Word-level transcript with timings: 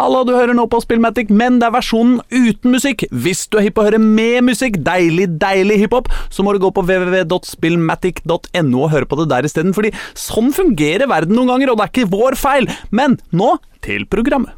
Halla, 0.00 0.22
du 0.24 0.30
hører 0.32 0.56
nå 0.56 0.62
på 0.72 0.78
Spillmatic, 0.80 1.28
men 1.28 1.58
det 1.60 1.66
er 1.66 1.74
versjonen 1.74 2.22
uten 2.32 2.72
musikk. 2.72 3.02
Hvis 3.12 3.42
du 3.52 3.58
er 3.60 3.66
hypp 3.66 3.74
på 3.76 3.82
å 3.82 3.88
høre 3.90 3.98
med 4.00 4.46
musikk, 4.46 4.78
deilig, 4.80 5.26
deilig 5.42 5.76
hiphop, 5.82 6.08
så 6.32 6.40
må 6.40 6.54
du 6.56 6.60
gå 6.62 6.70
på 6.72 6.80
www.spillmatic.no 6.88 8.80
og 8.80 8.92
høre 8.94 9.04
på 9.10 9.18
det 9.20 9.26
der 9.28 9.44
isteden, 9.44 9.74
fordi 9.76 9.90
sånn 10.16 10.48
fungerer 10.56 11.04
verden 11.10 11.36
noen 11.36 11.52
ganger, 11.52 11.74
og 11.74 11.76
det 11.76 11.84
er 11.84 11.92
ikke 11.92 12.12
vår 12.16 12.38
feil. 12.40 12.64
Men 12.96 13.18
nå 13.28 13.50
til 13.84 14.08
programmet. 14.08 14.56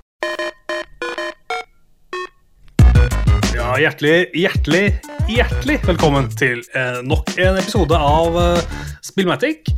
Ja, 3.50 3.74
hjertelig, 3.82 4.30
hjertelig, 4.38 4.84
hjertelig 5.26 5.80
velkommen 5.90 6.30
til 6.38 6.62
eh, 6.70 7.02
nok 7.02 7.34
en 7.34 7.58
episode 7.58 7.98
av 7.98 8.38
eh, 8.44 8.62
Spillmatic. 9.10 9.74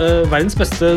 Eh, 0.00 0.22
verdens 0.30 0.56
beste 0.56 0.94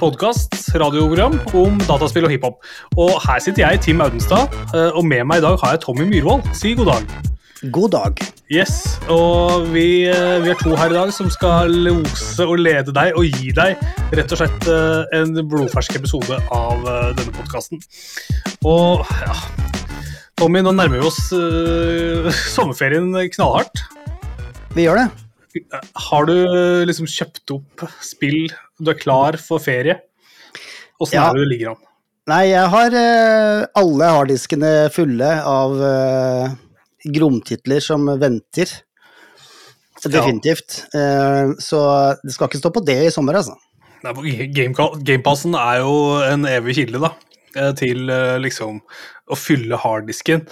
podkast, 0.00 0.56
radioprogram 0.76 1.38
om 1.56 1.78
dataspill 1.88 2.26
og 2.28 2.34
hiphop. 2.34 2.58
Og 2.96 3.14
her 3.24 3.38
sitter 3.40 3.64
jeg, 3.64 3.80
Tim 3.80 4.02
Audenstad, 4.04 4.52
eh, 4.74 4.90
og 4.92 5.04
med 5.06 5.24
meg 5.24 5.40
i 5.40 5.46
dag 5.46 5.56
har 5.62 5.76
jeg 5.76 5.84
Tommy 5.86 6.04
Myhrvold. 6.08 6.44
Si 6.54 6.74
god 6.74 6.92
dag. 6.92 7.06
God 7.72 7.90
dag. 7.90 8.20
Yes, 8.52 9.00
og 9.08 9.72
vi, 9.72 10.04
eh, 10.04 10.42
vi 10.44 10.50
er 10.52 10.58
to 10.60 10.76
her 10.76 10.92
i 10.92 10.92
dag 10.98 11.12
som 11.12 11.30
skal 11.32 11.72
lose 11.72 12.44
og 12.44 12.58
lede 12.60 12.92
deg 12.92 13.16
og 13.16 13.24
gi 13.24 13.54
deg 13.56 13.80
rett 14.12 14.32
og 14.36 14.42
slett 14.42 14.68
eh, 14.68 15.16
en 15.16 15.32
blodfersk 15.48 15.96
episode 15.96 16.36
av 16.52 16.84
eh, 16.84 17.10
denne 17.16 17.32
podkasten. 17.32 17.80
Og 18.68 19.06
ja 19.24 19.38
Tommy, 20.36 20.60
nå 20.60 20.74
nærmer 20.74 20.98
vi 20.98 21.06
oss 21.06 21.30
uh, 21.32 22.26
sommerferien 22.56 23.14
knallhardt. 23.36 23.84
Vi 24.74 24.88
gjør 24.88 25.04
det. 25.04 25.23
Har 26.08 26.26
du 26.26 26.34
liksom 26.88 27.06
kjøpt 27.10 27.52
opp 27.54 27.84
spill, 28.02 28.48
du 28.80 28.90
er 28.90 28.98
klar 28.98 29.38
for 29.40 29.62
ferie? 29.62 30.00
Åssen 31.00 31.18
Ja. 31.18 31.28
er 31.28 31.36
det 31.36 31.44
du 31.44 31.50
ligger 31.52 31.74
an? 31.74 31.82
Nei, 32.30 32.44
jeg 32.54 32.68
har 32.72 32.94
eh, 32.96 33.66
alle 33.76 34.08
harddiskene 34.08 34.88
fulle 34.94 35.28
av 35.44 35.74
uh, 35.76 36.54
gromtitler 37.04 37.84
som 37.84 38.06
venter. 38.20 38.70
Definitivt. 40.04 40.82
Eh, 40.96 41.52
så 41.60 41.80
det 42.20 42.32
skal 42.32 42.48
ikke 42.48 42.60
stå 42.60 42.70
på 42.72 42.84
det 42.84 42.96
i 43.06 43.12
sommer, 43.12 43.36
altså. 43.40 43.56
Gamepassen 44.04 45.54
er 45.56 45.78
jo 45.80 45.94
en 46.20 46.44
evig 46.48 46.74
kilde 46.76 47.00
da, 47.00 47.14
til 47.78 48.02
liksom 48.42 48.82
å 49.32 49.38
fylle 49.38 49.78
harddisken. 49.80 50.42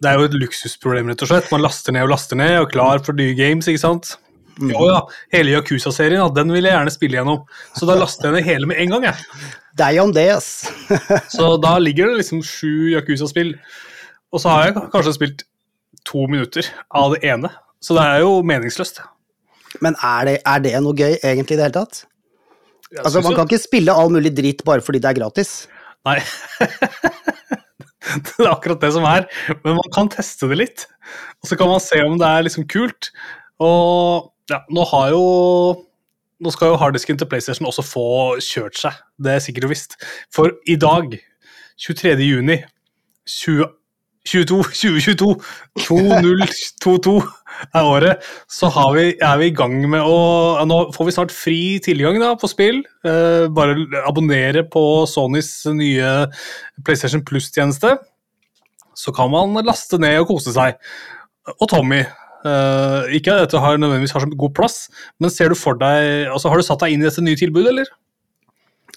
Det 0.00 0.08
er 0.08 0.16
jo 0.16 0.28
et 0.30 0.36
luksusproblem, 0.38 1.10
rett 1.12 1.24
og 1.24 1.28
slett. 1.28 1.50
Man 1.52 1.60
laster 1.64 1.92
ned 1.92 2.06
og 2.06 2.14
laster 2.14 2.40
ned, 2.40 2.54
og 2.62 2.72
klar 2.72 3.02
for 3.04 3.16
nye 3.16 3.36
games, 3.36 3.68
ikke 3.68 3.82
sant? 3.82 4.14
Jo 4.60 4.86
ja, 4.86 5.00
hele 5.34 5.56
Yakuza-serien, 5.56 6.22
den 6.34 6.52
vil 6.54 6.66
jeg 6.66 6.76
gjerne 6.76 6.92
spille 6.94 7.18
gjennom. 7.18 7.40
Så 7.74 7.88
da 7.88 7.96
laster 7.98 8.28
jeg 8.28 8.36
ned 8.36 8.46
hele 8.46 8.68
med 8.70 8.78
en 8.82 8.94
gang, 8.94 9.08
jeg. 9.08 9.48
Deg 9.80 9.98
om 10.02 10.12
det, 10.14 10.28
ass. 10.36 10.50
Så 11.34 11.56
da 11.62 11.74
ligger 11.82 12.12
det 12.12 12.20
liksom 12.22 12.44
sju 12.46 12.92
Yakuza-spill. 12.94 13.56
Og 14.34 14.42
så 14.42 14.50
har 14.50 14.68
jeg 14.68 14.76
kanskje 14.92 15.16
spilt 15.16 15.44
to 16.06 16.26
minutter 16.30 16.68
av 16.94 17.14
det 17.14 17.24
ene. 17.26 17.50
Så 17.82 17.96
det 17.96 18.04
er 18.06 18.22
jo 18.22 18.38
meningsløst. 18.46 19.02
Men 19.82 19.96
er 20.06 20.28
det, 20.28 20.36
er 20.46 20.62
det 20.62 20.74
noe 20.82 20.94
gøy 20.96 21.16
egentlig 21.16 21.56
i 21.56 21.58
det 21.58 21.66
hele 21.66 21.78
tatt? 21.80 22.04
Altså, 23.00 23.22
Man 23.24 23.34
kan 23.34 23.48
ikke 23.48 23.62
spille 23.64 23.94
all 23.94 24.12
mulig 24.12 24.30
dritt 24.36 24.62
bare 24.66 24.84
fordi 24.84 25.00
det 25.02 25.10
er 25.10 25.18
gratis. 25.18 25.54
Nei. 26.06 26.20
det 28.26 28.36
er 28.38 28.50
akkurat 28.52 28.82
det 28.82 28.92
som 28.94 29.06
er. 29.08 29.26
Men 29.64 29.80
man 29.80 29.90
kan 29.94 30.10
teste 30.12 30.48
det 30.50 30.60
litt. 30.60 30.86
Og 31.42 31.50
så 31.50 31.58
kan 31.58 31.70
man 31.72 31.82
se 31.82 31.98
om 32.04 32.18
det 32.20 32.28
er 32.28 32.46
liksom 32.46 32.68
kult. 32.70 33.10
Og 33.62 34.30
ja, 34.50 34.62
nå 34.68 34.86
har 34.92 35.12
jo 35.14 35.24
Nå 36.44 36.50
skal 36.50 36.72
jo 36.72 36.78
harddisken 36.80 37.16
til 37.16 37.28
PlayStation 37.30 37.68
også 37.68 37.84
få 37.86 38.06
kjørt 38.42 38.74
seg. 38.76 38.96
Det 39.22 39.30
er 39.32 39.40
sikkert 39.40 39.68
og 39.68 39.70
visst. 39.70 39.94
For 40.34 40.50
i 40.68 40.74
dag, 40.76 41.14
23. 41.80 42.10
juni 42.26 42.56
20, 43.30 43.68
22, 44.28 44.58
2022, 44.74 45.28
2022 45.86 47.14
er 47.76 47.86
året, 47.86 48.24
så 48.50 48.70
vi, 48.96 49.06
er 49.20 49.38
vi 49.40 49.48
i 49.50 49.54
gang 49.54 49.76
med 49.88 50.00
å 50.00 50.64
Nå 50.68 50.78
får 50.96 51.08
vi 51.08 51.14
snart 51.16 51.34
fri 51.34 51.60
tilgang 51.84 52.18
da, 52.20 52.32
på 52.40 52.50
spill. 52.50 52.82
Eh, 53.06 53.46
bare 53.52 53.76
abonnere 54.04 54.64
på 54.66 55.04
Sonys 55.08 55.52
nye 55.76 56.10
PlayStation 56.84 57.24
Plus-tjeneste. 57.24 57.94
Så 58.96 59.14
kan 59.14 59.32
man 59.32 59.54
laste 59.64 60.00
ned 60.02 60.22
og 60.22 60.34
kose 60.34 60.54
seg. 60.54 60.76
Og 61.58 61.68
Tommy, 61.70 62.02
eh, 62.48 63.14
ikke 63.18 63.34
at 63.34 63.46
dette 63.46 63.60
har 63.62 63.80
nødvendigvis 63.80 64.14
har 64.16 64.24
så 64.24 64.30
god 64.30 64.54
plass, 64.56 64.78
men 65.22 65.32
ser 65.32 65.52
du 65.52 65.58
for 65.58 65.78
deg, 65.80 66.28
altså 66.32 66.52
har 66.52 66.60
du 66.60 66.66
satt 66.66 66.84
deg 66.84 66.94
inn 66.94 67.04
i 67.04 67.08
dette 67.08 67.24
nye 67.24 67.38
tilbudet, 67.40 67.72
eller? 67.72 67.92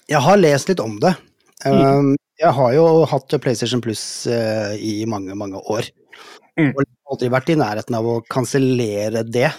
Jeg 0.08 0.24
har 0.24 0.40
lest 0.40 0.70
litt 0.70 0.80
om 0.80 0.96
det. 1.02 1.14
Um, 1.66 2.14
jeg 2.38 2.54
har 2.54 2.74
jo 2.76 2.84
hatt 3.10 3.34
PlayStation 3.42 3.82
Plus 3.82 4.02
eh, 4.30 4.76
i 4.78 4.92
mange, 5.10 5.34
mange 5.36 5.60
år. 5.68 5.88
Mm. 6.58 6.70
Og 6.72 6.84
aldri 7.12 7.30
vært 7.32 7.50
i 7.52 7.58
nærheten 7.58 7.96
av 7.98 8.06
å 8.06 8.20
kansellere 8.30 9.24
det. 9.26 9.50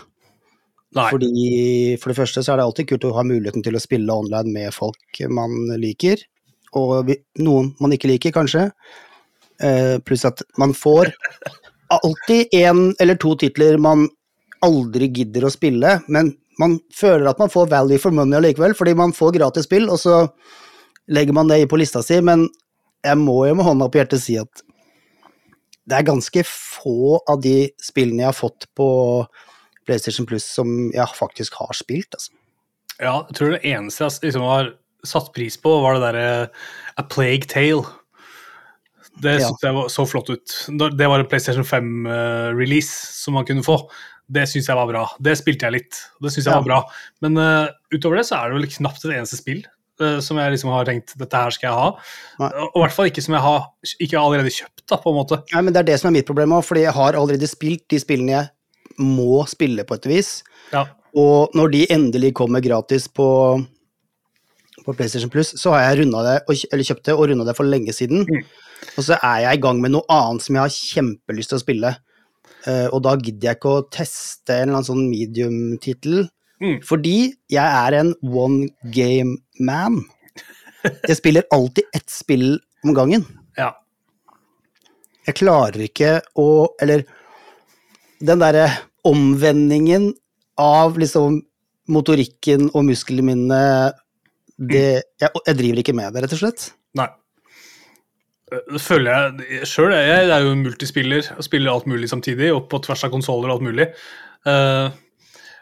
Nei. 0.98 1.06
Fordi 1.12 1.98
For 2.02 2.12
det 2.12 2.18
første 2.18 2.42
så 2.42 2.54
er 2.54 2.60
det 2.60 2.66
alltid 2.66 2.90
kult 2.90 3.06
å 3.06 3.14
ha 3.20 3.26
muligheten 3.28 3.64
til 3.66 3.78
å 3.78 3.84
spille 3.84 4.16
online 4.16 4.56
med 4.56 4.74
folk 4.74 5.22
man 5.30 5.70
liker, 5.78 6.24
og 6.78 7.10
vi, 7.10 7.18
noen 7.42 7.74
man 7.82 7.94
ikke 7.94 8.10
liker, 8.10 8.34
kanskje. 8.34 8.70
Uh, 9.60 10.00
pluss 10.08 10.24
at 10.26 10.42
man 10.58 10.72
får 10.78 11.12
alltid 11.96 12.54
én 12.56 12.94
eller 13.00 13.18
to 13.20 13.36
titler 13.40 13.80
man 13.82 14.08
aldri 14.66 15.08
gidder 15.16 15.48
å 15.48 15.54
spille, 15.54 16.00
men 16.12 16.34
man 16.60 16.78
føler 16.96 17.30
at 17.30 17.40
man 17.40 17.52
får 17.52 17.70
value 17.72 18.02
for 18.02 18.16
money 18.16 18.38
allikevel, 18.38 18.76
fordi 18.76 18.96
man 19.00 19.16
får 19.16 19.38
gratis 19.38 19.68
spill, 19.70 19.88
og 19.90 20.02
så 20.02 20.26
legger 21.10 21.36
man 21.36 21.50
det 21.50 21.62
på 21.72 21.80
lista 21.80 22.04
si, 22.06 22.20
men 22.22 22.48
jeg 23.06 23.20
må 23.22 23.38
jo 23.48 23.56
med 23.56 23.66
hånda 23.66 23.88
på 23.88 24.02
hjertet 24.02 24.22
si 24.22 24.36
at 24.40 24.66
det 25.90 25.98
er 25.98 26.10
ganske 26.10 26.44
få 26.46 27.18
av 27.32 27.40
de 27.42 27.72
spillene 27.82 28.26
jeg 28.26 28.30
har 28.30 28.38
fått 28.38 28.68
på 28.78 28.90
PlayStation 29.88 30.28
Plus 30.30 30.46
som 30.46 30.92
jeg 30.94 31.18
faktisk 31.18 31.58
har 31.62 31.74
spilt, 31.78 32.14
altså. 32.14 32.36
Ja, 33.00 33.24
jeg 33.30 33.38
tror 33.38 33.54
det 33.56 33.64
eneste 33.64 34.04
jeg 34.04 34.28
liksom 34.28 34.44
har 34.44 34.74
satt 35.08 35.32
pris 35.34 35.56
på, 35.62 35.72
var 35.80 35.96
det 35.96 36.04
derre 36.04 36.32
A 37.00 37.06
Plague 37.08 37.48
Tale. 37.48 37.86
Det 39.22 39.34
Ja. 39.40 39.48
syntes 39.50 39.66
jeg 39.68 39.74
var 39.76 39.90
så 39.92 40.06
flott 40.08 40.30
ut. 40.32 40.54
Det 40.98 41.08
var 41.12 41.20
en 41.20 41.26
PlayStation 41.28 41.64
5-release 41.68 42.92
som 43.24 43.34
man 43.36 43.46
kunne 43.46 43.64
få. 43.66 43.80
Det 44.30 44.46
syns 44.48 44.68
jeg 44.70 44.78
var 44.78 44.88
bra. 44.88 45.04
Det 45.20 45.34
spilte 45.40 45.66
jeg 45.68 45.74
litt. 45.80 45.98
Det 46.22 46.32
syns 46.32 46.46
jeg 46.46 46.54
Ja. 46.54 46.60
var 46.62 46.68
bra. 46.68 46.80
Men 47.22 47.38
uh, 47.38 47.68
utover 47.92 48.18
det 48.22 48.26
så 48.30 48.38
er 48.38 48.50
det 48.52 48.60
vel 48.60 48.70
knapt 48.70 49.06
et 49.06 49.16
eneste 49.18 49.40
spill 49.40 49.64
uh, 50.02 50.20
som 50.22 50.38
jeg 50.38 50.54
liksom 50.54 50.70
har 50.72 50.86
tenkt 50.86 51.16
dette 51.18 51.34
her 51.36 51.50
skal 51.52 51.68
jeg 51.70 51.80
ha. 51.80 51.90
Nei. 52.40 52.52
Og 52.70 52.78
i 52.78 52.84
hvert 52.86 52.96
fall 52.96 53.10
ikke 53.10 53.24
som 53.26 53.34
jeg 53.34 53.42
har 53.42 53.66
ikke 54.00 54.22
allerede 54.22 54.54
kjøpt, 54.54 54.86
da, 54.88 54.98
på 55.02 55.10
en 55.12 55.18
måte. 55.18 55.42
Nei, 55.54 55.62
men 55.66 55.74
det 55.74 55.82
er 55.82 55.90
det 55.92 56.00
som 56.00 56.10
er 56.12 56.18
mitt 56.20 56.30
problem 56.30 56.54
òg, 56.60 56.64
fordi 56.64 56.86
jeg 56.86 56.94
har 56.94 57.18
allerede 57.18 57.50
spilt 57.50 57.88
de 57.90 58.00
spillene 58.00 58.38
jeg 58.38 58.50
må 59.00 59.42
spille 59.50 59.84
på 59.88 59.96
et 59.98 60.06
vis. 60.12 60.32
Ja. 60.72 60.86
Og 61.18 61.50
når 61.58 61.72
de 61.74 61.86
endelig 61.90 62.34
kommer 62.38 62.62
gratis 62.62 63.08
på, 63.10 63.26
på 64.90 64.98
PlayStation 64.98 65.32
Plus, 65.32 65.54
så 65.62 65.76
har 65.76 65.86
jeg 65.86 66.10
det, 66.10 66.36
eller 66.74 66.88
kjøpt 66.90 67.06
det 67.08 67.16
og 67.16 67.30
runda 67.30 67.46
det 67.48 67.56
for 67.58 67.70
lenge 67.70 67.94
siden. 67.96 68.26
Mm. 68.28 68.44
Og 68.98 69.06
så 69.06 69.18
er 69.22 69.46
jeg 69.46 69.60
i 69.60 69.62
gang 69.64 69.80
med 69.84 69.94
noe 69.94 70.08
annet 70.12 70.44
som 70.46 70.58
jeg 70.58 70.66
har 70.66 70.76
kjempelyst 70.76 71.54
til 71.54 71.60
å 71.60 71.64
spille. 71.64 71.94
Uh, 72.66 72.88
og 72.92 73.04
da 73.06 73.14
gidder 73.20 73.52
jeg 73.52 73.60
ikke 73.60 73.72
å 73.78 73.86
teste 73.94 74.56
en 74.56 74.66
eller 74.68 74.80
annen 74.80 74.90
sånn 74.90 75.08
medium-tittel, 75.12 76.28
Mm. 76.60 76.82
fordi 76.84 77.32
jeg 77.48 77.64
er 77.64 77.96
en 77.96 78.10
one 78.22 78.66
game 78.92 79.38
man. 79.64 80.02
Jeg 81.08 81.16
spiller 81.16 81.46
alltid 81.56 81.86
ett 81.96 82.10
spill 82.12 82.60
om 82.84 82.92
gangen. 82.94 83.24
ja. 83.56 83.70
Jeg 85.26 85.36
klarer 85.36 85.86
ikke 85.86 86.22
å 86.36 86.68
Eller 86.82 87.06
den 88.20 88.40
derre 88.40 88.68
omvendingen 89.06 90.14
av 90.58 90.98
liksom 91.00 91.40
motorikken 91.88 92.70
og 92.74 92.84
musklene 92.90 93.24
mine 93.24 93.62
det, 94.60 95.04
jeg, 95.22 95.30
jeg 95.48 95.58
driver 95.58 95.80
ikke 95.84 95.96
med 95.96 96.14
det, 96.14 96.24
rett 96.24 96.34
og 96.36 96.42
slett. 96.44 96.72
Nei. 97.00 97.08
Eh, 98.52 98.64
Det 98.74 98.82
føler 98.84 99.12
jeg 99.50 99.68
sjøl. 99.70 99.94
Jeg 99.96 100.08
jeg 100.28 100.32
er 100.36 100.42
jo 100.46 100.56
en 100.56 100.64
multispiller 100.66 101.30
og 101.38 101.44
spiller 101.46 101.72
alt 101.74 101.86
mulig 101.88 102.10
samtidig, 102.12 102.52
og 102.56 102.68
på 102.72 102.82
tvers 102.86 103.04
av 103.08 103.14
konsoller 103.14 103.50
og 103.52 103.60
alt 103.60 103.68
mulig. 103.70 103.88
Uh, 104.48 104.90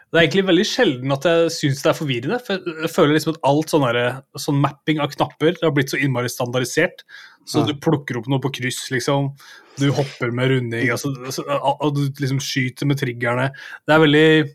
det 0.08 0.16
er 0.16 0.24
egentlig 0.24 0.46
veldig 0.48 0.64
sjelden 0.64 1.12
at 1.12 1.24
jeg 1.28 1.50
syns 1.52 1.82
det 1.84 1.90
er 1.90 1.98
forvirrende. 1.98 2.38
For 2.40 2.56
jeg- 2.56 2.90
føler 2.94 3.12
liksom 3.14 3.34
at 3.34 3.40
alt 3.44 3.68
sånn, 3.68 4.22
sånn 4.40 4.60
mapping 4.62 5.00
av 5.00 5.10
knapper 5.12 5.52
det 5.52 5.62
har 5.62 5.74
blitt 5.76 5.90
så 5.90 6.00
innmari 6.00 6.30
standardisert. 6.32 7.04
Så 7.44 7.60
Ja. 7.60 7.66
du 7.66 7.74
plukker 7.74 8.16
opp 8.18 8.26
noe 8.28 8.40
på 8.40 8.52
kryss, 8.52 8.90
liksom. 8.90 9.34
Du 9.78 9.90
hopper 9.92 10.30
med 10.32 10.48
runding, 10.50 10.88
altså, 10.90 11.12
altså, 11.24 11.44
og 11.48 11.94
du 11.94 12.08
liksom 12.20 12.40
skyter 12.40 12.86
med 12.86 12.98
triggerne. 12.98 13.52
Det 13.86 13.94
er 13.94 13.98
veldig 14.00 14.54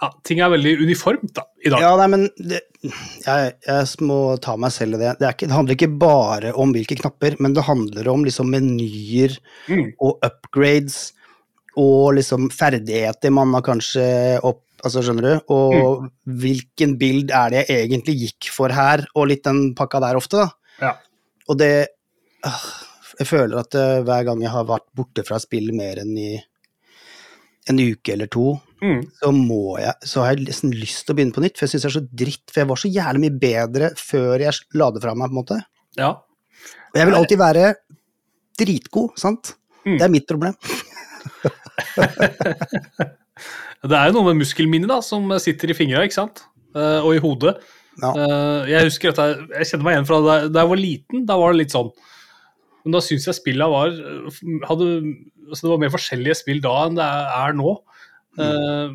ja, 0.00 0.08
Ting 0.24 0.40
er 0.40 0.50
veldig 0.52 0.72
uniformt 0.80 1.32
da, 1.36 1.44
i 1.64 1.70
dag. 1.72 1.82
Ja, 1.84 1.90
nei, 2.00 2.06
men 2.12 2.26
det, 2.38 2.62
jeg, 3.26 3.52
jeg 3.66 4.06
må 4.08 4.18
ta 4.40 4.54
meg 4.60 4.72
selv 4.72 4.96
i 4.96 5.02
det. 5.02 5.14
Det, 5.20 5.28
ikke, 5.34 5.48
det 5.50 5.56
handler 5.56 5.76
ikke 5.76 5.90
bare 6.00 6.52
om 6.56 6.72
hvilke 6.74 6.96
knapper, 7.02 7.36
men 7.44 7.54
det 7.56 7.66
handler 7.68 8.08
om 8.12 8.24
liksom 8.26 8.50
menyer 8.52 9.36
Mm. 9.68 9.90
og 10.00 10.18
upgrades 10.26 11.12
og 11.78 12.14
liksom 12.16 12.48
ferdigheter 12.50 13.30
man 13.30 13.52
har 13.54 13.62
kanskje 13.70 14.08
opp 14.42 14.64
Altså, 14.80 15.02
skjønner 15.04 15.26
du? 15.26 15.50
Og 15.52 16.06
hvilken 16.40 16.94
bild 16.96 17.28
er 17.36 17.50
det 17.52 17.66
jeg 17.68 17.82
egentlig 17.90 18.14
gikk 18.22 18.46
for 18.48 18.72
her, 18.72 19.02
og 19.12 19.26
litt 19.28 19.42
den 19.44 19.74
pakka 19.76 20.00
der 20.00 20.16
ofte, 20.16 20.40
da. 20.40 20.46
Ja. 20.80 20.92
Og 21.52 21.58
det 21.60 21.68
øh, 22.48 22.62
Jeg 23.18 23.28
føler 23.28 23.60
at 23.60 23.76
eh, 23.76 23.98
hver 24.08 24.24
gang 24.24 24.40
jeg 24.40 24.54
har 24.54 24.64
vært 24.64 24.86
borte 24.96 25.20
fra 25.28 25.36
spill 25.42 25.68
mer 25.76 26.00
enn 26.00 26.14
i 26.16 26.30
en 27.68 27.76
uke 27.82 28.14
eller 28.14 28.30
to, 28.32 28.54
Mm. 28.80 29.02
så 29.12 29.28
må 29.36 29.76
jeg 29.76 30.08
Så 30.08 30.22
har 30.22 30.30
jeg 30.32 30.46
nesten 30.46 30.70
lyst 30.72 31.02
til 31.04 31.12
å 31.12 31.16
begynne 31.18 31.36
på 31.36 31.42
nytt, 31.44 31.58
for 31.58 31.66
jeg 31.66 31.74
syns 31.74 31.84
det 31.84 31.90
er 31.90 31.96
så 31.98 32.06
dritt. 32.22 32.46
For 32.48 32.62
jeg 32.62 32.70
var 32.70 32.80
så 32.80 32.90
jævlig 32.90 33.22
mye 33.26 33.38
bedre 33.42 33.90
før 34.00 34.44
jeg 34.46 34.76
la 34.80 34.90
det 34.94 35.02
fra 35.04 35.14
meg, 35.14 35.28
på 35.28 35.34
en 35.34 35.40
måte. 35.40 35.58
Ja. 36.00 36.10
Og 36.90 36.96
jeg 36.98 37.08
vil 37.08 37.18
alltid 37.18 37.40
være 37.40 37.64
dritgod, 38.60 39.16
sant? 39.20 39.54
Mm. 39.84 39.96
Det 39.96 40.04
er 40.06 40.14
mitt 40.16 40.28
problem. 40.30 40.56
Det 43.80 43.96
er 43.96 44.10
jo 44.10 44.18
noe 44.18 44.28
med 44.28 44.42
muskelminnet 44.42 44.90
da, 44.90 44.98
som 45.04 45.30
sitter 45.40 45.72
i 45.72 45.76
fingra, 45.76 46.02
ikke 46.04 46.18
sant? 46.18 46.42
Eh, 46.76 47.00
og 47.00 47.14
i 47.16 47.22
hodet. 47.22 47.54
Ja. 48.00 48.10
Eh, 48.12 48.72
jeg 48.74 48.90
husker 48.90 49.14
at 49.14 49.20
jeg, 49.22 49.46
jeg 49.54 49.68
kjenner 49.70 49.86
meg 49.86 49.94
igjen 49.96 50.08
fra 50.08 50.18
da 50.26 50.34
jeg 50.62 50.70
var 50.72 50.80
liten, 50.80 51.24
da 51.28 51.38
var 51.40 51.54
det 51.54 51.62
litt 51.62 51.72
sånn. 51.74 51.88
Men 52.84 52.96
da 52.96 53.00
syns 53.04 53.26
jeg 53.28 53.36
spilla 53.36 53.68
var 53.68 53.92
hadde, 54.68 54.86
altså 55.48 55.66
Det 55.66 55.72
var 55.72 55.80
mer 55.82 55.92
forskjellige 55.92 56.38
spill 56.38 56.60
da 56.64 56.74
enn 56.86 56.96
det 56.96 57.08
er 57.08 57.56
nå. 57.56 57.74
Eh, 58.38 58.92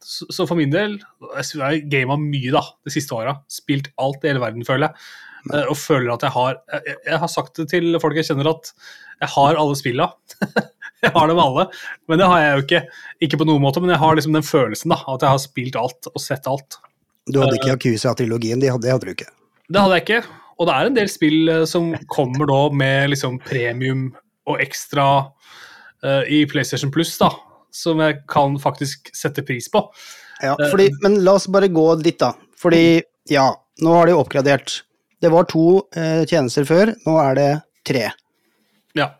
så, 0.00 0.26
så 0.32 0.46
for 0.48 0.56
min 0.56 0.72
del 0.72 0.94
Jeg 0.96 1.60
har 1.60 1.76
gama 1.92 2.16
mye 2.20 2.52
da, 2.54 2.62
de 2.86 2.94
siste 2.94 3.14
åra. 3.16 3.36
Spilt 3.50 3.90
alt 4.00 4.24
i 4.24 4.32
hele 4.32 4.42
verden, 4.42 4.66
føler 4.66 4.88
jeg. 4.88 5.10
Uh, 5.48 5.70
og 5.72 5.76
føler 5.80 6.10
at 6.12 6.24
jeg 6.26 6.34
har 6.34 6.58
jeg, 6.68 6.96
jeg 7.06 7.18
har 7.22 7.30
sagt 7.32 7.56
det 7.56 7.70
til 7.72 7.94
folk 8.02 8.18
jeg 8.18 8.28
kjenner, 8.28 8.50
at 8.50 8.72
jeg 9.22 9.32
har 9.34 9.60
alle 9.60 9.76
spilla. 9.78 10.10
jeg 11.04 11.12
har 11.14 11.30
dem 11.30 11.40
alle, 11.40 11.66
men 12.08 12.20
det 12.20 12.28
har 12.28 12.42
jeg 12.42 12.52
jo 12.52 12.64
ikke. 12.66 12.82
Ikke 13.24 13.40
på 13.40 13.48
noen 13.48 13.64
måte, 13.64 13.80
men 13.80 13.92
jeg 13.94 14.02
har 14.02 14.18
liksom 14.18 14.36
den 14.36 14.44
følelsen 14.44 14.92
da, 14.92 15.00
at 15.00 15.24
jeg 15.24 15.32
har 15.32 15.42
spilt 15.42 15.78
alt 15.80 16.10
og 16.12 16.20
sett 16.20 16.48
alt. 16.50 16.80
Du 17.30 17.40
hadde 17.40 17.56
ikke 17.56 17.74
Yakuza-trilogien, 17.74 18.60
hadde, 18.64 18.84
det 18.84 18.92
hadde 18.92 19.08
du 19.08 19.14
ikke. 19.14 19.30
Det 19.70 19.80
hadde 19.80 19.98
jeg 19.98 20.06
ikke. 20.06 20.22
Og 20.60 20.68
det 20.68 20.76
er 20.76 20.88
en 20.88 20.96
del 20.96 21.08
spill 21.08 21.52
eh, 21.52 21.66
som 21.68 21.92
kommer 22.12 22.48
da 22.50 22.60
med 22.76 23.14
liksom 23.14 23.38
premium 23.44 24.10
og 24.48 24.60
ekstra 24.60 25.06
uh, 26.04 26.24
i 26.28 26.42
PlayStation 26.48 26.92
Plus, 26.92 27.12
da, 27.20 27.30
som 27.74 28.00
jeg 28.02 28.22
kan 28.30 28.56
faktisk 28.60 29.10
sette 29.16 29.44
pris 29.46 29.70
på. 29.72 29.82
Ja, 30.42 30.56
fordi, 30.70 30.88
men 31.02 31.20
la 31.24 31.36
oss 31.36 31.48
bare 31.52 31.68
gå 31.68 31.86
dit, 32.00 32.18
da. 32.20 32.32
Fordi, 32.60 33.02
ja, 33.30 33.50
nå 33.84 33.96
har 33.96 34.08
de 34.08 34.16
oppgradert. 34.16 34.80
Det 35.20 35.28
var 35.32 35.48
to 35.50 35.82
eh, 35.96 36.24
tjenester 36.28 36.64
før, 36.68 36.94
nå 37.04 37.16
er 37.20 37.36
det 37.36 37.50
tre. 37.86 38.06
Ja. 38.96 39.10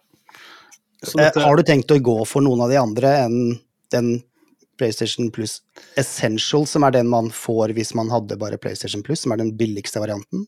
Eh, 1.05 1.13
dette, 1.17 1.45
har 1.45 1.57
du 1.57 1.65
tenkt 1.67 1.93
å 1.93 2.01
gå 2.01 2.17
for 2.29 2.45
noen 2.45 2.65
av 2.65 2.73
de 2.73 2.81
andre 2.81 3.13
enn 3.27 3.39
den 3.93 4.15
PlayStation 4.81 5.29
Plus 5.35 5.59
Essential, 6.01 6.65
som 6.67 6.87
er 6.89 6.95
den 6.97 7.11
man 7.13 7.29
får 7.35 7.75
hvis 7.77 7.93
man 7.99 8.09
hadde 8.13 8.39
bare 8.41 8.61
PlayStation 8.61 9.05
Plus, 9.05 9.27
som 9.27 9.35
er 9.35 9.43
den 9.43 9.53
billigste 9.61 10.01
varianten? 10.01 10.47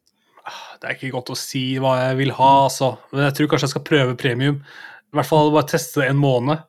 det 0.81 0.89
er 0.89 0.97
ikke 0.97 1.13
godt 1.15 1.33
å 1.35 1.39
si 1.39 1.77
hva 1.79 1.95
jeg 2.01 2.19
vil 2.19 2.33
ha, 2.35 2.51
altså. 2.67 2.97
Men 3.13 3.29
jeg 3.29 3.37
tror 3.39 3.53
kanskje 3.53 3.69
jeg 3.69 3.75
skal 3.77 3.87
prøve 3.87 4.19
premium. 4.19 4.59
I 5.13 5.19
hvert 5.19 5.29
fall 5.29 5.53
bare 5.55 5.69
teste 5.71 6.03
det 6.03 6.09
en 6.11 6.19
måned. 6.19 6.65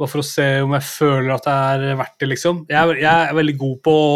Bare 0.00 0.10
for 0.10 0.22
å 0.22 0.26
se 0.26 0.46
om 0.64 0.74
jeg 0.74 0.86
føler 0.88 1.32
at 1.36 1.46
det 1.46 1.54
er 1.54 1.98
verdt 2.00 2.16
det, 2.22 2.28
liksom. 2.32 2.62
Jeg 2.70 2.78
er, 2.80 3.02
jeg 3.04 3.28
er 3.28 3.36
veldig 3.38 3.56
god 3.60 3.76
på 3.86 3.94
å 3.94 4.14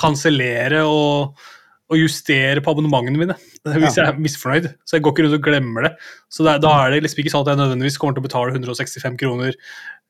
kansellere 0.00 0.80
og, 0.90 1.44
og 1.92 2.00
justere 2.00 2.62
på 2.64 2.72
abonnementene 2.74 3.20
mine 3.20 3.36
hvis 3.78 3.98
jeg 4.00 4.08
er 4.08 4.18
misfornøyd. 4.20 4.70
Så 4.82 4.96
jeg 4.96 5.04
går 5.06 5.14
ikke 5.14 5.26
rundt 5.26 5.38
og 5.38 5.46
glemmer 5.46 5.86
det. 5.88 5.92
Så 6.32 6.46
det, 6.46 6.56
da 6.64 6.72
er 6.82 6.94
det 6.94 7.04
liksom 7.04 7.22
ikke 7.22 7.34
sånn 7.34 7.46
at 7.46 7.52
jeg 7.52 7.62
nødvendigvis 7.62 8.00
kommer 8.00 8.16
til 8.16 8.24
å 8.24 8.28
betale 8.28 8.56
165 8.56 9.20
kroner 9.22 9.58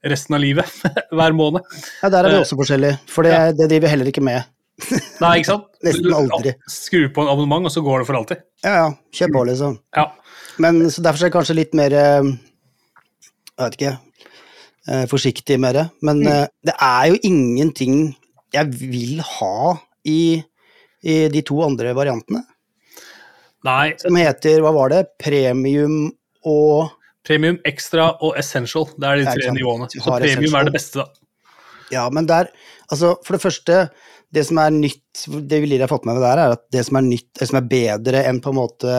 resten 0.05 0.37
av 0.37 0.43
livet 0.45 0.73
hver 1.17 1.37
måned. 1.37 1.69
Ja, 2.03 2.11
der 2.11 2.25
er 2.25 2.33
vi 2.33 2.41
Eh, 2.41 2.47
også 2.47 2.59
forskjellige, 2.61 2.99
for 3.13 3.29
det, 3.29 3.37
det 3.61 3.69
driver 3.71 3.87
vi 3.87 3.93
heller 3.93 4.11
ikke 4.11 4.25
med. 4.25 4.51
Nei, 5.23 5.37
ikke 5.39 5.53
sant? 5.53 5.69
Nesten 5.87 6.17
aldri. 6.17 6.57
Skru 6.71 7.07
på 7.15 7.25
en 7.25 7.31
abonnement, 7.31 7.69
og 7.69 7.73
så 7.73 7.85
går 7.85 8.03
det 8.03 8.09
for 8.09 8.19
alltid. 8.19 8.43
Ja, 8.65 8.75
ja, 8.81 8.89
kjør 9.15 9.37
på, 9.37 9.45
liksom. 9.53 9.79
Ja. 9.97 10.09
Men 10.65 10.83
så 10.91 11.05
derfor 11.05 11.25
er 11.25 11.31
det 11.31 11.37
kanskje 11.37 11.57
litt 11.59 11.73
mer 11.75 11.95
eh, 11.99 12.27
Jeg 13.55 13.63
vet 13.65 13.79
ikke 13.79 13.95
Forsiktig 15.09 15.57
med 15.61 15.75
det. 15.79 15.87
Men 16.05 16.21
eh, 16.29 16.47
det 16.67 16.75
er 16.83 17.07
jo 17.13 17.21
ingenting 17.25 18.03
jeg 18.55 18.69
vil 18.77 19.23
ha 19.25 19.75
i, 20.07 20.43
i 21.03 21.15
de 21.33 21.41
to 21.47 21.57
andre 21.65 21.95
variantene. 21.97 22.45
Nei, 23.65 23.95
Som 23.99 24.19
heter, 24.21 24.61
hva 24.61 24.75
var 24.77 24.93
det, 24.93 25.01
premium 25.23 26.13
og 26.45 26.93
Premium, 27.25 27.57
extra 27.65 28.11
og 28.21 28.35
essential. 28.37 28.85
Det 29.01 29.09
er 29.09 29.23
de 29.23 29.25
tre 29.33 29.53
nivåene. 29.57 29.87
Så 29.89 30.03
premium 30.05 30.27
essential. 30.45 30.59
er 30.61 30.67
det 30.69 30.75
beste, 30.75 31.01
da. 31.01 31.55
Ja, 31.93 32.03
men 32.13 32.27
der 32.29 32.51
Altså, 32.93 33.15
for 33.25 33.33
det 33.33 33.41
første, 33.41 33.77
det 34.35 34.43
som 34.45 34.59
er 34.61 34.73
nytt 34.75 35.23
Det 35.49 35.61
vi 35.63 35.79
har 35.81 35.89
fått 35.89 36.05
med 36.05 36.19
der, 36.21 36.37
er 36.43 36.53
at 36.59 36.67
det 36.73 36.83
som 36.85 36.99
er 37.01 37.07
nytt, 37.07 37.31
det 37.41 37.49
som 37.49 37.57
er 37.63 37.69
bedre 37.71 38.21
enn 38.29 38.43
på 38.45 38.53
en 38.53 38.59
måte 38.59 38.97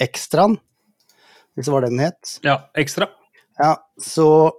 ekstraen, 0.00 0.58
hvis 1.56 1.64
det 1.68 1.72
var 1.72 1.84
det 1.86 1.90
den 1.94 2.02
het, 2.04 2.34
Ja, 2.44 2.58
ekstra. 2.76 3.08
ja, 3.60 3.72
så 4.00 4.50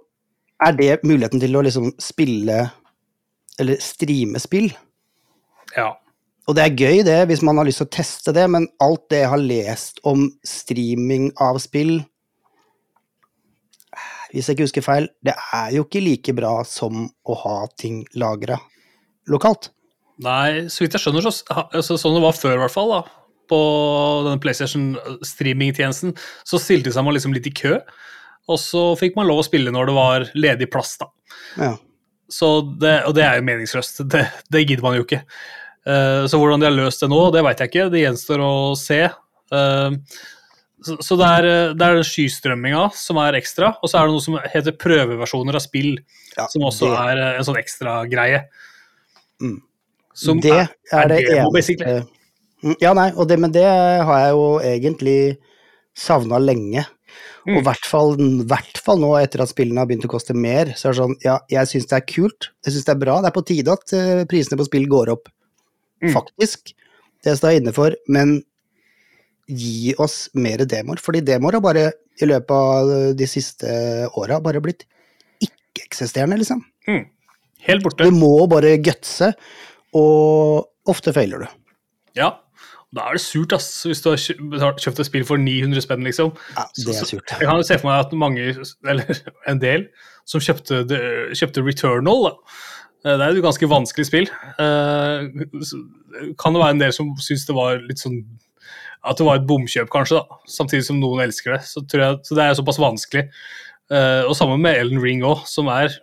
er 0.66 0.76
det 0.78 0.92
muligheten 1.06 1.42
til 1.42 1.56
å 1.56 1.64
liksom 1.64 1.92
spille 2.00 2.64
Eller 3.60 3.76
streame 3.84 4.40
spill. 4.40 4.70
Ja. 5.76 5.92
Og 6.48 6.56
det 6.56 6.64
er 6.64 6.78
gøy, 6.78 7.02
det, 7.06 7.18
hvis 7.30 7.42
man 7.44 7.60
har 7.60 7.68
lyst 7.68 7.82
til 7.82 7.86
å 7.86 7.94
teste 7.94 8.32
det, 8.34 8.46
men 8.50 8.66
alt 8.82 9.04
det 9.12 9.20
jeg 9.22 9.30
har 9.30 9.42
lest 9.42 10.00
om 10.08 10.24
streaming 10.46 11.28
av 11.40 11.60
spill 11.62 12.00
Hvis 14.32 14.48
jeg 14.48 14.56
ikke 14.56 14.66
husker 14.66 14.86
feil, 14.86 15.08
det 15.22 15.36
er 15.52 15.76
jo 15.76 15.84
ikke 15.84 16.02
like 16.02 16.34
bra 16.34 16.54
som 16.66 17.06
å 17.28 17.38
ha 17.44 17.56
ting 17.78 18.02
lagra 18.18 18.56
lokalt. 19.28 19.68
Nei, 20.24 20.68
så 20.72 20.82
vidt 20.82 20.96
jeg 20.96 21.04
skjønner, 21.04 21.28
så 21.28 21.44
altså, 21.68 21.98
sånn 22.00 22.16
det 22.16 22.24
var 22.24 22.36
før, 22.36 22.56
i 22.56 22.62
hvert 22.62 22.74
fall, 22.74 22.94
da, 22.94 23.02
på 23.52 23.60
denne 24.26 24.40
PlayStation-streamingtjenesten, 24.42 26.14
så 26.48 26.60
stilte 26.60 26.92
seg 26.94 27.04
man 27.06 27.16
liksom 27.16 27.34
litt 27.36 27.48
i 27.48 27.54
kø, 27.54 27.76
og 28.50 28.58
så 28.58 28.84
fikk 28.98 29.16
man 29.18 29.28
lov 29.28 29.42
å 29.42 29.46
spille 29.46 29.72
når 29.74 29.88
det 29.90 29.96
var 29.96 30.28
ledig 30.34 30.70
plass, 30.72 30.96
da. 31.00 31.08
Ja. 31.60 31.72
Så 32.32 32.48
det, 32.80 32.94
og 33.06 33.14
det 33.16 33.26
er 33.26 33.38
jo 33.38 33.46
meningsløst. 33.46 34.02
Det, 34.08 34.24
det 34.50 34.64
gidder 34.64 34.82
man 34.86 34.96
jo 34.96 35.04
ikke. 35.04 35.22
Uh, 35.86 36.24
så 36.30 36.38
hvordan 36.40 36.62
de 36.62 36.68
har 36.70 36.74
løst 36.76 37.02
det 37.04 37.10
nå, 37.12 37.18
det 37.34 37.42
veit 37.44 37.60
jeg 37.60 37.70
ikke. 37.72 37.88
Det 37.92 38.04
gjenstår 38.06 38.42
å 38.44 38.52
se. 38.78 39.02
Uh, 39.52 39.98
så 40.82 40.96
så 41.04 41.16
det, 41.18 41.26
er, 41.38 41.46
eh, 41.46 41.74
det 41.78 41.86
er 41.86 42.00
skystrømminga 42.06 42.88
som 42.98 43.18
er 43.22 43.36
ekstra, 43.38 43.68
og 43.78 43.90
så 43.90 44.00
er 44.00 44.08
det 44.08 44.16
noe 44.16 44.24
som 44.24 44.38
heter 44.50 44.74
prøveversjoner 44.82 45.54
av 45.54 45.62
spill, 45.62 45.92
Ja, 46.34 46.48
som 46.50 46.64
også 46.66 46.88
det- 46.90 47.04
er 47.12 47.36
en 47.36 47.44
sånn 47.46 47.60
ekstra 47.60 47.92
greie. 48.10 48.40
Mm. 49.40 49.60
Som 50.14 50.40
det 50.40 50.50
er, 50.50 50.72
er 50.92 51.08
det 51.08 51.20
demo, 51.28 51.52
basically. 51.54 52.02
Mm, 52.64 52.76
Ja, 52.80 52.92
nei, 52.94 53.12
og 53.14 53.28
det, 53.28 53.38
men 53.38 53.52
det 53.52 53.64
har 53.64 54.18
jeg 54.24 54.34
jo 54.34 54.58
egentlig 54.58 55.38
savna 55.94 56.38
lenge. 56.38 56.84
Og 57.46 57.48
i 57.48 57.58
Mm. 57.58 57.64
hvert 57.66 57.86
hvert 58.46 58.78
fall 58.84 58.98
nå 59.02 59.10
etter 59.18 59.42
at 59.42 59.48
spillene 59.50 59.78
har 59.82 59.86
begynt 59.86 60.04
å 60.06 60.10
koste 60.12 60.34
mer, 60.34 60.66
så 60.76 60.88
er 60.88 60.92
det 60.92 61.00
sånn 61.02 61.16
Ja, 61.24 61.38
jeg 61.50 61.66
syns 61.66 61.88
det 61.90 61.96
er 61.98 62.06
kult, 62.06 62.50
jeg 62.64 62.74
syns 62.74 62.84
det 62.86 62.94
er 62.94 63.00
bra, 63.04 63.20
det 63.20 63.30
er 63.32 63.36
på 63.40 63.46
tide 63.46 63.72
at 63.72 63.92
eh, 63.92 64.24
prisene 64.30 64.58
på 64.58 64.66
spill 64.68 64.86
går 64.88 65.10
opp. 65.12 65.28
Mm. 66.02 66.12
Faktisk. 66.14 66.72
Det 67.22 67.36
står 67.38 67.52
jeg 67.52 67.62
inne 67.62 67.72
for, 67.74 67.94
men 68.08 68.42
gi 69.48 69.92
oss 69.98 70.28
mer 70.34 70.58
demoer, 70.64 71.00
fordi 71.02 71.20
demoer 71.26 71.52
har 71.58 71.60
bare 71.64 71.92
i 72.22 72.26
løpet 72.26 72.50
av 72.50 73.16
de 73.18 73.26
siste 73.26 73.66
åra 74.18 74.40
bare 74.42 74.60
blitt 74.62 74.84
ikke-eksisterende, 75.42 76.38
liksom. 76.38 76.62
Mm. 76.88 77.06
Helt 77.66 77.82
borte. 77.84 78.04
Du 78.06 78.10
må 78.14 78.46
bare 78.50 78.76
gutse, 78.82 79.32
og 79.94 80.68
ofte 80.88 81.12
feiler 81.14 81.44
du. 81.44 81.46
Ja. 82.18 82.30
Da 82.92 83.06
er 83.08 83.16
det 83.16 83.22
surt, 83.24 83.52
ass, 83.56 83.68
hvis 83.88 84.02
du 84.04 84.10
har 84.12 84.76
kjøpt 84.76 84.98
et 85.00 85.08
spill 85.08 85.24
for 85.24 85.40
900 85.40 85.80
spenn, 85.80 86.04
liksom. 86.04 86.34
Ja, 86.56 86.66
det 86.76 86.92
er 86.92 87.06
surt. 87.08 87.32
Jeg 87.40 87.48
kan 87.48 87.62
se 87.64 87.78
for 87.80 87.88
meg 87.88 88.02
at 88.04 88.12
mange, 88.20 88.50
eller 88.84 89.22
en 89.50 89.62
del, 89.62 89.86
som 90.28 90.42
kjøpte, 90.44 90.82
kjøpte 91.38 91.64
Returnal, 91.64 92.26
da. 92.28 92.32
Eh, 93.06 93.16
Det 93.16 93.24
er 93.24 93.32
et 93.38 93.42
ganske 93.46 93.68
vanskelig 93.72 94.06
spill. 94.10 94.28
Eh, 94.60 95.24
Kan 96.38 96.52
det 96.54 96.60
være 96.62 96.76
en 96.76 96.82
del 96.84 96.92
som 96.94 97.14
syns 97.18 97.46
det 97.48 97.56
var 97.56 97.80
litt 97.82 97.98
sånn 98.02 98.20
At 99.02 99.18
det 99.18 99.24
var 99.26 99.40
et 99.40 99.46
bomkjøp, 99.48 99.88
kanskje, 99.90 100.20
da. 100.20 100.36
Samtidig 100.46 100.84
som 100.86 101.00
noen 101.02 101.24
elsker 101.24 101.56
det. 101.56 101.62
Så, 101.66 101.82
jeg, 101.90 102.20
så 102.28 102.36
det 102.38 102.44
er 102.44 102.54
såpass 102.60 102.78
vanskelig. 102.78 103.24
Eh, 103.90 104.22
Og 104.28 104.36
sammen 104.38 104.60
med 104.62 104.76
Ellen 104.78 105.00
Ring 105.02 105.24
òg, 105.26 105.46
som 105.50 105.66
er 105.72 105.96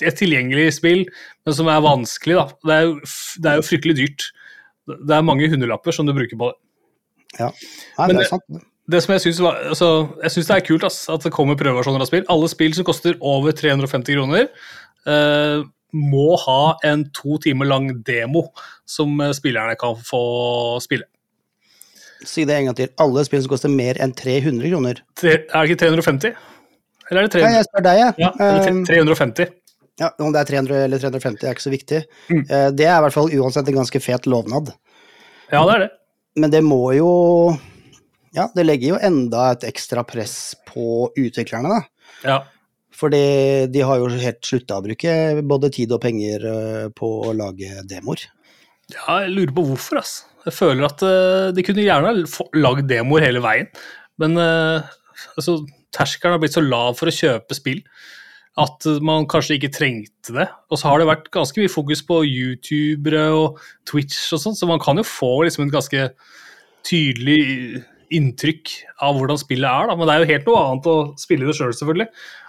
et 0.00 0.16
tilgjengelig 0.16 0.70
spill, 0.78 1.02
men 1.44 1.52
som 1.58 1.68
er 1.68 1.82
vanskelig, 1.84 2.38
da. 2.38 2.46
Det 2.64 2.76
er 2.78 2.86
jo, 2.86 2.94
det 3.44 3.50
er 3.50 3.58
jo 3.60 3.66
fryktelig 3.66 3.96
dyrt. 3.98 4.30
Det 5.06 5.16
er 5.16 5.22
mange 5.26 5.48
hundrelapper 5.50 5.92
som 5.96 6.06
du 6.08 6.12
bruker 6.16 6.36
på 6.40 6.50
det. 6.50 6.58
Ja. 7.38 7.50
Nei, 7.98 8.06
det 8.08 8.16
det- 8.16 8.24
er 8.26 8.30
sant. 8.34 8.66
Det 8.90 9.02
som 9.04 9.12
Jeg 9.14 9.20
syns 9.22 9.40
altså, 9.40 9.88
det 10.18 10.50
er 10.50 10.66
kult 10.66 10.82
ass, 10.84 11.08
at 11.08 11.22
det 11.22 11.30
kommer 11.32 11.54
prøveversjoner 11.54 12.00
av 12.02 12.06
spill. 12.08 12.24
Alle 12.28 12.48
spill 12.50 12.74
som 12.74 12.84
koster 12.84 13.14
over 13.20 13.52
350 13.52 14.16
kroner, 14.16 14.48
eh, 15.06 15.62
må 15.94 16.36
ha 16.38 16.74
en 16.84 17.04
to 17.14 17.38
timer 17.38 17.66
lang 17.66 18.02
demo 18.02 18.48
som 18.86 19.20
eh, 19.20 19.30
spillerne 19.32 19.76
kan 19.78 19.94
få 19.94 20.80
spille. 20.82 21.04
Si 22.24 22.44
det 22.44 22.56
en 22.58 22.64
gang 22.66 22.76
til. 22.76 22.88
Alle 22.98 23.24
spill 23.24 23.42
som 23.42 23.50
koster 23.54 23.70
mer 23.72 23.94
enn 24.02 24.12
300 24.12 24.68
kroner. 24.70 24.98
Tre, 25.16 25.36
er 25.38 25.66
det 25.66 25.70
ikke 25.70 25.80
350? 25.86 26.34
Eller 27.10 27.22
er 27.22 27.26
det 27.28 27.40
Ja, 27.40 27.46
300? 27.46 27.54
jeg 27.56 27.64
spør 27.70 27.82
deg, 27.86 27.98
jeg. 27.98 28.14
Ja, 28.18 28.30
eller 28.40 28.70
Um, 28.70 28.84
tre- 28.84 28.94
350. 28.94 29.46
ja, 30.00 30.08
om 30.24 30.32
det 30.32 30.40
er 30.40 30.48
300 30.48 30.84
eller 30.86 31.02
350 31.02 31.44
er 31.46 31.54
ikke 31.56 31.66
så 31.66 31.72
viktig. 31.74 31.98
Mm. 32.30 32.44
Eh, 32.48 32.68
Det 32.78 32.86
er 32.88 32.96
i 32.98 33.02
hvert 33.04 33.16
fall 33.16 33.32
uansett 33.36 33.68
en 33.68 33.76
ganske 33.82 34.00
fet 34.02 34.26
lovnad. 34.30 34.72
Ja, 35.52 35.60
det 35.68 35.74
er 35.74 35.82
det. 35.84 35.90
Men 36.40 36.52
det 36.54 36.60
må 36.64 36.80
jo 36.96 37.10
Ja, 38.32 38.44
det 38.54 38.62
legger 38.64 38.92
jo 38.94 38.98
enda 39.02 39.48
et 39.52 39.64
ekstra 39.66 40.04
press 40.06 40.54
på 40.70 41.08
utviklerne, 41.18 41.72
da. 41.72 41.80
Ja. 42.22 42.36
Fordi 42.94 43.66
de 43.72 43.80
har 43.86 43.98
jo 43.98 44.06
helt 44.12 44.38
slutta 44.46 44.76
å 44.78 44.84
bruke 44.84 45.14
både 45.50 45.70
tid 45.74 45.90
og 45.96 46.02
penger 46.04 46.44
eh, 46.46 46.88
på 46.94 47.08
å 47.26 47.32
lage 47.34 47.82
demoer. 47.90 48.22
ja, 48.94 49.20
jeg 49.24 49.32
lurer 49.34 49.54
på 49.56 49.64
hvorfor, 49.72 49.98
ass. 50.02 50.12
Jeg 50.46 50.54
føler 50.56 50.86
at 50.86 51.02
eh, 51.04 51.50
de 51.56 51.64
kunne 51.66 51.82
gjerne 51.84 52.14
lagd 52.62 52.86
demoer 52.90 53.26
hele 53.26 53.42
veien, 53.44 53.66
men 54.20 54.36
altså, 54.38 55.58
terskelen 55.96 56.36
har 56.36 56.40
blitt 56.42 56.54
så 56.56 56.62
lav 56.64 56.94
for 56.98 57.10
å 57.10 57.14
kjøpe 57.14 57.56
spill 57.58 57.80
at 58.58 58.86
man 59.06 59.28
kanskje 59.30 59.56
ikke 59.58 59.72
trengte 59.72 60.34
det. 60.34 60.48
Og 60.70 60.78
så 60.80 60.90
har 60.90 60.98
det 60.98 61.08
vært 61.08 61.30
ganske 61.34 61.62
mye 61.62 61.70
fokus 61.70 62.02
på 62.06 62.22
youtubere 62.26 63.28
og 63.36 63.60
Twitch 63.88 64.32
og 64.34 64.42
sånn, 64.42 64.58
så 64.58 64.68
man 64.68 64.82
kan 64.82 64.98
jo 64.98 65.06
få 65.06 65.44
liksom 65.46 65.68
et 65.68 65.74
ganske 65.74 66.10
tydelig 66.86 67.40
inntrykk 68.10 68.72
av 69.06 69.16
hvordan 69.18 69.38
spillet 69.38 69.70
er, 69.70 69.90
da. 69.90 69.96
Men 69.96 70.08
det 70.08 70.14
er 70.14 70.22
jo 70.24 70.30
helt 70.32 70.48
noe 70.50 70.62
annet 70.66 70.88
å 70.90 70.98
spille 71.20 71.46
det 71.46 71.54
sjøl, 71.54 71.70
selv, 71.70 71.78
selvfølgelig. 71.78 72.08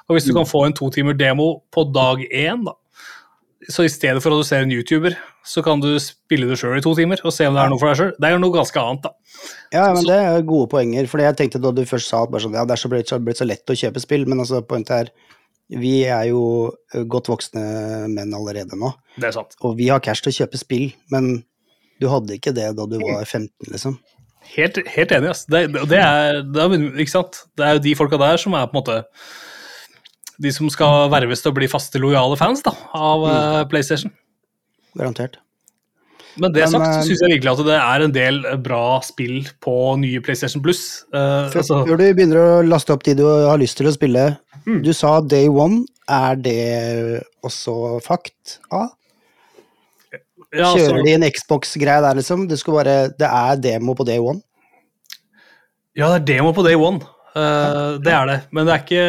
Og 0.09 0.17
hvis 0.17 0.27
du 0.27 0.33
kan 0.35 0.49
få 0.49 0.65
en 0.65 0.75
to 0.75 0.89
timer 0.91 1.17
demo 1.17 1.51
på 1.71 1.85
dag 1.93 2.23
én, 2.27 2.65
da, 2.65 2.73
så 3.69 3.85
i 3.85 3.91
stedet 3.93 4.23
for 4.23 4.33
du 4.33 4.41
ser 4.47 4.65
en 4.65 4.73
YouTuber, 4.73 5.13
så 5.45 5.61
kan 5.65 5.81
du 5.81 5.91
spille 6.01 6.47
det 6.49 6.57
sjøl 6.57 6.79
i 6.79 6.83
to 6.83 6.95
timer 6.97 7.21
og 7.21 7.33
se 7.35 7.45
om 7.45 7.53
det 7.57 7.61
er 7.61 7.69
noe 7.69 7.81
for 7.81 7.91
deg 7.91 7.99
sjøl. 7.99 8.13
Det 8.17 8.27
er 8.27 8.33
jo 8.33 8.41
noe 8.41 8.55
ganske 8.55 8.81
annet, 8.81 9.05
da. 9.05 9.11
Ja, 9.71 9.85
men 9.93 10.01
Så- 10.01 10.07
det 10.09 10.17
er 10.17 10.41
gode 10.49 10.69
poenger. 10.69 11.07
For 11.07 11.21
jeg 11.21 11.37
tenkte 11.37 11.61
da 11.61 11.71
du 11.71 11.83
først 11.85 12.09
sa 12.09 12.23
at 12.23 12.29
sånn, 12.29 12.57
ja, 12.57 12.65
det 12.65 12.73
er 12.73 12.81
så 12.81 12.89
blitt, 12.89 13.07
så, 13.07 13.19
blitt 13.23 13.37
så 13.37 13.47
lett 13.47 13.65
å 13.69 13.77
kjøpe 13.77 14.01
spill, 14.01 14.25
men 14.25 14.39
altså, 14.39 14.65
poenget 14.65 14.89
er 14.91 15.09
vi 15.71 15.93
er 16.03 16.27
jo 16.31 16.43
eh, 16.93 17.05
godt 17.07 17.29
voksne 17.31 17.63
menn 18.11 18.33
allerede 18.35 18.77
nå, 18.79 18.91
Det 19.17 19.29
er 19.29 19.35
sant. 19.37 19.55
og 19.61 19.77
vi 19.79 19.87
har 19.91 20.03
cash 20.03 20.23
til 20.23 20.33
å 20.33 20.37
kjøpe 20.41 20.59
spill, 20.59 20.89
men 21.13 21.43
du 22.01 22.09
hadde 22.11 22.35
ikke 22.35 22.53
det 22.55 22.71
da 22.77 22.87
du 22.89 22.97
var 22.99 23.23
15, 23.23 23.51
liksom. 23.69 23.99
Helt, 24.55 24.81
helt 24.89 25.13
enig, 25.15 25.29
ass. 25.31 25.45
Det, 25.45 25.67
det, 25.69 25.99
er, 26.01 26.41
det, 26.43 26.63
er, 26.65 26.87
ikke 26.99 27.13
sant? 27.13 27.43
det 27.55 27.67
er 27.67 27.77
jo 27.77 27.85
de 27.85 27.93
folka 27.95 28.19
der 28.19 28.41
som 28.41 28.57
er 28.57 28.67
på 28.67 28.75
en 28.75 28.81
måte 28.81 28.97
de 30.41 30.49
som 30.49 30.65
skal 30.73 31.05
verves 31.13 31.43
til 31.43 31.53
å 31.53 31.55
bli 31.55 31.69
faste, 31.69 32.01
lojale 32.01 32.37
fans 32.39 32.63
da, 32.65 32.73
av 32.97 33.23
mm. 33.27 33.69
PlayStation. 33.71 34.13
Garantert. 34.97 35.37
Men 36.39 36.53
det 36.55 36.65
sagt, 36.71 36.85
eh, 36.85 37.01
så 37.01 37.09
syns 37.09 37.21
jeg 37.25 37.33
virkelig 37.35 37.51
at 37.51 37.63
det 37.67 37.77
er 37.77 38.05
en 38.05 38.13
del 38.15 38.39
bra 38.63 38.85
spill 39.05 39.43
på 39.63 39.75
nye 40.01 40.21
PlayStation 40.23 40.63
Plus. 40.63 41.03
Uh, 41.11 41.51
Før, 41.51 41.61
altså, 41.61 41.81
før 41.87 41.99
du 41.99 42.05
begynner 42.07 42.41
å 42.41 42.61
laste 42.65 42.95
opp 42.95 43.03
de 43.05 43.17
du 43.19 43.25
har 43.27 43.59
lyst 43.61 43.77
til 43.79 43.89
å 43.91 43.93
spille, 43.93 44.25
Mm. 44.67 44.81
du 44.85 44.93
sa 44.93 45.19
day 45.21 45.49
one. 45.49 45.85
Er 46.11 46.35
det 46.35 47.23
også 47.45 48.01
fakt? 48.03 48.59
A? 48.73 48.89
ja, 50.51 50.65
altså, 50.67 50.77
Kjører 50.77 51.05
de 51.05 51.13
en 51.15 51.27
Xbox-greie 51.31 52.03
der, 52.03 52.17
liksom? 52.19 52.47
Det, 52.49 52.57
skal 52.59 52.75
bare, 52.75 52.95
det 53.15 53.27
er 53.27 53.61
demo 53.63 53.95
på 53.95 54.03
day 54.07 54.19
one? 54.19 54.41
Ja, 55.95 56.09
det 56.11 56.21
er 56.21 56.25
demo 56.33 56.51
på 56.55 56.65
day 56.67 56.75
one. 56.75 56.99
Uh, 57.31 57.95
det 58.03 58.11
er 58.11 58.27
det. 58.27 58.39
Men 58.51 58.67
det 58.67 58.73
er, 58.75 58.83
ikke, 58.83 59.05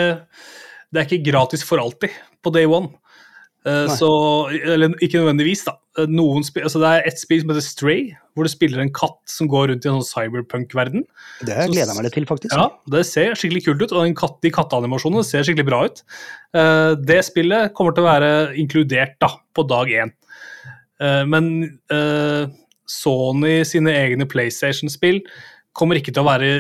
det 0.93 1.01
er 1.01 1.09
ikke 1.09 1.33
gratis 1.33 1.65
for 1.67 1.83
alltid 1.83 2.15
på 2.43 2.55
day 2.55 2.69
one. 2.71 2.93
Eh, 3.63 3.93
så, 3.95 4.11
eller 4.51 4.95
ikke 4.99 5.21
nødvendigvis, 5.21 5.63
da. 5.69 5.77
Eh, 6.01 6.09
altså, 6.09 6.81
det 6.83 6.89
er 6.89 7.07
et 7.07 7.21
spill 7.21 7.43
som 7.43 7.53
heter 7.53 7.65
Stray, 7.65 8.01
hvor 8.35 8.47
du 8.47 8.51
spiller 8.51 8.83
en 8.83 8.93
katt 8.95 9.21
som 9.31 9.51
går 9.51 9.71
rundt 9.71 9.87
i 9.87 9.91
en 9.91 10.01
sånn 10.01 10.09
cyberpunk-verden. 10.09 11.05
Det 11.47 11.55
gleder 11.71 11.93
jeg 11.93 11.99
meg 11.99 12.09
litt 12.09 12.17
til, 12.19 12.27
faktisk. 12.27 12.57
Ja, 12.57 12.71
Det 12.91 13.05
ser 13.07 13.37
skikkelig 13.39 13.65
kult 13.69 13.85
ut, 13.85 13.93
og 13.93 14.03
den 14.03 14.19
katt, 14.19 14.41
de 14.43 14.53
katteanimasjonene 14.55 15.23
ser 15.27 15.47
skikkelig 15.47 15.69
bra 15.69 15.85
ut. 15.87 16.03
Eh, 16.59 16.91
det 17.07 17.21
spillet 17.29 17.75
kommer 17.79 17.95
til 17.95 18.05
å 18.05 18.11
være 18.11 18.33
inkludert 18.59 19.15
da, 19.23 19.31
på 19.55 19.67
dag 19.71 19.95
én. 20.03 20.15
Men 21.03 21.47
Sony 22.87 23.65
sine 23.67 23.91
egne 23.91 24.23
PlayStation-spill 24.31 25.17
kommer 25.75 25.99
ikke 25.99 26.13
til 26.15 26.23
å 26.23 26.29
være 26.29 26.51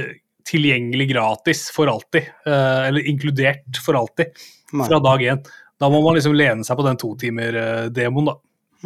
tilgjengelig 0.50 1.12
gratis 1.12 1.60
for 1.70 1.86
alltid, 1.92 2.26
eller 2.50 3.06
inkludert 3.06 3.78
for 3.84 4.00
alltid, 4.00 4.34
fra 4.72 4.98
dag 5.04 5.22
én. 5.22 5.44
Da 5.82 5.90
må 5.90 5.98
man 6.04 6.14
liksom 6.14 6.36
lene 6.38 6.62
seg 6.66 6.78
på 6.78 6.86
den 6.86 6.98
totimer-demoen, 7.00 8.30
da. 8.30 8.36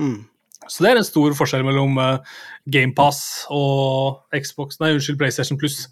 Mm. 0.00 0.18
Så 0.66 0.82
det 0.82 0.90
er 0.90 0.98
en 1.00 1.06
stor 1.06 1.34
forskjell 1.36 1.64
mellom 1.66 1.98
uh, 2.00 2.36
GamePass 2.72 3.20
og 3.54 4.22
Xbox, 4.34 4.80
nei, 4.80 4.94
unnskyld, 4.96 5.18
PlayStation 5.20 5.60
Plus. 5.60 5.82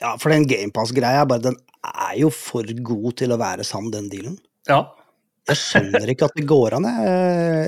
Ja, 0.00 0.14
for 0.20 0.32
den 0.32 0.46
GamePass-greia, 0.48 1.26
bare 1.28 1.44
den 1.50 1.58
er 1.86 2.14
jo 2.18 2.30
for 2.32 2.66
god 2.88 3.18
til 3.20 3.34
å 3.34 3.40
være 3.40 3.66
sann, 3.66 3.92
den 3.92 4.08
dealen. 4.12 4.38
Ja, 4.68 4.86
Jeg 5.46 5.60
skjønner 5.60 6.10
ikke 6.10 6.26
at 6.26 6.34
det 6.34 6.46
går 6.50 6.74
an. 6.74 6.88
Jeg, 6.88 7.12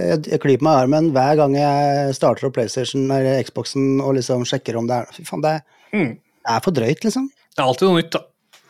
jeg, 0.09 0.23
jeg 0.33 0.43
klyper 0.43 0.67
meg 0.67 0.73
i 0.73 0.87
armen 0.87 1.13
hver 1.15 1.37
gang 1.39 1.53
jeg 1.55 2.17
starter 2.17 2.49
opp 2.49 2.57
PlayStation 2.57 3.05
eller 3.07 3.45
Xboxen 3.47 4.01
og 4.03 4.17
liksom 4.17 4.43
sjekker 4.49 4.81
om 4.81 4.89
det 4.89 4.97
er 5.05 5.13
Fy 5.15 5.29
faen, 5.29 5.45
det 5.45 5.53
er, 5.61 5.63
mm. 5.93 6.11
det 6.17 6.57
er 6.57 6.65
for 6.65 6.81
drøyt, 6.81 7.07
liksom. 7.07 7.29
det 7.53 7.63
er 7.63 7.69
alltid 7.69 7.87
noe 7.87 8.01
nytt, 8.01 8.11
da. 8.17 8.25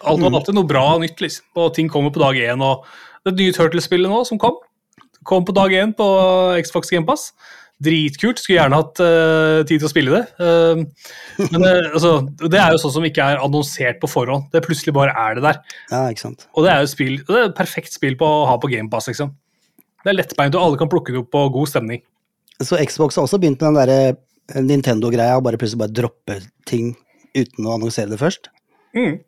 Alt, 0.05 0.23
Mm. 0.23 0.35
Alltid 0.35 0.55
noe 0.55 0.69
bra 0.69 0.85
og 0.95 1.03
nytt, 1.03 1.21
liksom. 1.21 1.45
Og 1.57 1.75
ting 1.75 1.89
kommer 1.89 2.11
på 2.15 2.21
dag 2.23 2.37
én. 2.37 2.63
Og 2.63 2.85
det 3.27 3.37
nye 3.39 3.53
Turtles-spillet 3.53 4.11
nå, 4.11 4.25
som 4.27 4.39
kom, 4.39 4.59
kom 5.25 5.45
på 5.45 5.55
dag 5.55 5.73
én 5.73 5.95
på 5.97 6.07
Xbox 6.63 6.91
GamePass. 6.91 7.33
Dritkult. 7.83 8.41
Skulle 8.43 8.59
gjerne 8.59 8.79
hatt 8.79 9.01
uh, 9.03 9.63
tid 9.67 9.79
til 9.79 9.87
å 9.87 9.91
spille 9.91 10.11
det. 10.11 10.25
Uh, 10.39 10.83
men 11.53 11.63
uh, 11.63 11.91
altså, 11.95 12.13
det 12.47 12.59
er 12.59 12.75
jo 12.75 12.81
sånn 12.83 12.95
som 12.97 13.07
ikke 13.07 13.23
er 13.23 13.43
annonsert 13.43 14.01
på 14.03 14.11
forhånd. 14.11 14.49
Det 14.53 14.65
plutselig 14.67 14.95
bare 14.97 15.15
er 15.15 15.39
det 15.39 15.45
der. 15.47 15.61
Ja, 15.93 16.05
ikke 16.11 16.27
sant. 16.27 16.49
Og 16.55 16.67
det 16.67 16.73
er 16.75 16.83
jo 16.83 16.91
spill, 16.91 17.19
det 17.27 17.37
er 17.37 17.51
et 17.51 17.59
perfekt 17.59 17.95
spill 17.95 18.19
på 18.19 18.27
å 18.27 18.47
ha 18.51 18.57
på 18.59 18.71
GamePass, 18.73 19.11
liksom. 19.13 19.35
Det 20.05 20.11
er 20.13 20.19
lettbeint, 20.19 20.55
og 20.55 20.65
alle 20.65 20.81
kan 20.81 20.91
plukke 20.91 21.15
det 21.15 21.23
opp 21.23 21.31
på 21.35 21.45
god 21.55 21.71
stemning. 21.71 22.03
Så 22.63 22.79
Xbox 22.83 23.19
har 23.19 23.27
også 23.27 23.39
begynt 23.39 23.63
med 23.63 23.69
den 23.69 23.79
derre 23.79 24.63
Nintendo-greia, 24.65 25.37
og 25.39 25.45
bare 25.47 25.59
plutselig 25.61 25.83
bare 25.85 25.95
droppe 25.95 26.39
ting 26.67 26.95
uten 27.37 27.67
å 27.67 27.77
annonsere 27.77 28.11
det 28.11 28.19
først. 28.21 28.49
Mm. 28.97 29.19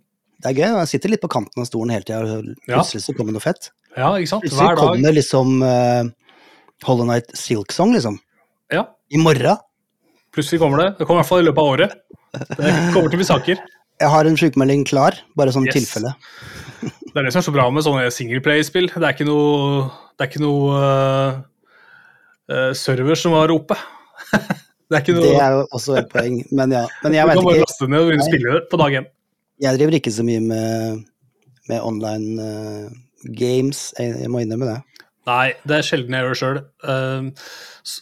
Det 0.41 0.51
er 0.51 0.57
gøy. 0.57 0.69
Jeg 0.81 0.91
sitter 0.95 1.13
litt 1.13 1.23
på 1.23 1.29
kanten 1.33 1.61
av 1.63 1.67
stolen 1.69 1.93
hele 1.95 2.07
tida, 2.07 2.21
og 2.25 2.47
plutselig 2.67 3.03
så 3.05 3.15
kommer 3.17 3.35
noe 3.37 3.45
fett. 3.45 3.71
Ja, 3.97 4.13
ikke 4.17 4.31
sant? 4.31 4.45
Plutselig 4.47 4.63
Hver 4.71 4.79
dag. 4.79 4.85
kommer 4.95 5.17
liksom 5.17 5.51
uh, 5.65 6.05
Hollow 6.87 7.09
Night 7.11 7.35
Silk 7.37 7.75
Song, 7.77 7.93
liksom. 7.97 8.17
Ja, 8.73 8.87
I 9.11 9.19
morgen. 9.21 9.59
plutselig 10.33 10.61
kommer 10.63 10.79
det. 10.85 10.89
Det 11.01 11.07
kommer 11.09 11.21
i 11.21 11.23
hvert 11.25 11.29
fall 11.33 11.43
i 11.43 11.47
løpet 11.49 11.61
av 11.61 11.71
året. 11.75 11.97
Det 12.31 12.73
kommer 12.95 13.11
til 13.11 13.19
å 13.19 13.23
bli 13.25 13.29
saker. 13.29 13.63
Jeg 14.01 14.09
har 14.15 14.25
en 14.25 14.39
sykemelding 14.41 14.87
klar, 14.89 15.19
bare 15.37 15.53
sånn 15.53 15.67
Yes. 15.69 15.77
tilfelle. 15.77 16.15
Det 16.81 17.19
er 17.21 17.27
det 17.27 17.33
som 17.35 17.43
er 17.43 17.45
så 17.51 17.53
bra 17.53 17.67
med 17.75 17.85
sånne 17.85 18.07
singleplay-spill. 18.15 18.87
Det 18.95 19.05
er 19.05 19.13
ikke 19.13 19.27
noe, 19.29 19.91
det 20.17 20.25
er 20.25 20.31
ikke 20.31 20.41
noe 20.41 20.79
uh, 22.49 22.71
server 22.79 23.19
som 23.19 23.35
var 23.37 23.53
oppe. 23.53 23.77
det 24.89 24.97
er 24.97 25.03
ikke 25.03 25.17
noe 25.19 25.27
Det 25.27 25.35
er 25.45 25.57
jo 25.59 25.65
også 25.77 25.99
et 26.01 26.09
poeng, 26.15 26.39
men 26.55 26.73
ja. 26.79 26.87
Men 27.05 27.19
jeg 27.19 27.29
Du 27.29 27.35
kan 27.43 27.49
bare 27.51 27.65
laste 27.67 27.89
ned 27.91 28.01
og 28.01 28.09
begynne 28.09 28.25
å 28.25 28.31
spille 28.31 28.55
det 28.57 28.63
på 28.73 28.81
dag 28.81 28.97
én. 29.03 29.11
Jeg 29.61 29.79
driver 29.79 29.99
ikke 29.99 30.12
så 30.14 30.25
mye 30.26 30.40
med, 30.45 31.02
med 31.69 31.83
online 31.85 32.45
uh, 32.45 33.00
games, 33.37 33.90
jeg, 33.99 34.17
jeg 34.23 34.33
må 34.33 34.43
innrømme 34.43 34.71
det. 34.71 34.79
Nei, 35.29 35.52
det 35.69 35.76
er 35.76 35.85
sjelden 35.85 36.17
jeg 36.17 36.25
gjør 36.25 36.33
det 36.33 36.40
sjøl. 36.40 36.59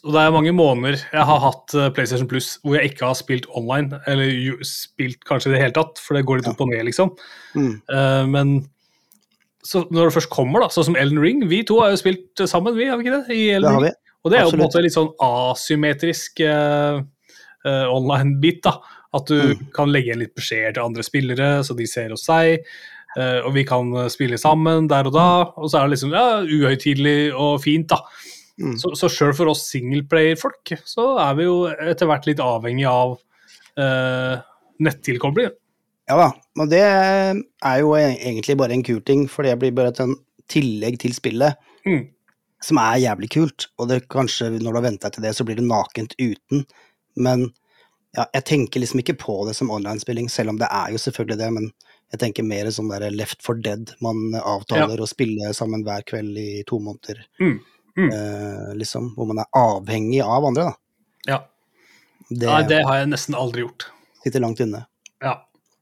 og 0.07 0.13
det 0.15 0.21
er 0.23 0.35
mange 0.35 0.53
måneder 0.55 1.01
jeg 1.03 1.25
har 1.29 1.41
hatt 1.43 1.75
øh, 1.75 1.89
PlayStation 1.93 2.29
Plus 2.31 2.53
hvor 2.63 2.77
jeg 2.79 2.93
ikke 2.93 3.09
har 3.09 3.19
spilt 3.19 3.49
online, 3.59 3.99
eller 4.07 4.63
spilt 4.67 5.27
kanskje 5.29 5.51
i 5.51 5.57
det 5.57 5.63
hele 5.65 5.77
tatt, 5.77 5.99
for 6.01 6.17
det 6.17 6.25
går 6.29 6.41
litt 6.41 6.51
opp 6.51 6.63
og 6.63 6.71
ned, 6.71 6.85
liksom. 6.89 7.11
Mm. 7.59 7.75
Uh, 7.91 8.25
men 8.31 8.55
så 9.67 9.83
når 9.91 10.09
det 10.09 10.17
først 10.17 10.33
kommer, 10.33 10.63
da, 10.63 10.71
sånn 10.73 10.93
som 10.93 10.97
Elden 10.97 11.19
Ring 11.21 11.43
Vi 11.51 11.65
to 11.67 11.81
har 11.83 11.91
jo 11.93 12.01
spilt 12.01 12.47
sammen, 12.49 12.77
vi, 12.79 12.87
har 12.89 13.01
vi 13.01 13.09
ikke 13.09 13.19
det? 13.19 13.35
I 13.35 13.49
Elden 13.59 13.67
Det 13.67 13.75
har 13.75 13.83
Ring. 13.83 13.91
vi. 13.91 14.15
Og 14.25 14.33
det 14.33 14.39
er 14.39 14.45
jo 14.45 14.53
på 14.53 14.59
en 14.59 14.65
måte 14.65 14.85
litt 14.85 14.95
sånn 14.95 15.11
asymmetrisk 15.25 16.41
uh, 16.47 17.03
uh, 17.67 17.87
online-bit. 17.95 18.63
da, 18.67 18.79
At 19.15 19.27
du 19.27 19.39
Mm. 19.55 19.67
kan 19.73 19.89
legge 19.93 20.11
igjen 20.11 20.21
litt 20.21 20.35
beskjeder 20.37 20.75
til 20.75 20.85
andre 20.85 21.03
spillere, 21.03 21.51
så 21.65 21.75
de 21.77 21.87
ser 21.87 22.13
oss 22.13 22.27
seg. 22.29 22.65
Uh, 23.17 23.41
og 23.49 23.55
vi 23.55 23.63
kan 23.65 23.89
eh, 23.97 24.09
spille 24.13 24.37
sammen 24.39 24.87
der 24.87 25.07
og 25.09 25.15
da. 25.15 25.29
Og 25.57 25.71
så 25.71 25.79
er 25.81 25.87
det 25.89 25.95
liksom 25.97 26.13
ja, 26.13 26.43
uhøytidelig 26.45 27.33
og 27.35 27.63
fint, 27.65 27.89
da. 27.89 28.03
Mm. 28.61 28.75
Så, 28.79 28.91
så 29.01 29.09
sjøl 29.09 29.33
for 29.35 29.49
oss 29.49 29.63
singleplayer-folk, 29.71 30.75
så 30.85 31.15
er 31.23 31.35
vi 31.39 31.45
jo 31.47 31.55
etter 31.71 32.07
hvert 32.11 32.27
litt 32.29 32.43
avhengig 32.43 32.85
av 32.91 33.17
uh, 33.79 34.43
nettilkobling. 34.83 35.55
Ja 36.09 36.17
da, 36.17 36.29
og 36.59 36.71
det 36.73 36.81
er 36.83 37.79
jo 37.83 37.95
egentlig 37.97 38.57
bare 38.61 38.73
en 38.77 38.83
kul 38.87 39.01
ting, 39.05 39.27
for 39.29 39.45
det 39.45 39.57
blir 39.61 39.75
bare 39.77 39.93
et 39.93 40.01
sånn 40.01 40.15
tillegg 40.49 40.99
til 41.03 41.13
spillet 41.17 41.57
Mm. 41.87 42.09
som 42.65 42.79
er 42.83 42.99
jævlig 43.07 43.29
kult. 43.31 43.67
Og 43.79 43.89
det 43.89 44.03
kanskje 44.13 44.51
når 44.59 44.69
du 44.73 44.79
har 44.81 44.87
vent 44.91 45.01
deg 45.05 45.13
til 45.15 45.23
det, 45.25 45.35
så 45.37 45.45
blir 45.47 45.57
det 45.61 45.65
nakent 45.69 46.15
uten. 46.21 46.65
Men 47.17 47.49
ja, 48.19 48.25
jeg 48.35 48.45
tenker 48.51 48.83
liksom 48.83 49.01
ikke 49.03 49.15
på 49.21 49.39
det 49.49 49.55
som 49.59 49.71
online-spilling, 49.71 50.29
selv 50.33 50.51
om 50.53 50.59
det 50.61 50.69
er 50.75 50.91
jo 50.95 50.99
selvfølgelig 51.01 51.39
det. 51.41 51.49
Men 51.55 51.71
jeg 52.13 52.21
tenker 52.23 52.47
mer 52.49 52.71
sånn 52.75 52.91
der 52.91 53.09
Left 53.15 53.43
for 53.47 53.55
Dead. 53.63 53.93
Man 54.05 54.33
avtaler 54.41 54.99
å 55.05 55.09
spille 55.09 55.53
sammen 55.57 55.85
hver 55.87 56.03
kveld 56.09 56.37
i 56.41 56.63
to 56.69 56.81
måneder. 56.83 57.23
Mm. 57.41 57.59
Mm. 57.99 58.11
Eh, 58.15 58.75
liksom, 58.79 59.13
hvor 59.17 59.27
man 59.31 59.41
er 59.43 59.49
avhengig 59.59 60.21
av 60.25 60.45
andre, 60.51 60.69
da. 60.71 60.75
Ja. 61.33 61.39
Det, 62.29 62.47
Nei, 62.47 62.63
det 62.69 62.83
har 62.87 62.99
jeg 63.01 63.09
nesten 63.15 63.35
aldri 63.39 63.65
gjort. 63.65 63.89
sitter 64.23 64.43
langt 64.45 64.61
inne. 64.61 64.85
Ja. 65.25 65.39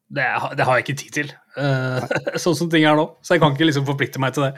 Det, 0.09 0.23
har- 0.23 0.55
det 0.55 0.63
har 0.69 0.77
jeg 0.79 0.85
ikke 0.87 0.99
tid 1.01 1.13
til, 1.17 1.31
eh, 1.59 2.05
sånn 2.43 2.55
som 2.57 2.69
ting 2.71 2.85
er 2.87 2.95
nå. 2.97 3.09
Så 3.27 3.35
jeg 3.35 3.43
kan 3.43 3.57
ikke 3.57 3.67
liksom 3.67 3.87
forplikte 3.89 4.21
meg 4.23 4.37
til 4.37 4.45
det. 4.47 4.53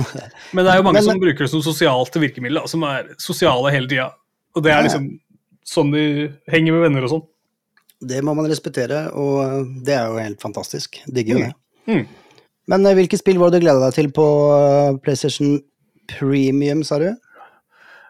Men 0.54 0.66
det 0.66 0.74
er 0.74 0.80
jo 0.82 0.84
mange 0.84 1.00
Men- 1.00 1.06
som 1.08 1.22
bruker 1.22 1.46
det 1.46 1.50
som 1.54 1.62
sosialt 1.64 2.18
virkemiddel, 2.20 2.60
da, 2.60 2.66
som 2.68 2.84
er 2.84 3.08
sosiale 3.18 3.72
hele 3.72 3.88
tida. 3.88 4.10
Og 4.54 4.62
det 4.66 4.72
er 4.74 4.88
Ja. 4.90 5.00
Sånn 5.66 5.92
de 5.94 6.04
henger 6.50 6.76
med 6.76 6.86
venner 6.88 7.06
og 7.06 7.12
sånn. 7.14 7.26
det 8.00 8.22
må 8.24 8.32
man 8.34 8.48
respektere, 8.48 9.10
og 9.12 9.66
det 9.84 9.92
er 9.92 10.06
jo 10.08 10.20
helt 10.22 10.40
fantastisk. 10.40 10.96
Digger 11.06 11.36
jo 11.36 11.42
det. 11.44 11.54
Mm. 11.90 12.06
Men 12.72 12.86
eh, 12.86 12.94
hvilke 12.96 13.18
spill 13.20 13.40
var 13.40 13.50
det 13.50 13.60
du 13.60 13.66
gleda 13.66 13.82
deg 13.82 13.96
til 13.98 14.08
på 14.14 14.24
eh, 14.54 14.94
PlayStation 15.04 15.58
Premium, 16.08 16.80
sa 16.86 16.98
du? 17.02 17.10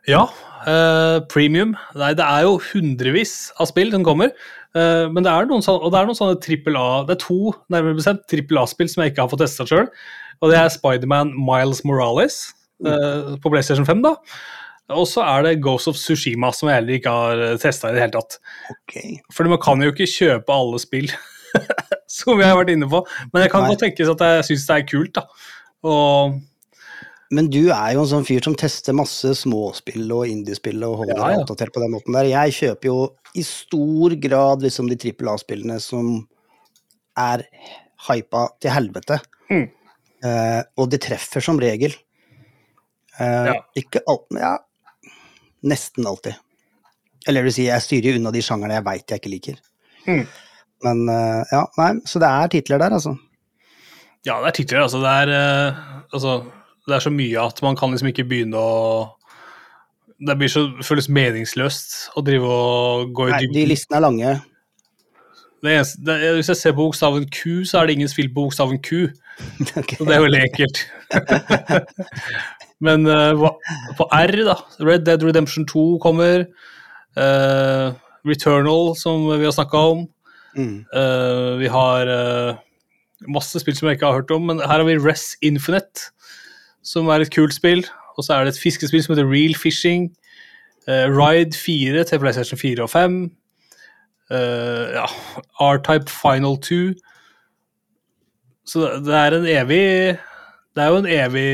Ja, 0.09 0.23
eh, 0.69 1.19
premium. 1.33 1.75
Nei, 1.99 2.13
det 2.17 2.25
er 2.25 2.47
jo 2.47 2.61
hundrevis 2.71 3.51
av 3.61 3.69
spill 3.71 3.91
som 3.93 4.07
kommer. 4.07 4.31
eh, 4.79 5.09
men 5.11 5.27
det 5.27 5.33
er 5.33 5.51
noen 5.51 5.65
sånne, 5.65 5.83
og 5.83 5.93
det 5.93 6.01
er 6.01 6.09
noen 6.09 6.21
sånne 6.21 6.41
trippel 6.41 6.79
A 6.79 7.03
Det 7.09 7.17
er 7.17 7.25
to 7.27 7.53
nærmere 7.73 7.99
bestemt 7.99 8.23
trippel 8.31 8.63
A-spill 8.63 8.89
som 8.89 9.03
jeg 9.03 9.13
ikke 9.13 9.27
har 9.27 9.33
fått 9.33 9.43
testa 9.43 9.67
sjøl. 9.67 9.91
Og 10.41 10.53
det 10.53 10.57
er 10.61 10.71
Spiderman 10.73 11.35
Miles 11.35 11.83
Morales 11.85 12.39
eh, 12.87 13.37
på 13.43 13.51
PlayStation 13.53 13.85
5. 13.89 14.07
da. 14.07 14.15
Og 14.97 15.07
så 15.09 15.23
er 15.25 15.45
det 15.47 15.61
Ghost 15.65 15.91
of 15.91 15.99
Sushima, 15.99 16.51
som 16.57 16.71
jeg 16.71 16.81
heller 16.81 16.97
ikke 16.99 17.13
har 17.15 17.43
testa 17.63 17.91
i 17.91 17.97
det 17.97 18.03
hele 18.05 18.15
tatt. 18.17 18.39
Okay. 18.75 19.17
For 19.35 19.49
man 19.51 19.61
kan 19.63 19.83
jo 19.85 19.93
ikke 19.93 20.09
kjøpe 20.11 20.55
alle 20.55 20.81
spill, 20.83 21.11
som 22.21 22.41
jeg 22.43 22.51
har 22.51 22.59
vært 22.59 22.73
inne 22.75 22.89
på. 22.91 23.03
Men 23.33 23.45
jeg 23.45 23.53
kan 23.53 23.67
godt 23.69 23.83
tenkes 23.85 24.11
at 24.15 24.25
jeg 24.27 24.47
syns 24.51 24.69
det 24.69 24.79
er 24.79 24.87
kult, 24.91 25.13
da. 25.21 25.27
Og 25.91 26.39
Men 27.31 27.47
du 27.47 27.61
er 27.71 27.93
jo 27.95 28.03
en 28.03 28.09
sånn 28.11 28.25
fyr 28.27 28.43
som 28.43 28.57
tester 28.59 28.97
masse 28.99 29.31
småspill 29.39 30.09
og 30.17 30.27
indiespill 30.27 30.83
og 30.83 30.97
holder 31.05 31.15
Ja, 31.15 31.21
deg 31.23 31.37
ja. 31.37 31.43
oppdatert 31.45 31.71
på 31.77 31.83
den 31.85 31.93
måten 31.95 32.17
der. 32.17 32.27
Jeg 32.27 32.57
kjøper 32.57 32.91
jo 32.91 32.97
i 33.39 33.45
stor 33.47 34.17
grad 34.19 34.65
liksom 34.67 34.89
de 34.91 34.97
trippel 34.99 35.31
A-spillene 35.31 35.77
som 35.85 36.17
er 37.15 37.45
hypa 38.09 38.49
til 38.59 38.75
helvete. 38.75 39.21
Mm. 39.47 39.69
Uh, 40.27 40.61
og 40.83 40.91
de 40.91 40.99
treffer 41.01 41.45
som 41.47 41.61
regel. 41.63 41.95
Uh, 43.15 43.47
Ja. 43.53 43.55
Ikke 43.79 44.03
alt, 44.11 44.27
men 44.35 44.43
ja, 44.43 44.57
nesten 45.67 46.07
alltid. 46.09 46.39
Eller 47.29 47.43
det 47.43 47.51
vil 47.51 47.57
si, 47.59 47.67
jeg 47.69 47.85
styrer 47.85 48.17
unna 48.17 48.33
de 48.33 48.43
sjangerne 48.45 48.79
jeg 48.79 48.87
veit 48.87 49.13
jeg 49.13 49.21
ikke 49.21 49.33
liker. 49.35 49.59
Mm. 50.07 50.23
Men 50.87 51.03
eh, 51.13 51.53
ja, 51.53 51.65
nei, 51.77 51.91
så 52.09 52.23
det 52.23 52.31
er 52.31 52.53
titler 52.55 52.81
der, 52.81 52.97
altså. 52.97 53.15
Ja, 54.25 54.39
det 54.41 54.51
er 54.51 54.57
titler. 54.57 54.85
Altså, 54.87 55.01
det 55.03 55.15
er, 55.25 55.33
eh, 55.37 55.81
altså, 56.13 56.37
det 56.89 56.97
er 56.97 57.05
så 57.05 57.13
mye 57.13 57.49
at 57.49 57.61
man 57.65 57.77
kan 57.77 57.93
liksom 57.93 58.11
ikke 58.13 58.29
begynne 58.29 58.61
å 58.61 58.77
Det 60.21 60.35
blir 60.37 60.51
så, 60.53 60.67
føles 60.85 61.09
meningsløst 61.09 62.11
å 62.17 62.21
drive 62.21 62.45
og 62.45 63.13
gå 63.17 63.31
i 63.31 63.33
Nei, 63.33 63.39
de 63.41 63.47
dybden. 63.55 63.69
listene 63.71 63.97
er 63.97 64.05
lange. 64.05 64.33
Det 65.65 65.73
eneste, 65.77 66.03
det, 66.05 66.17
hvis 66.37 66.51
jeg 66.53 66.59
ser 66.61 66.75
på 66.77 66.85
bokstaven 66.85 67.25
Q, 67.33 67.65
så 67.69 67.81
er 67.81 67.89
det 67.89 67.95
ingen 67.97 68.11
spill 68.13 68.29
på 68.29 68.43
bokstaven 68.43 68.83
Q. 68.85 69.09
okay. 69.81 69.97
Så 69.97 70.05
det 70.05 70.17
er 70.17 70.25
veldig 70.27 70.43
enkelt. 70.45 70.83
Men 72.81 73.05
uh, 73.07 73.51
på 73.99 74.07
R, 74.17 74.33
da. 74.47 74.57
Red 74.81 75.05
Dead 75.05 75.23
Redemption 75.27 75.67
2 75.69 75.99
kommer. 76.03 76.47
Uh, 77.19 77.93
Returnal, 78.29 78.95
som 78.97 79.27
vi 79.33 79.45
har 79.45 79.53
snakka 79.57 79.83
om. 79.95 80.07
Mm. 80.57 80.85
Uh, 80.95 81.57
vi 81.61 81.69
har 81.71 82.09
masse 83.29 83.61
spill 83.61 83.77
som 83.77 83.89
jeg 83.91 83.99
ikke 83.99 84.09
har 84.09 84.23
hørt 84.23 84.31
om, 84.33 84.47
men 84.49 84.63
her 84.65 84.81
har 84.81 84.87
vi 84.89 84.97
Res 84.97 85.35
Infinite, 85.45 86.07
som 86.83 87.09
er 87.13 87.21
et 87.25 87.33
kult 87.35 87.53
spill. 87.55 87.85
Og 88.17 88.25
så 88.25 88.35
er 88.39 88.45
det 88.49 88.55
et 88.57 88.63
fiskespill 88.63 89.03
som 89.05 89.15
heter 89.15 89.29
Real 89.29 89.55
Fishing. 89.57 90.09
Ride 90.89 91.53
4 91.55 92.03
til 92.09 92.19
PlayStation 92.23 92.59
4 92.59 92.83
og 92.83 92.91
5. 92.91 93.19
Eh, 94.33 94.87
ja, 94.97 95.05
R-Type 95.61 96.09
Final 96.11 96.57
2. 96.65 96.79
Så 98.67 98.81
det- 98.81 99.05
det 99.07 99.15
er 99.15 99.37
en 99.37 99.47
evig 99.47 100.19
Det 100.81 100.87
er 100.87 100.95
jo 100.95 101.01
en 101.03 101.13
evig 101.13 101.49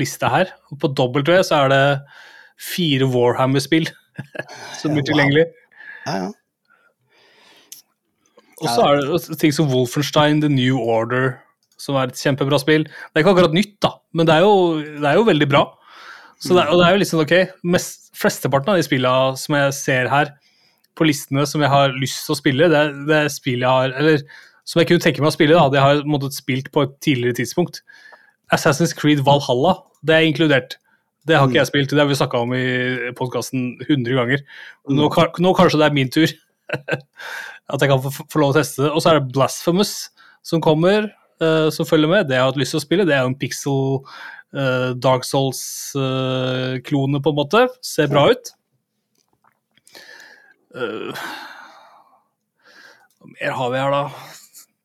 liste 0.00 0.26
her. 0.26 0.48
Og 0.74 0.80
på 0.82 0.88
W 0.98 1.36
så 1.46 1.60
er 1.60 1.70
det 1.70 1.82
fire 2.58 3.06
Warhammer-spill 3.06 3.86
som 4.80 4.96
blir 4.96 5.06
tilgjengelig. 5.06 5.44
Ja, 6.08 6.16
ja. 6.24 6.30
Og 8.62 8.68
så 8.70 8.82
er 8.86 9.00
det 9.02 9.38
ting 9.40 9.54
som 9.54 9.70
Wolfenstein 9.70 10.42
The 10.42 10.50
New 10.50 10.78
Order, 10.78 11.36
som 11.80 11.96
er 11.98 12.10
et 12.10 12.18
kjempebra 12.18 12.58
spill. 12.62 12.84
Det 12.86 13.18
er 13.18 13.24
ikke 13.24 13.34
akkurat 13.34 13.56
nytt, 13.56 13.74
da, 13.82 13.96
men 14.14 14.28
det 14.28 14.36
er 14.36 14.44
jo, 14.46 14.52
det 15.02 15.08
er 15.08 15.18
jo 15.18 15.24
veldig 15.26 15.48
bra. 15.50 15.64
Så 16.42 16.54
det, 16.54 16.68
og 16.70 16.78
det 16.78 16.86
er 16.86 16.94
jo 16.94 17.08
sånn, 17.10 17.24
ok, 17.24 17.34
mest, 17.74 17.98
Flesteparten 18.18 18.74
av 18.74 18.78
de 18.78 18.84
spillene 18.84 19.38
som 19.40 19.54
jeg 19.56 19.74
ser 19.74 20.08
her 20.12 20.34
på 20.98 21.06
listene 21.08 21.46
som 21.48 21.62
jeg 21.64 21.72
har 21.72 21.94
lyst 21.96 22.26
til 22.26 22.34
å 22.34 22.38
spille, 22.38 22.68
det 22.70 22.78
er, 22.78 22.90
det 23.08 23.16
er 23.22 23.30
spill 23.32 23.62
jeg 23.64 23.70
har 23.72 23.94
Eller 23.98 24.20
som 24.68 24.78
jeg 24.78 24.90
kunne 24.90 25.02
tenke 25.02 25.24
meg 25.24 25.32
å 25.32 25.34
spille, 25.34 25.56
da, 25.56 25.64
jeg 25.74 25.82
har 25.82 26.02
måttet 26.06 26.36
spilt 26.36 26.68
på 26.74 26.84
et 26.84 26.92
tidligere 27.02 27.40
tidspunkt. 27.40 27.80
Assassin's 28.52 28.94
Creed 28.96 29.22
Valhalla, 29.26 29.78
det 30.02 30.16
er 30.16 30.28
inkludert. 30.28 30.78
Det 31.28 31.36
har 31.38 31.46
ikke 31.46 31.60
jeg 31.60 31.70
spilt, 31.70 31.92
det 31.94 32.02
har 32.02 32.08
vi 32.10 32.18
snakka 32.18 32.40
om 32.42 32.52
i 32.56 32.64
podkasten 33.14 33.76
100 33.86 34.16
ganger. 34.18 34.42
Nå, 34.90 35.06
nå 35.38 35.52
kanskje 35.54 35.78
det 35.78 35.86
er 35.86 35.94
min 35.94 36.10
tur. 36.10 36.32
at 37.72 37.80
jeg 37.80 37.90
kan 37.92 38.02
få, 38.02 38.10
få 38.32 38.42
lov 38.42 38.52
å 38.52 38.56
teste 38.58 38.82
det. 38.84 38.90
Og 38.90 39.02
så 39.02 39.12
er 39.12 39.20
det 39.20 39.32
Blasphemous 39.34 39.92
som 40.46 40.62
kommer, 40.64 41.06
uh, 41.42 41.68
som 41.74 41.86
følger 41.88 42.10
med. 42.10 42.26
Det 42.26 42.36
jeg 42.36 42.42
har 42.42 42.50
hatt 42.50 42.60
lyst 42.60 42.74
til 42.74 42.82
å 42.82 42.84
spille. 42.84 43.06
Det 43.06 43.14
er 43.14 43.22
jo 43.22 43.30
en 43.30 43.38
pixel 43.38 43.78
uh, 44.02 44.90
Dark 44.98 45.26
Souls-klone, 45.28 47.22
på 47.22 47.32
en 47.32 47.38
måte. 47.38 47.64
Ser 47.86 48.10
bra 48.10 48.26
ut. 48.32 48.52
Eh, 50.72 51.24
hva 53.20 53.28
mer 53.28 53.58
har 53.58 53.72
vi 53.72 53.82
her, 53.82 53.92
da? 53.92 54.04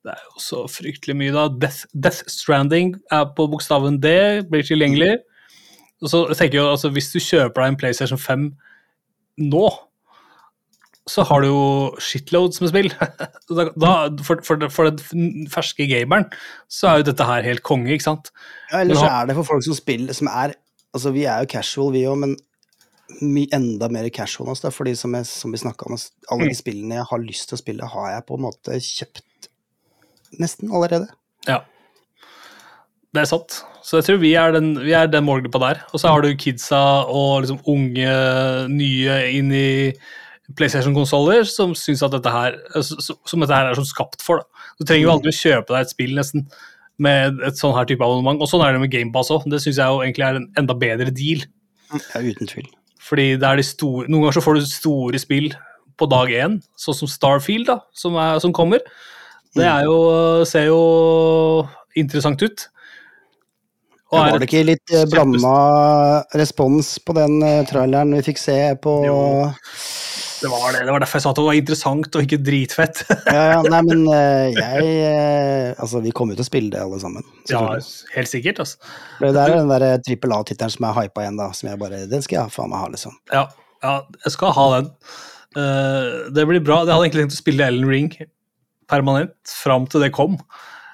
Det 0.08 0.13
er 0.15 0.24
jo 0.24 0.39
så 0.39 0.62
fryktelig 0.72 1.17
mye, 1.20 1.34
da. 1.36 1.48
Death, 1.52 1.84
Death 1.91 2.30
Stranding 2.32 2.96
er 3.12 3.26
på 3.36 3.48
bokstaven 3.52 4.00
D, 4.04 4.13
blir 4.48 4.63
tilgjengelig. 4.63 5.17
Og 6.04 6.12
så 6.13 6.22
tenker 6.38 6.60
jeg 6.60 6.70
altså, 6.70 6.91
Hvis 6.93 7.12
du 7.12 7.20
kjøper 7.20 7.63
deg 7.63 7.74
en 7.74 7.80
PlayStation 7.82 8.22
5 8.22 8.48
nå, 9.52 9.65
så 11.08 11.24
har 11.28 11.43
du 11.43 11.48
jo 11.50 11.65
shitloads 12.04 12.62
med 12.63 12.72
spill. 12.72 12.89
da, 13.84 13.91
for, 14.24 14.41
for, 14.48 14.67
for 14.74 14.89
den 14.91 15.48
ferske 15.52 15.88
gameren 15.89 16.28
så 16.72 16.89
er 16.91 17.02
jo 17.02 17.10
dette 17.12 17.28
her 17.28 17.46
helt 17.48 17.63
konge, 17.67 17.91
ikke 17.93 18.08
sant? 18.08 18.32
Ja, 18.72 18.82
eller 18.82 19.00
så 19.00 19.12
er 19.12 19.30
det 19.30 19.38
for 19.38 19.48
folk 19.52 19.67
som 19.67 19.78
spiller 19.78 20.17
som 20.17 20.32
er 20.32 20.58
Altså, 20.96 21.12
vi 21.13 21.26
er 21.30 21.43
jo 21.43 21.50
casual, 21.52 21.91
vi 21.93 22.06
òg, 22.10 22.15
men 22.17 22.32
enda 23.54 23.89
mer 23.91 24.08
casual 24.10 24.48
enn 24.48 24.56
oss. 24.56 24.63
Fordi 24.74 24.96
som, 24.98 25.13
jeg, 25.13 25.28
som 25.30 25.52
vi 25.54 25.60
snakka 25.62 25.86
om, 25.86 25.98
alle 26.34 26.48
de 26.50 26.58
spillene 26.58 26.98
jeg 26.98 27.10
har 27.12 27.22
lyst 27.22 27.52
til 27.52 27.58
å 27.58 27.62
spille, 27.62 27.89
har 27.91 28.08
jeg 28.15 28.26
på 28.26 28.38
en 28.38 28.46
måte 28.48 28.80
kjøpt 28.82 29.22
nesten 30.42 30.72
allerede. 30.74 31.08
Ja. 31.48 31.62
Det 33.16 33.24
er 33.24 33.30
sant. 33.30 33.62
Så 33.88 34.02
jeg 34.02 34.08
tror 34.08 34.22
vi 34.22 34.34
er 34.36 34.54
den, 34.56 34.74
vi 34.84 34.94
er 34.98 35.08
den 35.08 35.26
målgruppa 35.26 35.62
der. 35.63 35.84
Og 35.96 36.02
så 36.02 36.12
har 36.12 36.24
du 36.24 36.34
kidsa 36.36 36.80
og 37.08 37.44
liksom 37.46 37.62
unge, 37.72 38.16
nye 38.72 39.20
inn 39.32 39.54
i 39.56 39.68
PlayStation-konsoller 40.58 41.48
som 41.48 41.74
syns 41.76 42.04
at 42.06 42.13
dette 42.16 42.32
her 42.32 42.56
som 42.80 43.18
som 43.28 43.44
dette 43.44 43.56
her 43.56 43.70
er 43.70 43.80
sånn 43.80 43.88
skapt 43.88 44.24
for. 44.24 44.44
Da. 44.44 44.68
Du 44.80 44.86
trenger 44.88 45.08
jo 45.08 45.13
aldri 45.16 45.34
å 45.34 45.40
kjøpe 45.40 45.74
deg 45.74 45.86
et 45.86 45.94
spill 45.96 46.13
nesten 46.20 46.48
med 47.04 47.40
et 47.46 47.60
sånn 47.60 47.76
her 47.78 47.88
type 47.88 48.04
abonnement. 48.04 48.42
Og 48.44 48.50
sånn 48.52 48.63
er 48.66 48.76
det 48.76 48.84
med 48.84 48.92
GamePass 48.92 49.32
òg. 49.36 49.48
Det 49.52 49.62
syns 49.63 49.80
jeg 49.80 49.88
jo 49.88 50.04
egentlig 50.04 50.28
er 50.28 50.40
en 50.42 50.50
enda 50.60 50.76
bedre 50.78 51.13
deal. 51.13 51.44
Ja, 51.94 52.22
uten 52.24 52.50
tvil. 52.50 52.68
Fordi 53.08 53.28
det 53.40 53.48
er 53.48 53.60
de 53.60 53.63
store, 53.63 54.08
noen 54.12 54.26
ganger 54.26 54.40
så 54.40 54.44
får 54.44 54.58
du 54.58 54.68
store 54.68 55.22
spill 55.22 55.52
på 55.98 56.08
dag 56.12 56.32
én, 56.34 56.58
sånn 56.78 56.98
som 56.98 57.10
Starfield, 57.10 57.70
da, 57.70 57.80
som, 57.96 58.18
er, 58.20 58.42
som 58.44 58.54
kommer. 58.56 58.84
Det 59.58 59.67
er 59.67 59.86
jo, 59.88 60.00
ser 60.48 60.67
jo 60.70 60.82
interessant 61.98 62.41
ut. 62.46 62.67
Og 64.08 64.22
Var 64.24 64.38
det 64.39 64.48
ikke 64.48 64.63
litt 64.70 64.91
eh, 64.96 65.04
blanda 65.12 65.54
respons 66.39 66.93
på 67.04 67.15
den 67.17 67.41
eh, 67.43 67.63
traileren 67.67 68.13
vi 68.15 68.22
fikk 68.30 68.39
se 68.39 68.56
på 68.80 68.93
Jo. 69.04 69.17
det 70.39 70.52
var 70.54 70.78
det. 70.78 70.86
Det 70.88 70.93
var 70.96 71.04
derfor 71.04 71.20
jeg 71.20 71.26
sa 71.26 71.34
at 71.34 71.41
det 71.41 71.46
var 71.50 71.58
interessant 71.60 72.15
og 72.15 72.24
ikke 72.24 72.39
dritfett. 72.48 73.02
Ja, 73.36 73.41
ja, 73.58 73.58
nei, 73.67 73.82
men 73.89 74.06
eh, 74.08 74.56
jeg 74.56 74.93
Altså, 75.84 76.00
vi 76.06 76.13
kommer 76.15 76.38
jo 76.38 76.39
til 76.39 76.46
å 76.46 76.52
spille 76.54 76.72
det, 76.72 76.86
alle 76.86 77.02
sammen. 77.04 77.28
ja, 77.52 77.60
helt 78.15 78.32
sikkert, 78.32 78.63
altså. 78.63 78.80
Det 79.20 79.34
er 79.34 79.58
den 79.58 79.74
der 79.74 79.88
trippel 80.08 80.38
A-tittelen 80.38 80.72
som 80.78 80.88
er 80.88 80.96
hypa 81.02 81.26
igjen, 81.26 81.41
da. 81.41 81.50
Som 81.58 81.74
jeg 81.74 81.82
bare 81.84 82.06
Den 82.08 82.24
skal 82.24 82.39
jeg 82.46 82.56
faen 82.56 82.72
meg 82.72 82.86
ha, 82.86 82.88
liksom. 82.96 83.20
Ja, 83.36 83.43
ja, 83.84 83.98
jeg 84.24 84.38
skal 84.38 84.56
ha 84.56 84.70
den. 84.78 84.88
Det 86.32 86.48
blir 86.48 86.63
bra. 86.63 86.80
Jeg 86.86 86.93
hadde 86.96 87.04
egentlig 87.10 87.26
tenkt 87.28 87.36
å 87.36 87.43
spille 87.43 87.67
Ellen 87.67 87.91
Ring 87.91 88.10
permanent 88.89 89.56
fram 89.63 89.88
til 89.91 90.04
det 90.06 90.13
kom. 90.15 90.38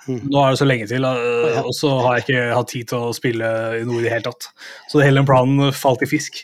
Mhm. 0.08 0.27
Nå 0.34 0.39
er 0.41 0.51
det 0.51 0.60
så 0.60 0.67
lenge 0.67 0.88
til, 0.89 1.06
eh, 1.08 1.60
og 1.63 1.73
så 1.77 1.93
har 2.03 2.17
jeg 2.17 2.25
ikke 2.25 2.56
hatt 2.58 2.71
tid 2.73 2.88
til 2.91 3.06
å 3.08 3.13
spille 3.15 3.49
i 3.79 3.84
noe 3.88 4.01
i 4.01 4.06
det 4.06 4.12
hele 4.12 4.27
tatt. 4.27 4.49
Så 4.91 5.03
hele 5.03 5.21
den 5.21 5.29
planen 5.29 5.71
falt 5.75 6.03
i 6.03 6.10
fisk. 6.10 6.43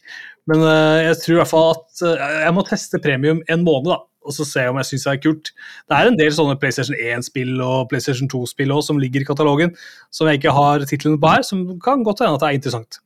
Men 0.49 0.63
eh, 0.63 1.09
jeg 1.09 1.17
tror 1.23 1.35
i 1.35 1.39
hvert 1.41 1.51
fall 1.51 1.73
at 1.75 2.05
eh, 2.07 2.37
jeg 2.45 2.55
må 2.55 2.63
teste 2.67 3.01
premium 3.03 3.43
en 3.51 3.65
måned, 3.65 3.91
da. 3.91 3.99
Og 4.29 4.35
så 4.35 4.45
se 4.45 4.63
om 4.69 4.77
jeg 4.77 4.87
syns 4.89 5.05
det 5.07 5.11
er 5.11 5.21
kult. 5.23 5.51
Det 5.89 5.95
er 5.95 6.09
en 6.09 6.17
del 6.19 6.31
sånne 6.35 6.57
PlayStation 6.61 6.97
1-spill 6.99 7.61
og 7.65 7.87
PlayStation 7.91 8.29
2-spill 8.29 8.73
som 8.85 8.99
ligger 9.01 9.23
i 9.23 9.27
katalogen, 9.27 9.71
som 10.13 10.27
jeg 10.29 10.41
ikke 10.41 10.53
har 10.53 10.83
titlene 10.89 11.19
på 11.21 11.31
her, 11.31 11.45
som 11.47 11.63
kan 11.83 12.03
godt 12.05 12.23
hende 12.23 12.37
at 12.37 12.43
det 12.43 12.49
er 12.49 12.59
interessant. 12.59 12.99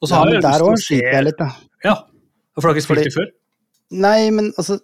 Og 0.00 0.08
så 0.08 0.14
Ja, 0.14 0.20
har 0.20 0.28
men 0.28 0.36
jeg 0.36 0.44
der 0.46 0.64
òg 0.64 0.76
sliter 0.80 1.16
jeg 1.16 1.26
litt, 1.26 1.40
da. 1.40 1.48
Ja, 1.84 1.96
for 2.54 2.68
du 2.68 2.70
har 2.70 2.78
ikke 2.78 2.86
spilt 2.86 3.08
det 3.08 3.16
før? 3.16 3.30
Nei, 3.90 4.30
men 4.30 4.52
altså 4.60 4.78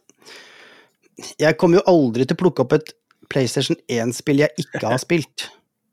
Jeg 1.40 1.57
kommer 1.61 1.81
jo 1.81 1.87
aldri 1.90 2.26
til 2.26 2.37
å 2.37 2.42
plukke 2.44 2.64
opp 2.64 2.74
et 2.76 2.92
PlayStation 3.33 3.79
1-spill 3.90 4.42
jeg 4.44 4.66
ikke 4.66 4.85
har 4.85 5.00
spilt. 5.02 5.48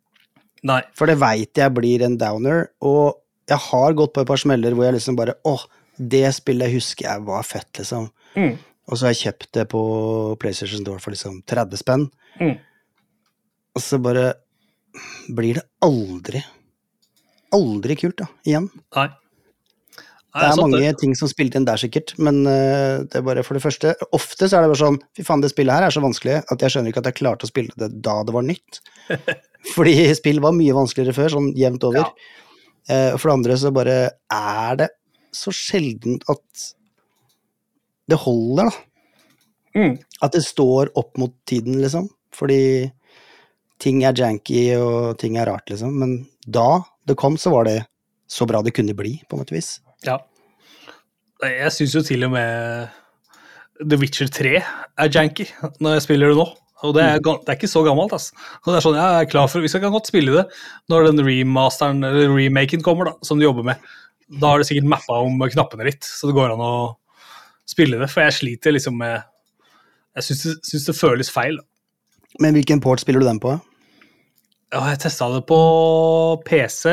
Nei. 0.70 0.82
For 0.98 1.10
det 1.10 1.20
veit 1.22 1.60
jeg 1.60 1.76
blir 1.76 2.04
en 2.06 2.18
downer, 2.20 2.70
og 2.84 3.20
jeg 3.50 3.60
har 3.66 3.96
gått 4.00 4.14
på 4.16 4.24
et 4.24 4.30
par 4.30 4.40
smeller 4.40 4.76
hvor 4.76 4.88
jeg 4.88 4.96
liksom 4.96 5.18
bare 5.20 5.36
Åh, 5.48 5.66
det 5.98 6.26
spillet 6.36 6.72
husker 6.74 7.10
jeg 7.10 7.26
var 7.28 7.44
fett, 7.46 7.70
liksom. 7.80 8.08
Mm. 8.40 8.56
Og 8.90 8.98
så 8.98 9.06
har 9.06 9.14
jeg 9.14 9.22
kjøpt 9.28 9.50
det 9.60 9.66
på 9.72 9.82
PlayStation 10.42 10.84
Store 10.84 11.04
for 11.04 11.16
liksom 11.16 11.42
30 11.48 11.80
spenn. 11.80 12.08
Mm. 12.40 12.56
Og 13.74 13.84
så 13.84 14.00
bare 14.02 14.34
blir 15.34 15.60
det 15.60 15.66
aldri, 15.84 16.42
aldri 17.56 17.98
kult, 18.00 18.18
da, 18.20 18.28
igjen. 18.48 18.70
Nei. 18.98 19.08
Det 20.34 20.48
er 20.50 20.58
mange 20.58 20.94
ting 20.98 21.12
som 21.18 21.30
spilte 21.30 21.60
inn 21.60 21.66
der, 21.68 21.78
sikkert, 21.78 22.16
men 22.18 22.40
eh, 22.50 23.04
det 23.06 23.20
er 23.20 23.26
bare 23.26 23.44
for 23.46 23.54
det 23.54 23.62
første 23.62 23.92
Ofte 24.18 24.48
så 24.50 24.58
er 24.58 24.66
det 24.66 24.72
bare 24.72 24.80
sånn 24.80 24.98
Fy 25.14 25.26
faen, 25.28 25.44
det 25.44 25.52
spillet 25.52 25.78
her 25.78 25.86
er 25.86 25.94
så 25.94 26.02
vanskelig 26.02 26.40
at 26.42 26.66
jeg 26.66 26.74
skjønner 26.74 26.90
ikke 26.90 27.04
at 27.04 27.10
jeg 27.12 27.20
klarte 27.20 27.46
å 27.46 27.52
spille 27.52 27.78
det 27.78 27.92
da 28.06 28.16
det 28.26 28.34
var 28.34 28.48
nytt. 28.48 28.80
Fordi 29.76 29.94
spill 30.18 30.42
var 30.44 30.56
mye 30.58 30.74
vanskeligere 30.76 31.16
før, 31.16 31.36
sånn 31.36 31.52
jevnt 31.58 31.86
over. 31.88 32.10
Ja. 32.10 33.14
For 33.16 33.30
det 33.30 33.36
andre 33.38 33.56
så 33.62 33.72
bare 33.72 33.98
er 34.34 34.80
det 34.82 34.90
så 35.34 35.54
sjelden 35.56 36.18
at 36.32 36.66
det 38.10 38.20
holder, 38.20 38.68
da. 38.68 38.74
Mm. 39.74 39.96
At 40.22 40.36
det 40.36 40.44
står 40.46 40.92
opp 41.00 41.16
mot 41.18 41.34
tiden, 41.50 41.80
liksom. 41.82 42.10
Fordi 42.34 42.90
ting 43.82 44.04
er 44.06 44.18
janky 44.18 44.66
og 44.78 45.18
ting 45.22 45.38
er 45.40 45.50
rart, 45.50 45.70
liksom. 45.72 45.96
Men 46.00 46.18
da 46.46 46.84
det 47.08 47.18
kom, 47.20 47.38
så 47.38 47.54
var 47.54 47.68
det 47.70 47.80
så 48.30 48.48
bra 48.50 48.62
det 48.64 48.76
kunne 48.76 48.96
bli, 48.98 49.18
på 49.28 49.36
en 49.36 49.44
måte 49.44 49.56
vis. 49.56 49.78
Ja. 50.08 50.18
Jeg 51.44 51.72
syns 51.76 51.96
jo 51.98 52.04
til 52.06 52.26
og 52.28 52.34
med 52.36 52.92
The 53.82 54.00
Witcher 54.00 54.30
3 54.32 54.60
er 54.60 55.10
janky 55.12 55.48
når 55.82 55.98
jeg 55.98 56.06
spiller 56.06 56.32
det 56.32 56.40
nå. 56.40 56.48
Og 56.84 56.92
det 56.98 57.04
er, 57.04 57.20
det 57.24 57.48
er 57.48 57.56
ikke 57.56 57.72
så 57.72 57.80
gammelt, 57.86 58.12
altså. 58.12 58.36
Og 58.64 58.70
det 58.70 58.76
er 58.78 58.84
sånn, 58.84 58.98
jeg 59.00 59.20
er 59.24 59.28
klar 59.32 59.48
for, 59.48 59.64
Vi 59.64 59.72
skal 59.72 59.92
godt 59.94 60.10
spille 60.10 60.34
det 60.36 60.44
når 60.92 61.08
den 61.08 61.24
remasteren, 61.24 62.04
eller 62.04 62.34
remaken 62.34 62.84
kommer, 62.84 63.08
da, 63.08 63.14
som 63.24 63.40
du 63.40 63.46
jobber 63.46 63.64
med. 63.70 63.94
Da 64.28 64.52
har 64.52 64.60
du 64.60 64.68
sikkert 64.68 64.90
mappa 64.92 65.22
om 65.24 65.40
knappene 65.54 65.88
litt, 65.88 66.04
så 66.04 66.28
det 66.28 66.36
går 66.36 66.56
an 66.56 66.64
å 66.64 66.74
spille 67.70 68.02
det. 68.02 68.10
For 68.12 68.26
jeg 68.26 68.36
sliter 68.40 68.76
liksom 68.76 69.00
med 69.00 69.22
Jeg 70.14 70.28
syns 70.28 70.44
det, 70.44 70.56
syns 70.68 70.90
det 70.90 70.98
føles 70.98 71.32
feil. 71.32 71.56
Men 72.44 72.58
hvilken 72.58 72.84
port 72.84 73.02
spiller 73.02 73.24
du 73.24 73.30
den 73.30 73.40
på? 73.42 73.56
Ja, 74.74 74.84
jeg 74.90 75.00
testa 75.06 75.30
det 75.32 75.44
på 75.48 75.58
PC, 76.46 76.92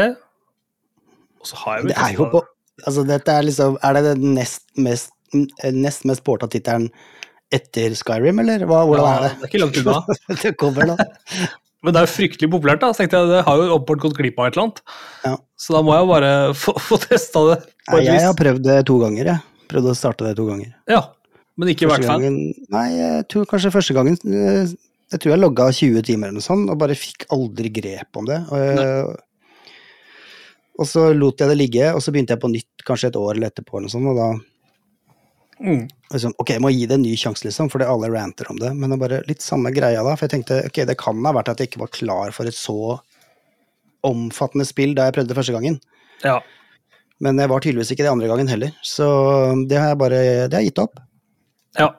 og 1.41 1.49
så 1.49 1.59
har 1.65 1.79
jeg 1.79 1.85
vel 1.85 1.93
Det 1.93 2.01
er 2.05 2.15
jo 2.15 2.31
på 2.31 2.43
Altså, 2.87 3.05
dette 3.09 3.33
er 3.35 3.47
liksom 3.47 3.79
Er 3.85 3.97
det 3.99 4.03
den 4.15 4.35
nest 4.37 4.65
mest, 4.81 5.11
nest 5.35 6.05
mest 6.09 6.25
porta 6.27 6.49
tittelen 6.51 6.89
etter 7.51 7.95
Skyrim, 7.99 8.39
eller 8.45 8.63
hva, 8.69 8.85
hvordan 8.87 9.07
Ja, 9.07 9.15
er 9.17 9.23
det? 9.25 9.31
det 9.41 9.47
er 9.47 9.51
ikke 9.51 9.61
langt 9.65 9.79
unna. 9.83 10.19
det 10.45 10.53
kommer 10.61 10.87
da. 10.93 11.09
Men 11.83 11.95
det 11.97 12.01
er 12.03 12.07
jo 12.07 12.13
fryktelig 12.13 12.51
populært, 12.53 12.83
da. 12.85 12.91
Så 12.95 13.03
tenkte 13.03 13.19
jeg 13.23 13.31
det 13.33 13.41
har 13.47 13.57
jo 13.59 13.71
åpenbart 13.75 14.03
gått 14.05 14.19
glipp 14.21 14.39
av 14.39 14.51
et 14.51 14.55
eller 14.59 14.67
annet. 14.69 14.83
Ja. 15.25 15.33
Så 15.59 15.75
da 15.75 15.81
må 15.87 15.95
jeg 15.97 16.11
bare 16.13 16.31
få, 16.63 16.75
få 16.79 16.99
testa 17.03 17.43
det 17.49 17.57
Nei, 17.91 18.05
jeg 18.07 18.23
har 18.23 18.37
prøvd 18.39 18.63
det 18.69 18.77
to 18.87 18.99
ganger, 19.03 19.33
jeg. 19.33 19.65
Prøvd 19.73 19.89
å 19.91 19.97
starte 19.99 20.29
det 20.29 20.37
to 20.39 20.45
ganger. 20.47 20.71
Ja, 20.91 21.01
men 21.59 21.73
ikke 21.73 21.89
vært 21.91 22.05
Første 22.07 22.21
fan. 22.29 22.39
nei, 22.77 22.85
jeg 22.95 23.25
tror 23.33 23.49
kanskje 23.51 23.73
første 23.75 23.95
gangen 23.97 24.15
eh, 24.31 24.71
Jeg 25.11 25.21
tror 25.21 25.33
jeg 25.35 25.41
logga 25.43 25.67
20 25.75 26.05
timer 26.07 26.31
eller 26.31 26.39
noe 26.39 26.47
sånt, 26.47 26.71
og 26.71 26.79
bare 26.81 26.95
fikk 26.99 27.27
aldri 27.35 27.73
grep 27.81 28.21
om 28.21 28.29
det. 28.31 28.39
Og, 28.47 28.63
jeg, 28.63 29.19
og 30.81 30.89
så 30.89 31.09
lot 31.13 31.43
jeg 31.43 31.51
det 31.51 31.59
ligge, 31.59 31.91
og 31.93 32.01
så 32.05 32.15
begynte 32.15 32.37
jeg 32.37 32.41
på 32.45 32.49
nytt 32.55 32.70
kanskje 32.87 33.11
et 33.11 33.19
år 33.21 33.37
eller 33.37 33.51
etterpå, 33.51 33.79
eller 33.79 33.89
noe 33.89 33.95
sånt, 33.97 34.11
og 34.13 34.17
da 34.21 34.31
Mm. 35.61 35.89
liksom, 36.11 36.33
Ok, 36.39 36.55
jeg 36.55 36.61
må 36.65 36.71
gi 36.73 36.87
det 36.87 36.95
en 36.97 37.03
ny 37.03 37.15
sjanse, 37.17 37.45
liksom, 37.45 37.69
fordi 37.69 37.85
alle 37.85 38.09
ranter 38.09 38.49
om 38.49 38.57
det. 38.57 38.75
Men 38.75 38.89
det 38.89 38.97
er 38.97 39.09
bare 39.09 39.27
litt 39.29 39.43
samme 39.45 39.69
greia 39.77 40.03
da. 40.03 40.15
For 40.17 40.27
jeg 40.27 40.33
tenkte 40.41 40.65
ok, 40.65 40.87
det 40.89 40.97
kan 40.97 41.23
ha 41.27 41.33
vært 41.37 41.51
at 41.53 41.61
jeg 41.61 41.69
ikke 41.69 41.83
var 41.83 41.93
klar 41.93 42.33
for 42.33 42.49
et 42.49 42.57
så 42.57 43.01
omfattende 44.03 44.65
spill 44.65 44.95
da 44.97 45.05
jeg 45.09 45.19
prøvde 45.19 45.29
det 45.29 45.37
første 45.37 45.53
gangen. 45.53 45.77
Ja. 46.25 46.41
Men 47.21 47.37
jeg 47.37 47.51
var 47.53 47.61
tydeligvis 47.61 47.93
ikke 47.93 48.07
det 48.07 48.13
andre 48.15 48.31
gangen 48.31 48.49
heller. 48.49 48.73
Så 48.83 49.05
det 49.69 49.77
har 49.77 49.93
jeg 49.93 49.99
bare 50.01 50.21
det 50.49 50.55
har 50.55 50.63
jeg 50.63 50.73
gitt 50.73 50.85
opp. 50.87 51.01
ja. 51.79 51.91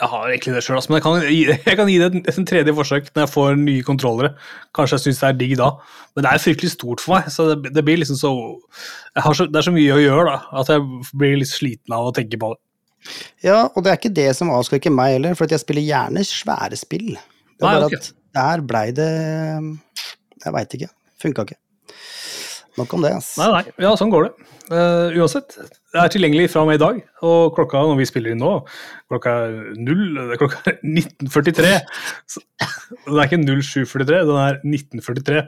Jeg 0.00 0.08
har 0.08 0.30
egentlig 0.30 0.54
det 0.56 0.62
sjøl, 0.64 0.78
men 0.88 0.96
jeg 0.96 1.04
kan, 1.04 1.16
jeg 1.68 1.76
kan 1.78 1.90
gi 1.90 1.98
det 2.00 2.06
et, 2.08 2.28
et 2.32 2.46
tredje 2.48 2.74
forsøk 2.78 3.10
når 3.12 3.26
jeg 3.26 3.32
får 3.34 3.58
nye 3.60 3.84
kontrollere. 3.86 4.32
Kanskje 4.76 4.96
jeg 4.96 5.04
syns 5.06 5.20
det 5.20 5.28
er 5.28 5.38
digg 5.42 5.54
da. 5.60 5.68
Men 6.14 6.24
det 6.24 6.32
er 6.32 6.44
fryktelig 6.46 6.72
stort 6.72 7.04
for 7.04 7.18
meg, 7.18 7.28
så 7.34 7.50
det, 7.52 7.74
det 7.76 7.84
blir 7.84 8.00
liksom 8.00 8.16
så, 8.20 8.32
så 9.20 9.48
Det 9.48 9.60
er 9.60 9.68
så 9.68 9.74
mye 9.74 9.98
å 9.98 10.00
gjøre 10.00 10.26
da, 10.30 10.38
at 10.62 10.72
jeg 10.72 11.12
blir 11.20 11.36
litt 11.42 11.52
sliten 11.52 11.96
av 11.96 12.08
å 12.08 12.14
tenke 12.16 12.40
på 12.40 12.54
det. 12.54 12.62
Ja, 13.42 13.66
og 13.66 13.82
det 13.82 13.92
er 13.92 13.98
ikke 13.98 14.14
det 14.14 14.30
som 14.38 14.52
avskrekker 14.54 14.94
meg 14.94 15.16
heller, 15.18 15.36
for 15.36 15.48
at 15.48 15.54
jeg 15.56 15.64
spiller 15.64 15.84
gjerne 15.84 16.24
svære 16.26 16.78
spill. 16.78 17.10
Det 17.12 17.66
er 17.66 17.66
Nei, 17.66 17.74
bare 17.76 17.88
ok. 17.90 17.98
at 17.98 18.12
der 18.32 18.62
blei 18.64 18.86
det 18.96 19.10
Jeg 20.42 20.54
veit 20.56 20.78
ikke. 20.78 20.88
Funka 21.22 21.44
ikke. 21.46 21.58
Nok 22.80 22.94
om 22.96 23.04
det, 23.04 23.12
ass. 23.18 23.34
Nei, 23.36 23.48
nei, 23.52 23.62
ja, 23.84 23.92
sånn 24.00 24.12
går 24.12 24.28
det. 24.28 24.46
Uh, 24.72 25.12
uansett, 25.20 25.58
det 25.92 26.00
er 26.00 26.12
tilgjengelig 26.12 26.48
fra 26.54 26.62
og 26.64 26.70
med 26.70 26.78
i 26.78 26.80
dag, 26.80 27.00
og 27.28 27.52
klokka 27.56 27.82
når 27.84 27.98
vi 27.98 28.06
spiller 28.08 28.32
inn 28.32 28.40
nå, 28.40 28.52
klokka 29.12 29.34
er 29.44 29.56
null, 29.76 30.06
er 30.22 30.40
klokka 30.40 30.62
er 30.70 30.78
1943. 30.80 31.72
Så, 32.32 32.40
det 32.62 33.18
er 33.18 33.26
ikke 33.26 33.42
0743, 33.44 34.22
den 34.30 34.40
er 34.40 34.60
1943. 34.62 35.44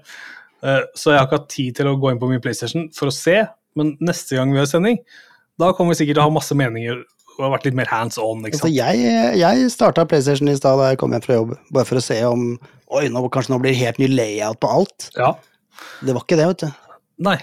Uh, 0.65 0.83
så 0.97 1.15
jeg 1.15 1.21
har 1.21 1.29
ikke 1.29 1.41
hatt 1.41 1.51
tid 1.55 1.81
til 1.81 1.89
å 1.89 1.97
gå 2.01 2.13
inn 2.13 2.21
på 2.21 2.29
min 2.29 2.45
PlayStation 2.45 2.91
for 2.97 3.09
å 3.09 3.17
se, 3.17 3.39
men 3.79 3.95
neste 4.05 4.37
gang 4.37 4.53
vi 4.53 4.61
har 4.61 4.69
sending, 4.69 5.01
da 5.61 5.73
kommer 5.73 5.95
vi 5.95 6.03
sikkert 6.03 6.19
til 6.19 6.27
å 6.27 6.29
ha 6.29 6.37
masse 6.37 6.57
meninger 6.59 7.01
og 7.35 7.43
har 7.43 7.55
vært 7.57 7.65
litt 7.67 7.77
mer 7.79 7.91
hands 7.91 8.21
on. 8.21 8.45
ikke 8.45 8.61
Altså, 8.61 8.71
jeg 8.71 9.41
jeg 9.41 9.73
starta 9.73 10.05
PlayStation 10.07 10.51
i 10.51 10.55
stad 10.59 10.79
da 10.79 10.93
jeg 10.93 11.01
kom 11.01 11.15
hjem 11.15 11.25
fra 11.25 11.41
jobb, 11.41 11.57
bare 11.75 11.89
for 11.89 11.99
å 11.99 12.05
se 12.05 12.21
om 12.29 12.55
Oi, 12.95 13.09
nå, 13.11 13.25
kanskje 13.33 13.51
nå 13.51 13.59
blir 13.63 13.73
det 13.73 13.81
helt 13.81 13.99
ny 13.99 14.07
layout 14.13 14.61
på 14.63 14.71
alt. 14.71 15.09
Ja. 15.17 15.33
Det 16.05 16.15
var 16.15 16.23
ikke 16.23 16.37
det, 16.39 16.47
vet 16.53 16.63
du. 16.63 16.84
Nei. 17.23 17.39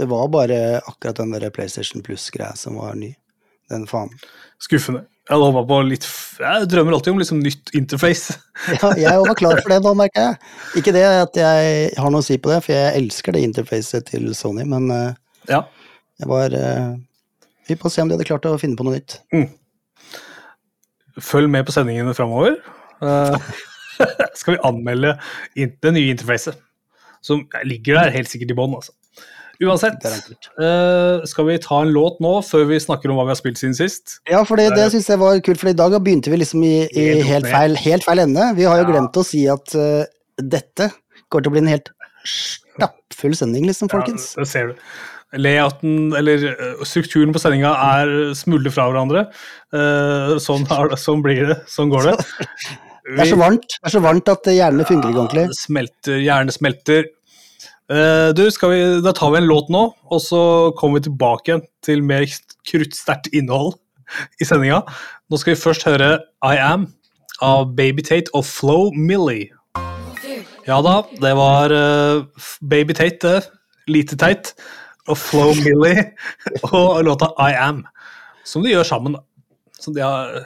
Det 0.00 0.06
var 0.08 0.28
bare 0.32 0.80
akkurat 0.88 1.18
den 1.20 1.34
der 1.34 1.50
PlayStation 1.52 2.02
Plus-greia 2.02 2.54
som 2.56 2.78
var 2.80 2.94
ny. 2.96 3.12
Den 3.70 3.84
faen. 3.86 4.10
Skuffende. 4.62 5.04
Jeg 5.30 5.38
håpet 5.38 5.66
på 5.68 5.76
litt 5.86 6.06
Jeg 6.40 6.66
drømmer 6.72 6.96
alltid 6.96 7.12
om 7.12 7.20
liksom 7.20 7.42
nytt 7.44 7.70
interface. 7.76 8.34
Ja, 8.80 8.88
jeg 8.98 9.20
var 9.22 9.36
klar 9.38 9.60
for 9.60 9.70
det 9.70 9.78
da, 9.84 9.92
merker 9.94 10.24
jeg. 10.24 10.38
Ikke 10.80 10.94
det 10.96 11.04
at 11.06 11.36
jeg 11.38 11.92
har 12.00 12.10
noe 12.12 12.24
å 12.24 12.26
si 12.26 12.38
på 12.42 12.50
det, 12.50 12.58
for 12.64 12.74
jeg 12.74 12.96
elsker 12.98 13.36
det 13.36 13.44
interfacet 13.46 14.08
til 14.10 14.26
Sony, 14.36 14.64
men 14.68 14.90
eh, 14.94 15.12
Ja. 15.52 15.62
jeg 16.20 16.28
var 16.32 16.56
eh, 16.56 16.96
Vi 17.70 17.76
får 17.78 17.94
se 17.94 18.02
om 18.02 18.10
de 18.10 18.16
hadde 18.18 18.26
klart 18.28 18.48
å 18.50 18.56
finne 18.60 18.76
på 18.76 18.84
noe 18.88 18.98
nytt. 18.98 19.20
Følg 21.20 21.50
med 21.52 21.66
på 21.68 21.74
sendingene 21.76 22.14
framover. 22.16 22.56
skal 24.38 24.56
vi 24.56 24.62
anmelde 24.66 25.14
det 25.54 25.92
nye 25.94 26.10
interfacet. 26.16 26.58
Som 27.22 27.44
ligger 27.68 28.00
der 28.00 28.14
helt 28.16 28.30
sikkert 28.32 28.54
i 28.54 28.56
bånn, 28.58 28.74
altså. 28.78 28.94
Uansett, 29.60 30.00
eh, 30.06 31.26
skal 31.28 31.46
vi 31.50 31.58
ta 31.60 31.82
en 31.84 31.92
låt 31.92 32.16
nå 32.24 32.32
før 32.46 32.64
vi 32.70 32.78
snakker 32.80 33.12
om 33.12 33.18
hva 33.18 33.26
vi 33.28 33.34
har 33.34 33.40
spilt 33.42 33.60
siden 33.60 33.76
sist? 33.76 34.16
Ja, 34.30 34.40
for 34.48 34.56
det, 34.56 34.70
det 34.78 34.86
syns 34.94 35.10
jeg 35.12 35.20
var 35.20 35.42
kult, 35.44 35.60
for 35.60 35.68
i 35.68 35.76
dag 35.76 35.96
begynte 36.00 36.32
vi 36.32 36.40
liksom 36.40 36.64
i, 36.64 36.74
i 36.88 37.06
Helt 37.28 37.48
feil, 37.50 37.76
helt 37.76 38.06
feil 38.08 38.24
ende. 38.24 38.46
Vi 38.56 38.64
har 38.64 38.80
jo 38.80 38.88
glemt 38.88 39.20
å 39.20 39.26
si 39.26 39.44
at 39.52 39.76
uh, 39.76 40.08
dette 40.40 40.88
kommer 41.28 41.44
til 41.44 41.52
å 41.52 41.56
bli 41.58 41.64
en 41.66 41.72
helt 41.74 41.92
stappfull 42.24 43.36
sending, 43.36 43.68
liksom, 43.68 43.92
folkens. 43.92 44.32
Ja, 44.38 44.46
det 44.46 44.50
ser 44.50 44.72
du. 44.72 44.84
Layouten, 45.38 46.10
eller 46.18 46.42
eh, 46.50 46.80
strukturen 46.88 47.30
på 47.30 47.38
sendinga 47.38 47.70
er 48.00 48.32
smuldrer 48.34 48.72
fra 48.74 48.88
hverandre. 48.88 49.28
Uh, 49.70 50.40
sånn, 50.42 50.64
er 50.72 50.90
det, 50.90 50.98
sånn 51.04 51.20
blir 51.22 51.44
det. 51.52 51.60
Sånn 51.70 51.92
går 51.92 52.10
det. 52.10 52.16
Det 53.10 53.24
er 53.24 53.30
så 53.30 53.38
varmt 53.40 53.64
det 53.64 53.88
er 53.88 53.92
så 53.94 54.00
varmt 54.04 54.28
at 54.30 54.48
hjernene 54.52 54.84
funker 54.86 55.10
ikke 55.10 55.22
ordentlig. 55.22 55.44
Ja, 55.48 55.56
Smelter, 55.56 56.18
hjernen 56.20 56.54
smelter. 56.54 57.08
Eh, 57.90 58.30
du, 58.38 58.44
vi, 58.46 58.80
da 59.02 59.12
tar 59.12 59.32
vi 59.34 59.40
en 59.40 59.48
låt 59.50 59.70
nå, 59.72 59.82
og 59.90 60.20
så 60.22 60.40
kommer 60.78 61.00
vi 61.00 61.08
tilbake 61.08 61.56
til 61.82 62.04
mer 62.06 62.22
kruttsterkt 62.68 63.30
innhold 63.34 63.74
i 64.38 64.46
sendinga. 64.46 64.84
Nå 65.30 65.38
skal 65.40 65.56
vi 65.56 65.62
først 65.62 65.86
høre 65.88 66.12
I 66.46 66.58
Am 66.62 66.86
av 67.42 67.72
Baby 67.74 68.04
Tate 68.06 68.30
og 68.36 68.44
Flo 68.46 68.92
Millie. 68.94 69.50
Ja 70.68 70.78
da, 70.84 71.00
det 71.18 71.32
var 71.34 71.72
uh, 71.74 72.44
Baby 72.62 72.94
Tate, 72.94 73.18
det. 73.26 73.48
Lite 73.90 74.14
teit. 74.20 74.52
Og 75.10 75.18
Flo 75.18 75.48
Millie 75.58 76.04
og 76.70 77.00
låta 77.08 77.32
I 77.42 77.56
Am. 77.58 77.80
Som 78.46 78.62
de 78.62 78.70
gjør 78.70 78.86
sammen. 78.86 79.16
Som 79.80 79.96
de 79.96 80.04
har 80.04 80.44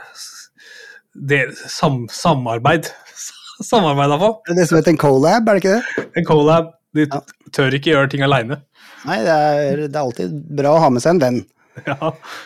det, 1.13 1.43
sam, 1.69 2.07
samarbeid 2.09 2.89
samarbeida 3.71 4.17
på. 4.23 4.33
Det 4.47 4.55
er 4.55 4.63
det 4.63 4.67
som 4.71 4.79
heter 4.81 4.95
en 4.95 5.03
colab, 5.03 5.51
er 5.51 5.59
det 5.59 5.65
ikke 5.65 5.77
det? 5.77 6.07
En 6.23 6.29
collab. 6.31 6.73
De 6.95 7.07
Ja. 7.11 7.21
tør 7.53 7.75
ikke 7.77 7.91
gjøre 7.93 8.11
ting 8.13 8.23
aleine. 8.27 8.61
Nei, 9.05 9.19
det 9.27 9.33
er, 9.35 9.81
det 9.89 9.97
er 9.97 10.01
alltid 10.05 10.35
bra 10.57 10.75
å 10.77 10.83
ha 10.85 10.91
med 10.95 11.03
seg 11.05 11.17
en 11.17 11.23
venn. 11.25 11.41
Ja. 11.91 11.97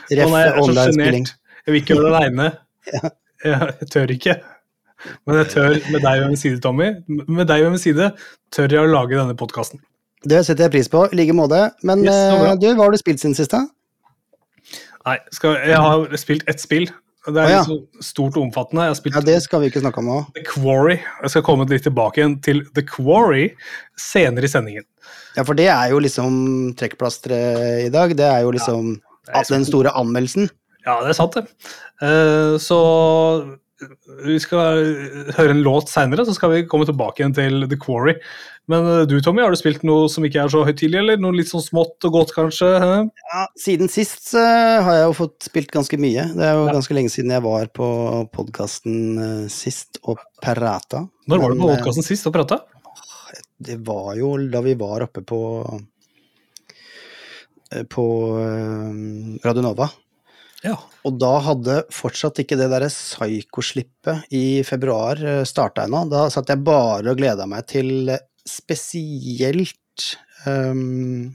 Ref 0.08 0.10
er 0.10 0.38
jeg 0.40 0.52
så 0.54 0.62
online-spilling. 0.64 1.26
sjenert. 1.28 1.66
Jeg 1.66 1.72
vil 1.74 1.82
ikke 1.82 1.94
gjøre 1.94 2.06
det 2.08 2.14
aleine. 2.16 2.46
Jeg 3.44 3.88
tør 3.92 4.10
ikke. 4.14 4.34
Men 5.28 5.36
jeg 5.38 5.46
tør 5.52 5.74
med 5.92 6.00
deg 6.02 6.20
ved 6.22 6.24
min 6.32 6.40
side, 6.40 6.58
Tommy. 6.64 6.88
Med 7.06 7.44
deg 7.46 7.60
ved 7.62 7.70
min 7.70 7.78
side 7.78 8.08
tør 8.50 8.72
jeg 8.72 8.80
å 8.82 8.88
lage 8.90 9.14
denne 9.14 9.36
podkasten. 9.38 9.78
Det 10.26 10.40
setter 10.48 10.64
jeg 10.66 10.72
pris 10.74 10.88
på, 10.90 11.04
i 11.12 11.18
like 11.20 11.36
måte. 11.38 11.60
Men 11.86 12.02
Yes, 12.02 12.16
så 12.16 12.48
eh, 12.48 12.56
du, 12.58 12.66
hva 12.74 12.88
har 12.88 12.96
du 12.96 12.98
spilt 12.98 13.22
siden 13.22 13.36
sist, 13.38 13.52
da? 13.54 13.60
Nei, 15.06 15.14
skal, 15.36 15.54
jeg 15.70 15.78
har 15.84 16.16
spilt 16.18 16.48
ett 16.50 16.64
spill. 16.64 16.88
Det 17.28 17.42
er 17.42 17.44
ah, 17.44 17.52
ja. 17.52 17.62
litt 17.62 17.68
så 17.68 18.08
stort 18.10 18.36
og 18.38 18.46
omfattende. 18.46 18.86
Jeg 18.86 18.94
har 18.94 18.98
spilt 18.98 19.18
Ja, 19.18 19.24
Det 19.26 19.38
skal 19.44 19.62
vi 19.62 19.70
ikke 19.72 19.82
snakke 19.82 20.00
om 20.00 20.08
nå. 20.08 20.18
The 20.36 20.44
Quarry. 20.48 20.96
Jeg 20.96 21.34
skal 21.34 21.44
komme 21.46 21.66
litt 21.68 21.84
tilbake 21.84 22.22
igjen 22.22 22.38
til 22.44 22.62
The 22.76 22.84
Quarry 22.88 23.50
senere 24.00 24.48
i 24.48 24.52
sendingen. 24.52 24.86
Ja, 25.36 25.44
for 25.44 25.58
det 25.58 25.68
er 25.72 25.92
jo 25.92 26.00
liksom 26.02 26.38
trekkplasteret 26.78 27.86
i 27.86 27.92
dag. 27.92 28.16
Det 28.16 28.26
er 28.26 28.46
jo 28.46 28.54
liksom 28.56 28.94
ja, 28.96 29.42
er 29.42 29.52
den 29.52 29.68
store 29.68 29.92
anmeldelsen. 29.98 30.48
Ja, 30.86 30.98
det 31.04 31.12
er 31.12 31.18
sant, 31.18 31.36
det. 31.36 31.44
Uh, 32.00 32.56
så 32.62 32.78
vi 34.26 34.36
skal 34.42 34.80
høre 35.36 35.52
en 35.54 35.62
låt 35.62 35.90
seinere, 35.92 36.24
så 36.26 36.34
skal 36.36 36.50
vi 36.54 36.62
komme 36.70 36.86
tilbake 36.88 37.22
igjen 37.22 37.34
til 37.36 37.66
The 37.70 37.78
Quarry. 37.80 38.14
Men 38.68 38.84
eh, 38.90 39.02
du, 39.08 39.14
Tommy, 39.24 39.40
har 39.44 39.54
du 39.54 39.58
spilt 39.60 39.84
noe 39.86 40.08
som 40.12 40.24
ikke 40.26 40.42
er 40.44 40.52
så 40.52 40.64
høytidelig, 40.66 40.98
eller 41.00 41.20
noe 41.22 41.36
litt 41.38 41.48
sånn 41.50 41.64
smått 41.64 42.04
og 42.08 42.16
godt, 42.18 42.32
kanskje? 42.36 42.68
Ja, 42.82 43.44
siden 43.60 43.88
sist 43.92 44.32
eh, 44.36 44.78
har 44.84 44.98
jeg 44.98 45.06
jo 45.06 45.14
fått 45.20 45.46
spilt 45.48 45.70
ganske 45.74 45.98
mye. 46.00 46.26
Det 46.34 46.44
er 46.48 46.56
jo 46.58 46.66
Ja. 46.66 46.74
ganske 46.76 46.96
lenge 46.98 47.12
siden 47.14 47.30
jeg 47.32 47.44
var 47.46 47.70
på 47.72 47.88
podkasten 48.34 49.46
sist 49.52 50.00
og 50.04 50.18
prata. 50.42 51.04
Når 51.30 51.40
var 51.44 51.54
du 51.54 51.56
på 51.56 51.62
Men, 51.62 51.70
eh, 51.70 51.78
podkasten 51.78 52.04
sist 52.06 52.26
og 52.28 52.34
prata? 52.36 52.60
Det 53.58 53.78
var 53.86 54.12
jo 54.18 54.36
da 54.52 54.60
vi 54.62 54.74
var 54.78 55.02
oppe 55.08 55.22
på 55.26 55.40
eh, 57.72 57.82
på 57.90 58.04
eh, 58.42 59.38
Radio 59.44 59.62
Nova. 59.64 59.88
Ja. 60.64 60.74
Og 61.06 61.18
da 61.22 61.34
hadde 61.44 61.80
fortsatt 61.94 62.40
ikke 62.42 62.58
det 62.58 62.66
derre 62.72 62.88
psykoslippet 62.90 64.32
i 64.34 64.62
februar 64.66 65.20
starta 65.46 65.84
ennå. 65.86 66.02
Da 66.10 66.24
satt 66.34 66.50
jeg 66.50 66.64
bare 66.66 67.12
og 67.12 67.20
gleda 67.20 67.46
meg 67.46 67.68
til 67.70 68.10
spesielt 68.48 70.08
um, 70.48 71.30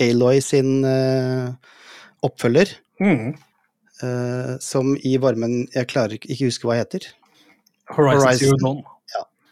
Aloy 0.00 0.42
sin 0.44 0.84
uh, 0.84 1.52
oppfølger, 2.26 2.76
Mm. 3.00 3.32
Uh, 4.00 4.56
som 4.60 4.94
i 5.04 5.14
varmen 5.20 5.66
Jeg 5.74 5.88
klarer 5.88 6.16
ikke 6.16 6.34
å 6.36 6.48
huske 6.48 6.68
hva 6.68 6.76
heter. 6.78 7.04
Horizon, 7.90 8.20
Horizon. 8.20 8.44
Zero 8.44 8.58
Dawn. 8.60 8.82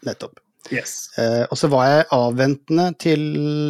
Nettopp. 0.05 0.39
Yes. 0.73 1.09
Uh, 1.17 1.45
og 1.49 1.57
så 1.57 1.69
var 1.71 1.87
jeg 1.89 2.07
avventende 2.13 2.85
til 3.01 3.23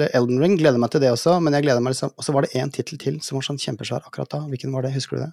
Elden 0.10 0.42
Ring, 0.44 0.58
gleder 0.60 0.82
meg 0.82 0.92
til 0.92 1.04
det 1.04 1.14
også, 1.14 1.38
men 1.44 1.56
jeg 1.56 1.64
gleder 1.64 1.84
meg 1.84 1.96
liksom 1.96 2.12
Og 2.12 2.26
så 2.26 2.36
var 2.36 2.44
det 2.44 2.60
én 2.60 2.74
tittel 2.76 3.00
til 3.00 3.22
som 3.24 3.40
var 3.40 3.48
sånn 3.48 3.62
kjempesvær 3.62 4.04
akkurat 4.04 4.32
da. 4.34 4.42
Hvilken 4.52 4.76
var 4.76 4.84
det, 4.84 4.92
husker 4.98 5.18
du 5.18 5.24
det? 5.24 5.32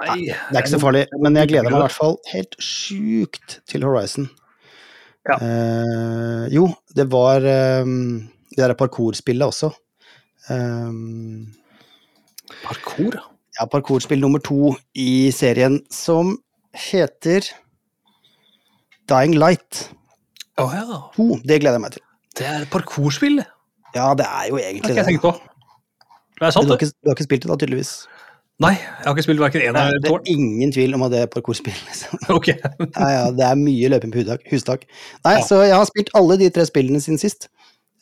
Nei, 0.00 0.18
Det 0.32 0.56
er 0.56 0.62
ikke 0.62 0.72
så 0.72 0.82
farlig, 0.82 1.06
men 1.20 1.36
jeg 1.36 1.50
gleder 1.50 1.68
meg 1.68 1.78
i 1.78 1.84
hvert 1.84 1.96
fall 1.96 2.18
helt 2.32 2.56
sjukt 2.62 3.58
til 3.68 3.84
Horizon. 3.84 4.30
Ja. 5.28 5.36
Uh, 5.36 6.44
jo, 6.52 6.66
det 6.96 7.06
var 7.12 7.44
um, 7.84 8.30
det 8.50 8.62
derre 8.62 8.78
parkourspillet 8.78 9.46
også. 9.46 9.70
Um, 10.50 11.50
Parkour, 12.64 13.14
ja. 13.14 13.26
ja, 13.60 13.66
parkourspill 13.70 14.22
nummer 14.22 14.40
to 14.42 14.72
i 14.98 15.30
serien 15.34 15.78
som 15.92 16.34
heter 16.74 17.46
Dying 19.10 19.34
Light 19.38 19.90
oh, 20.60 20.70
ja. 20.74 20.84
2. 21.16 21.40
Det 21.44 21.60
gleder 21.62 21.78
jeg 21.78 21.84
meg 21.86 21.94
til. 21.96 22.02
Det 22.38 22.46
er 22.46 22.64
parkourspill. 22.70 23.40
Ja, 23.96 24.12
det 24.14 24.26
er 24.28 24.48
jo 24.52 24.58
egentlig 24.60 24.86
Det 24.86 24.96
har 24.96 24.96
ikke 24.96 24.96
jeg 24.96 25.04
det. 25.04 25.06
tenkt 25.10 25.22
på. 25.26 25.32
Det 26.40 26.46
er 26.46 26.50
Du 26.62 26.70
har, 26.72 26.76
ikke, 26.78 26.90
du 26.94 27.10
har 27.10 27.16
ikke 27.18 27.26
spilt 27.28 27.42
det 27.44 27.50
da, 27.50 27.56
tydeligvis? 27.60 27.92
Nei, 28.60 28.74
jeg 28.76 29.06
har 29.06 29.14
ikke 29.16 29.24
spilt 29.24 29.40
verken 29.40 29.62
én 29.64 29.76
Det 30.04 30.10
er 30.12 30.28
ingen 30.28 30.72
tvil 30.72 30.94
om 30.94 31.02
at 31.06 31.12
det 31.14 31.20
er 31.24 31.30
parkourspill. 31.32 31.76
Liksom. 31.88 32.20
Ok. 32.36 32.48
Ja, 32.52 33.08
ja, 33.14 33.22
det 33.32 33.44
er 33.46 33.56
mye 33.60 33.88
løping 33.92 34.12
på 34.12 34.24
hustak-. 34.52 34.84
Nei, 35.24 35.34
Ja. 35.38 35.44
så 35.48 35.62
jeg 35.64 35.74
har 35.74 35.88
spilt 35.88 36.12
alle 36.14 36.36
de 36.40 36.50
tre 36.52 36.66
spillene 36.68 37.00
siden 37.00 37.18
sist. 37.20 37.48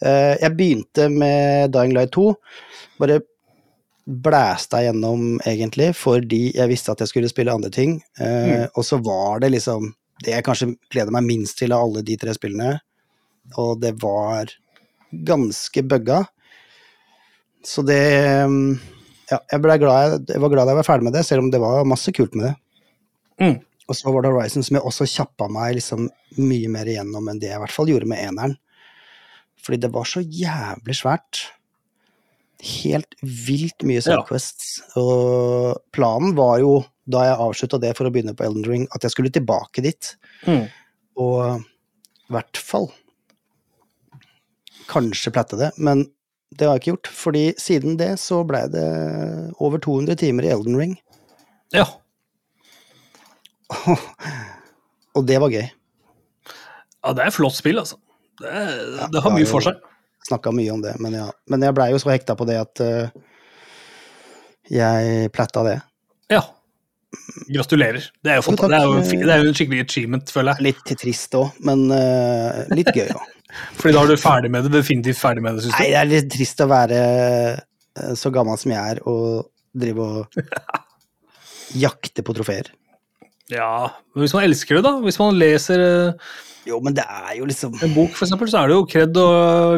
Eh, 0.02 0.34
jeg 0.42 0.56
begynte 0.58 1.08
med 1.14 1.70
Dying 1.74 1.94
Light 1.94 2.12
2. 2.14 2.32
Bare 2.98 3.20
blæsta 4.08 4.80
gjennom, 4.82 5.38
egentlig, 5.46 5.92
fordi 5.96 6.52
jeg 6.56 6.68
visste 6.70 6.92
at 6.94 7.00
jeg 7.04 7.10
skulle 7.12 7.28
spille 7.30 7.52
andre 7.54 7.70
ting. 7.70 7.98
Mm. 8.18 8.68
Og 8.74 8.84
så 8.86 8.98
var 9.04 9.38
det 9.44 9.52
liksom 9.52 9.92
det 10.24 10.34
jeg 10.34 10.46
kanskje 10.46 10.72
gleder 10.90 11.14
meg 11.14 11.26
minst 11.26 11.58
til 11.60 11.74
av 11.74 11.86
alle 11.86 12.02
de 12.06 12.16
tre 12.20 12.34
spillene. 12.36 12.78
Og 13.60 13.78
det 13.82 13.94
var 14.02 14.50
ganske 15.10 15.84
bugga. 15.88 16.24
Så 17.64 17.82
det 17.86 18.02
Ja, 19.28 19.42
jeg, 19.52 19.60
ble 19.60 19.74
glad, 19.76 20.22
jeg 20.30 20.40
var 20.40 20.48
glad 20.48 20.70
jeg 20.70 20.78
var 20.78 20.86
ferdig 20.86 21.04
med 21.04 21.12
det, 21.12 21.26
selv 21.28 21.42
om 21.42 21.50
det 21.52 21.60
var 21.60 21.84
masse 21.84 22.12
kult 22.16 22.32
med 22.38 22.46
det. 22.48 22.54
Mm. 23.44 23.58
Og 23.88 23.96
så 23.96 24.12
var 24.12 24.24
det 24.24 24.30
Horizon 24.32 24.64
som 24.64 24.78
jeg 24.78 24.84
også 24.88 25.08
kjappa 25.08 25.48
meg 25.52 25.74
liksom 25.76 26.08
mye 26.40 26.70
mer 26.72 26.88
igjennom 26.88 27.28
enn 27.28 27.40
det 27.40 27.50
jeg 27.50 27.58
i 27.58 27.62
hvert 27.62 27.74
fall 27.74 27.90
gjorde 27.92 28.08
med 28.08 28.22
eneren. 28.24 28.56
Fordi 29.64 29.80
det 29.84 29.92
var 29.92 30.08
så 30.08 30.22
jævlig 30.24 30.96
svært. 30.96 31.42
Helt 32.82 33.16
vilt 33.22 33.84
mye 33.86 34.00
Ja. 34.96 35.00
Og 35.00 35.78
planen 35.92 36.34
var 36.38 36.58
jo, 36.62 36.82
da 37.08 37.24
jeg 37.24 37.40
avslutta 37.40 37.80
det 37.82 37.94
for 37.96 38.08
å 38.08 38.12
begynne 38.12 38.36
på 38.36 38.44
Elden 38.46 38.66
Ring, 38.68 38.86
at 38.94 39.04
jeg 39.04 39.14
skulle 39.14 39.32
tilbake 39.32 39.84
dit. 39.84 40.12
Mm. 40.44 40.66
Og 41.18 41.62
i 42.28 42.34
hvert 42.36 42.60
fall 42.60 42.90
kanskje 44.88 45.32
plette 45.34 45.58
det, 45.60 45.72
men 45.76 46.06
det 46.56 46.66
har 46.66 46.76
jeg 46.76 46.82
ikke 46.82 46.92
gjort. 46.94 47.10
Fordi 47.12 47.44
siden 47.60 47.96
det 48.00 48.14
så 48.22 48.42
blei 48.48 48.64
det 48.72 48.86
over 49.60 49.80
200 49.84 50.18
timer 50.20 50.46
i 50.46 50.52
Elden 50.52 50.78
Ring. 50.80 50.94
Ja. 51.74 51.86
Og 55.16 55.26
det 55.28 55.40
var 55.42 55.52
gøy. 55.52 55.66
ja, 55.68 57.12
det 57.16 57.24
er 57.24 57.34
flott 57.34 57.56
spill, 57.56 57.80
altså. 57.80 57.98
Det, 58.40 58.48
er, 58.48 58.76
Ja, 59.00 59.08
det 59.12 59.24
har 59.24 59.34
mye 59.34 59.48
for 59.48 59.64
seg. 59.64 59.80
Snakka 60.28 60.52
mye 60.52 60.72
om 60.74 60.84
det, 60.84 60.94
men 61.02 61.16
ja. 61.16 61.26
Men 61.48 61.64
jeg 61.64 61.76
blei 61.76 61.90
jo 61.92 62.00
så 62.00 62.12
hekta 62.12 62.36
på 62.36 62.46
det 62.48 62.58
at 62.60 62.82
uh, 62.84 63.08
jeg 64.68 65.32
pletta 65.32 65.64
det. 65.66 65.78
Ja. 66.32 66.42
Gratulerer. 67.48 68.04
Det 68.20 68.34
er 68.34 68.40
jo, 68.40 68.54
det 68.60 68.76
er 68.76 68.84
jo, 68.84 68.96
det 69.00 69.32
er 69.32 69.42
jo 69.42 69.48
en 69.48 69.56
skikkelig 69.56 69.84
achievement, 69.86 70.32
føler 70.32 70.58
jeg. 70.58 70.66
Litt 70.68 70.94
trist 71.00 71.36
òg, 71.38 71.54
men 71.64 71.86
uh, 71.88 72.64
litt 72.76 72.90
gøy 72.92 73.08
òg. 73.14 73.22
Fordi 73.78 73.94
da 73.96 74.02
er 74.02 74.10
du 74.12 74.20
ferdig 74.20 74.50
med 74.52 74.66
det, 74.66 74.74
definitivt 74.76 75.20
ferdig 75.20 75.44
med 75.44 75.56
det, 75.56 75.64
syns 75.64 75.78
Nei, 75.78 75.86
det 75.88 76.00
er 76.02 76.10
litt 76.10 76.28
trist 76.34 76.60
å 76.60 76.66
være 76.68 76.98
eh, 77.00 78.10
så 78.18 78.32
gammel 78.34 78.58
som 78.60 78.74
jeg 78.74 78.92
er 78.92 79.00
og 79.08 79.48
drive 79.78 80.04
og 80.04 80.42
jakte 81.84 82.24
på 82.26 82.36
trofeer. 82.36 82.68
Ja, 83.48 83.88
men 84.12 84.26
hvis 84.26 84.36
man 84.36 84.44
elsker 84.44 84.76
det, 84.76 84.84
da. 84.84 84.92
Hvis 85.00 85.16
man 85.20 85.40
leser 85.40 85.80
eh, 85.80 86.36
Jo, 86.68 86.82
men 86.84 86.92
det 86.98 87.06
er 87.08 87.38
jo 87.38 87.48
liksom 87.48 87.78
en 87.80 87.94
bok, 87.96 88.12
for 88.12 88.26
eksempel, 88.26 88.50
så 88.52 88.60
er 88.60 88.68
det 88.68 88.76
jo 88.76 88.84
kred 88.92 89.16
å 89.16 89.28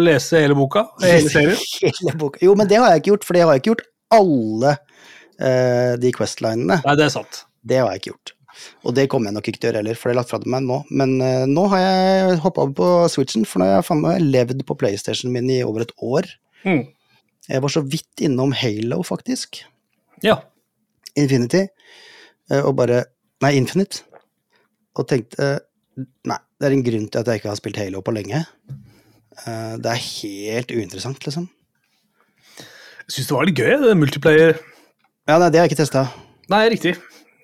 lese 0.03 0.43
hele 0.43 0.59
boka. 0.59 0.89
Hele 1.05 1.31
serien. 1.31 1.63
Hele 1.87 2.17
boka. 2.19 2.43
Jo, 2.43 2.57
men 2.59 2.71
det 2.71 2.83
har 2.83 2.91
jeg 2.91 3.05
ikke 3.05 3.15
gjort, 3.15 3.29
for 3.29 3.39
det 3.39 3.47
har 3.47 3.55
jeg 3.55 3.63
ikke 3.63 3.75
gjort 3.77 3.87
alle 4.19 4.75
de 5.41 6.11
Quest-linene. 6.13 6.77
Nei, 6.85 6.95
det 7.01 7.07
er 7.07 7.13
sant. 7.15 7.45
Det 7.65 7.79
har 7.81 7.91
jeg 7.95 8.01
ikke 8.03 8.11
gjort. 8.13 8.33
Og 8.85 8.93
det 8.97 9.07
kommer 9.09 9.31
jeg 9.31 9.37
nok 9.39 9.49
ikke 9.49 9.61
til 9.63 9.69
å 9.69 9.71
gjøre 9.71 9.81
heller, 9.81 9.97
for 9.99 10.11
det 10.11 10.15
er 10.15 10.19
lagt 10.19 10.33
fra 10.33 10.41
meg 10.53 10.65
nå. 10.67 10.79
Men 10.93 11.15
uh, 11.23 11.45
nå 11.49 11.63
har 11.73 11.81
jeg 11.81 12.41
hoppa 12.45 12.65
over 12.67 12.75
på 12.77 12.89
Switchen, 13.13 13.47
for 13.49 13.63
nå 13.63 13.69
har 13.69 13.79
jeg 13.79 13.87
faen 13.89 14.03
meg 14.05 14.21
levd 14.27 14.65
på 14.69 14.77
PlayStation 14.81 15.33
min 15.33 15.49
i 15.53 15.61
over 15.65 15.87
et 15.87 15.95
år. 16.05 16.29
Mm. 16.67 16.83
Jeg 17.49 17.63
var 17.65 17.73
så 17.73 17.83
vidt 17.87 18.25
innom 18.27 18.53
Halo, 18.53 19.01
faktisk. 19.07 19.63
Ja. 20.27 20.41
Infinity. 21.17 21.67
Uh, 22.53 22.63
Og 22.67 22.75
bare 22.81 23.05
Nei, 23.41 23.55
Infinite. 23.57 24.03
Og 24.99 25.07
tenkte 25.09 25.55
Nei, 26.29 26.37
det 26.61 26.69
er 26.69 26.75
en 26.77 26.85
grunn 26.85 27.07
til 27.09 27.23
at 27.23 27.29
jeg 27.31 27.41
ikke 27.41 27.49
har 27.53 27.59
spilt 27.63 27.79
Halo 27.81 28.03
på 28.05 28.13
lenge. 28.13 28.43
Eh, 29.47 29.75
Det 29.81 29.91
er 29.91 30.03
helt 30.05 30.71
uinteressant, 30.73 31.23
liksom. 31.25 31.49
Jeg 32.61 33.15
syns 33.17 33.29
det 33.31 33.37
var 33.37 33.49
litt 33.49 33.59
gøy, 33.59 33.73
det 33.83 33.97
multiplayer. 33.99 34.61
Ja, 35.31 35.37
nei, 35.39 35.49
det 35.55 35.61
har 35.61 35.67
jeg 35.69 35.73
ikke 35.73 35.83
testa. 35.85 36.05
Nei, 36.51 36.65
riktig. 36.73 36.97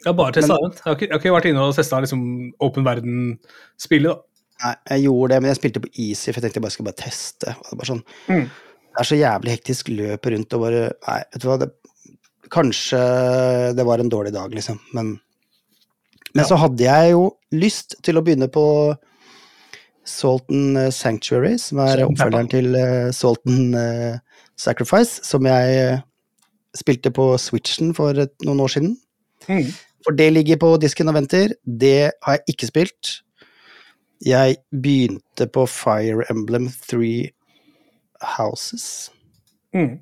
Jeg 0.03 0.09
har 0.11 0.17
bare 0.19 0.35
testa 0.35 0.57
Men-. 0.59 0.73
Jeg 0.75 0.83
har, 0.87 0.97
ikke, 0.97 1.07
jeg 1.07 1.15
har 1.15 1.21
ikke 1.23 1.35
vært 1.37 1.49
inne 1.53 1.63
og 1.67 1.75
testa 1.77 2.01
liksom, 2.03 2.23
open 2.67 2.87
verden-spillet. 2.87 4.11
da. 4.17 4.23
Nei, 4.65 4.75
jeg 4.95 5.05
gjorde 5.07 5.35
det, 5.35 5.39
men 5.45 5.51
jeg 5.53 5.59
spilte 5.61 5.83
på 5.85 5.91
easy, 6.01 6.31
for 6.33 6.41
jeg 6.41 6.47
tenkte 6.47 6.59
jeg 6.61 6.65
bare 6.67 6.75
skulle 6.75 6.91
bare 6.91 7.03
teste. 7.05 7.53
Det, 7.61 7.77
bare 7.79 7.91
sånn, 7.93 8.03
Mm. 8.33 8.47
det 8.97 9.03
er 9.03 9.09
så 9.11 9.19
jævlig 9.21 9.53
hektisk 9.55 9.91
løp 9.93 10.27
rundt 10.33 10.55
og 10.57 10.63
bare 10.67 10.83
Nei, 11.07 11.19
vet 11.35 11.43
du 11.43 11.49
hva, 11.51 11.59
det, 11.61 11.69
kanskje 12.51 13.01
det 13.77 13.85
var 13.87 14.01
en 14.01 14.09
dårlig 14.13 14.33
dag, 14.33 14.51
liksom, 14.57 14.81
men 14.97 15.21
Men 16.35 16.43
Ja. 16.45 16.49
så 16.49 16.57
hadde 16.61 16.83
jeg 16.85 17.13
jo 17.13 17.31
lyst 17.53 17.95
til 18.03 18.19
å 18.19 18.23
begynne 18.25 18.49
på 18.53 18.97
Salton 20.05 20.77
eh, 20.77 20.91
Sanctuary, 20.95 21.57
som 21.59 21.79
er 21.83 22.03
oppfølgeren 22.05 22.51
til 22.51 22.75
eh, 22.79 23.11
Salton 23.17 23.75
eh, 23.75 24.19
Sacrifice, 24.57 25.21
som 25.27 25.47
jeg 25.49 26.03
spilte 26.79 27.13
på 27.15 27.29
Switchen 27.41 27.93
for 27.97 28.17
noen 28.47 28.63
år 28.65 28.73
siden. 28.77 28.97
Mm. 29.49 29.71
For 30.07 30.15
det 30.17 30.29
ligger 30.33 30.59
på 30.63 30.73
disken 30.81 31.09
og 31.11 31.17
venter. 31.19 31.55
Det 31.67 32.13
har 32.23 32.37
jeg 32.39 32.55
ikke 32.55 32.69
spilt. 32.71 33.13
Jeg 34.25 34.57
begynte 34.73 35.49
på 35.53 35.67
Fire 35.69 36.25
Emblem 36.33 36.71
Three 36.89 37.31
Houses, 38.37 39.11
Mm. 39.75 39.99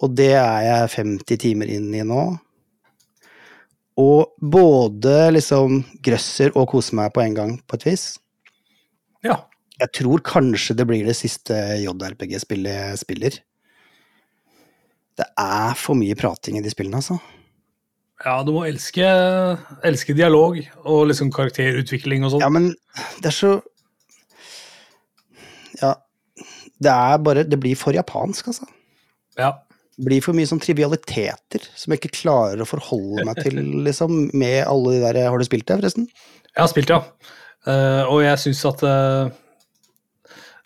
og 0.00 0.14
det 0.16 0.30
er 0.32 0.62
jeg 0.64 0.90
50 0.94 1.36
timer 1.42 1.68
inn 1.68 1.90
i 1.94 2.00
nå. 2.06 2.38
Og 4.00 4.32
både 4.40 5.32
liksom 5.34 5.82
grøsser 6.00 6.54
og 6.56 6.70
koser 6.72 6.96
meg 6.96 7.12
på 7.12 7.20
en 7.20 7.34
gang, 7.36 7.52
på 7.68 7.76
et 7.76 7.84
vis. 7.90 8.04
Ja. 9.26 9.42
Jeg 9.80 9.92
tror 9.96 10.22
kanskje 10.24 10.76
det 10.76 10.86
blir 10.88 11.04
det 11.04 11.16
siste 11.16 11.52
JRPG-spillet 11.82 12.72
jeg 12.72 12.98
spiller. 13.02 13.38
Det 15.18 15.26
er 15.38 15.74
for 15.78 15.98
mye 15.98 16.16
prating 16.18 16.58
i 16.58 16.62
de 16.64 16.70
spillene, 16.72 17.00
altså. 17.00 17.18
ja, 18.24 18.36
du 18.46 18.52
må 18.54 18.66
elske, 18.68 19.06
elske 19.86 20.14
dialog 20.16 20.60
og 20.84 21.08
liksom 21.10 21.32
karakterutvikling 21.34 22.24
og 22.24 22.34
sånn. 22.34 22.44
Ja, 22.44 22.52
men 22.52 22.70
det 23.22 23.32
er 23.32 23.36
så 23.36 23.56
Ja. 25.80 25.94
Det 26.80 26.92
er 26.92 27.18
bare 27.20 27.44
Det 27.44 27.58
blir 27.60 27.76
for 27.76 27.92
japansk, 27.92 28.46
altså. 28.52 28.64
Ja. 29.38 29.52
Det 29.96 30.06
blir 30.06 30.22
for 30.24 30.36
mye 30.36 30.48
sånn 30.48 30.62
trivialiteter 30.62 31.66
som 31.76 31.92
jeg 31.92 32.00
ikke 32.00 32.22
klarer 32.22 32.62
å 32.62 32.68
forholde 32.68 33.26
meg 33.28 33.42
til, 33.44 33.60
liksom, 33.88 34.30
med 34.32 34.62
alle 34.64 34.96
de 34.96 35.02
der 35.04 35.28
Har 35.28 35.38
du 35.38 35.44
spilt 35.44 35.66
det, 35.68 35.76
forresten? 35.82 36.08
Jeg 36.54 36.62
har 36.62 36.72
spilt, 36.72 36.90
ja. 36.90 37.02
Uh, 37.68 38.08
og 38.08 38.22
jeg 38.24 38.40
syns 38.40 38.62
at 38.64 38.80
eh, 38.88 39.28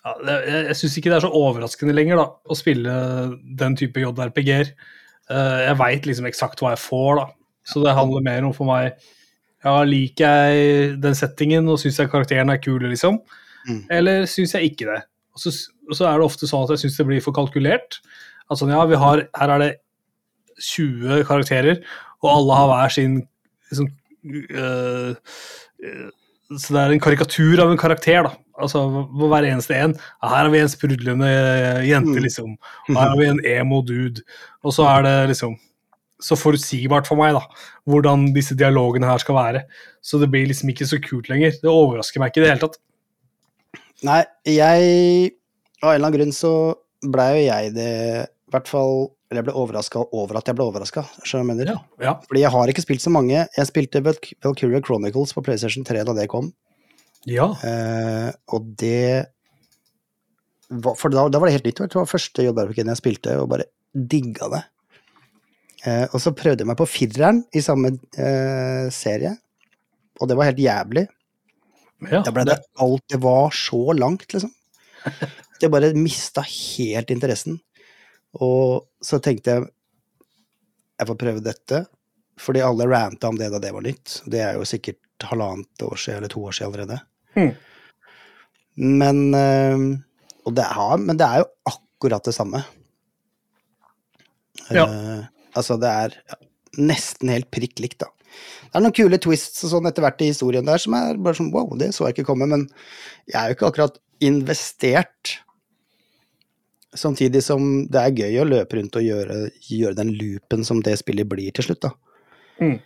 ja, 0.05 0.15
Jeg, 0.29 0.65
jeg 0.69 0.77
syns 0.81 0.99
ikke 1.01 1.13
det 1.13 1.17
er 1.19 1.25
så 1.25 1.33
overraskende 1.33 1.97
lenger 1.97 2.21
da, 2.21 2.27
å 2.45 2.59
spille 2.59 2.95
den 3.61 3.77
type 3.81 4.03
JRPG-er. 4.03 4.75
Eh, 5.33 5.61
jeg 5.65 5.81
veit 5.81 6.09
liksom 6.09 6.29
eksakt 6.29 6.61
hva 6.61 6.75
jeg 6.75 6.83
får, 6.85 7.23
da. 7.23 7.27
Så 7.65 7.81
det 7.81 7.97
handler 7.97 8.25
mer 8.25 8.45
om 8.45 8.53
for 8.53 8.69
meg 8.69 8.93
ja, 9.65 9.79
Liker 9.89 10.43
jeg 10.45 10.97
den 11.01 11.17
settingen 11.17 11.71
og 11.73 11.79
syns 11.81 11.97
jeg 11.97 12.11
karakteren 12.13 12.53
er 12.53 12.61
kul, 12.61 12.83
liksom? 12.85 13.23
Mm. 13.65 13.81
Eller 13.97 14.27
syns 14.29 14.53
jeg 14.53 14.75
ikke 14.75 14.91
det? 14.91 15.01
Og 15.35 15.41
så, 15.41 15.55
og 15.89 15.97
så 15.97 16.11
er 16.11 16.21
det 16.21 16.27
ofte 16.29 16.49
sånn 16.49 16.67
at 16.67 16.75
jeg 16.75 16.85
syns 16.85 16.99
det 17.01 17.07
blir 17.09 17.25
for 17.25 17.37
kalkulert. 17.37 18.03
At 18.53 18.61
sånn, 18.61 18.75
ja, 18.75 18.83
vi 18.91 19.01
har, 19.01 19.25
her 19.41 19.55
er 19.55 19.63
det 19.63 19.71
20 20.61 21.25
karakterer, 21.27 21.81
og 22.23 22.29
alle 22.31 22.59
har 22.61 22.69
hver 22.71 22.93
sin 22.95 23.17
liksom, 23.71 23.89
øh, 24.29 25.17
øh, 25.83 26.05
Så 26.55 26.77
det 26.77 26.83
er 26.83 26.93
en 26.93 27.03
karikatur 27.03 27.65
av 27.65 27.73
en 27.73 27.81
karakter, 27.81 28.29
da. 28.29 28.37
Altså 28.61 28.85
hvor 29.11 29.29
hver 29.33 29.49
eneste 29.51 29.75
en. 29.75 29.95
Her 30.23 30.29
har 30.45 30.51
vi 30.53 30.61
en 30.63 30.69
sprudlende 30.71 31.29
jente, 31.89 32.15
Mm. 32.15 32.23
liksom. 32.23 32.57
Her 32.89 33.09
har 33.11 33.17
vi 33.19 33.27
en 33.27 33.41
emo-dude. 33.45 34.23
Og 34.63 34.73
så 34.73 34.87
er 34.87 35.03
det 35.03 35.29
liksom 35.35 35.57
så 36.23 36.37
forutsigbart 36.39 37.07
for 37.07 37.17
meg, 37.19 37.35
da, 37.35 37.41
hvordan 37.91 38.33
disse 38.33 38.55
dialogene 38.57 39.05
her 39.11 39.19
skal 39.19 39.35
være. 39.35 39.65
Så 40.01 40.21
det 40.21 40.31
blir 40.31 40.47
liksom 40.47 40.71
ikke 40.71 40.87
så 40.87 41.01
kult 41.03 41.29
lenger. 41.29 41.51
Det 41.61 41.69
overrasker 41.69 42.21
meg 42.23 42.31
ikke 42.33 42.41
i 42.41 42.45
det 42.47 42.53
hele 42.55 42.63
tatt. 42.69 42.79
Nei, 44.05 44.23
jeg 44.47 45.33
Av 45.83 45.91
en 45.91 45.97
eller 45.99 46.07
annen 46.09 46.17
grunn 46.19 46.33
så 46.33 46.51
blei 47.05 47.29
jo 47.35 47.43
jeg 47.53 47.75
det 47.75 47.89
I 48.25 48.51
hvert 48.55 48.69
fall 48.71 49.11
Eller 49.31 49.43
jeg 49.43 49.47
ble 49.49 49.55
overraska 49.61 50.03
over 50.15 50.37
at 50.39 50.47
jeg 50.49 50.57
ble 50.57 50.65
overraska, 50.71 51.03
skjønner 51.25 51.29
du 51.29 51.35
hva 51.35 51.41
jeg 51.43 51.49
mener? 51.51 51.71
Ja, 51.73 52.07
ja. 52.07 52.15
Fordi 52.29 52.41
jeg 52.45 52.51
har 52.55 52.69
ikke 52.73 52.85
spilt 52.85 53.03
så 53.03 53.11
mange. 53.11 53.35
Jeg 53.57 53.67
spilte 53.67 54.03
Valk- 54.05 54.33
Valkyria 54.45 54.81
Chronicles 54.85 55.33
på 55.35 55.43
PlayStation 55.43 55.85
3 55.85 56.05
da 56.07 56.15
det 56.15 56.29
kom, 56.31 56.53
ja. 57.31 57.49
eh, 57.65 58.31
og 58.53 58.69
det 58.81 59.31
var, 60.69 60.97
For 60.99 61.13
da, 61.13 61.27
da 61.31 61.39
var 61.39 61.49
det 61.49 61.59
helt 61.59 61.67
nytt. 61.69 61.83
Det 61.93 61.99
var 62.01 62.09
første 62.09 62.45
JRPG-en 62.45 62.91
jeg 62.91 63.01
spilte, 63.01 63.37
og 63.41 63.51
bare 63.53 63.69
digga 63.95 64.49
det. 64.53 64.63
Eh, 65.85 66.07
og 66.09 66.21
så 66.23 66.33
prøvde 66.37 66.65
jeg 66.65 66.71
meg 66.71 66.79
på 66.81 66.89
fireren 66.89 67.43
i 67.55 67.63
samme 67.65 67.93
eh, 68.17 68.89
serie, 68.95 69.35
og 70.19 70.31
det 70.31 70.39
var 70.39 70.49
helt 70.51 70.63
jævlig. 70.63 71.05
ja. 72.11 72.23
Da 72.25 72.33
ble 72.35 72.47
det 72.49 72.59
alt 72.81 73.05
Det 73.11 73.21
var 73.23 73.55
så 73.55 73.93
langt, 73.97 74.27
liksom. 74.33 74.53
Jeg 75.63 75.71
bare 75.71 75.93
mista 75.97 76.43
helt 76.45 77.13
interessen. 77.15 77.61
Og 78.43 78.89
så 79.05 79.21
tenkte 79.23 79.53
jeg 79.53 79.67
jeg 80.99 81.09
får 81.09 81.19
prøve 81.19 81.43
dette, 81.45 81.79
fordi 82.41 82.63
alle 82.65 82.87
ranta 82.91 83.31
om 83.31 83.39
det 83.39 83.49
da 83.53 83.61
det 83.63 83.73
var 83.75 83.85
nytt. 83.85 84.17
Det 84.31 84.41
er 84.43 84.59
jo 84.59 84.67
sikkert 84.69 85.27
halvannet 85.31 85.85
år 85.87 85.99
siden 86.01 86.21
eller 86.21 86.33
to 86.33 86.43
år 86.45 86.57
siden 86.57 86.71
allerede. 86.71 86.99
Hmm. 87.35 87.53
Men 88.75 89.21
eh, 89.39 89.85
det 90.55 90.65
er, 90.65 90.97
Men 91.03 91.19
det 91.21 91.27
er 91.27 91.45
jo 91.45 91.51
akkurat 91.71 92.25
det 92.27 92.35
samme. 92.37 92.65
Ja. 94.73 94.87
Uh, 94.89 95.25
altså, 95.57 95.77
det 95.81 95.91
er 95.91 96.19
nesten 96.81 97.31
helt 97.33 97.51
prikk 97.55 97.81
likt, 97.83 98.03
da. 98.03 98.11
Det 98.65 98.81
er 98.81 98.83
noen 98.83 98.95
kule 98.97 99.19
twists 99.23 99.63
og 99.67 99.71
sånn 99.71 99.87
etter 99.87 100.03
hvert 100.03 100.23
i 100.25 100.31
historien 100.33 100.67
der 100.67 100.81
som 100.83 100.97
er 100.99 101.21
bare 101.23 101.39
sånn 101.39 101.53
wow, 101.55 101.69
det 101.79 101.93
så 101.95 102.09
jeg 102.09 102.17
ikke 102.17 102.27
komme, 102.33 102.49
men 102.51 102.65
jeg 103.31 103.37
er 103.39 103.53
jo 103.53 103.59
ikke 103.59 103.69
akkurat 103.71 104.01
investert. 104.25 105.37
Samtidig 106.95 107.45
som 107.47 107.85
det 107.91 108.01
er 108.01 108.25
gøy 108.25 108.41
å 108.43 108.49
løpe 108.49 108.79
rundt 108.79 108.99
og 108.99 109.07
gjøre, 109.07 109.39
gjøre 109.69 109.99
den 110.01 110.13
loopen 110.19 110.67
som 110.67 110.83
det 110.83 110.97
spillet 111.01 111.31
blir 111.31 111.55
til 111.55 111.69
slutt, 111.69 111.87
da. 111.87 111.93
Mm. 112.63 112.77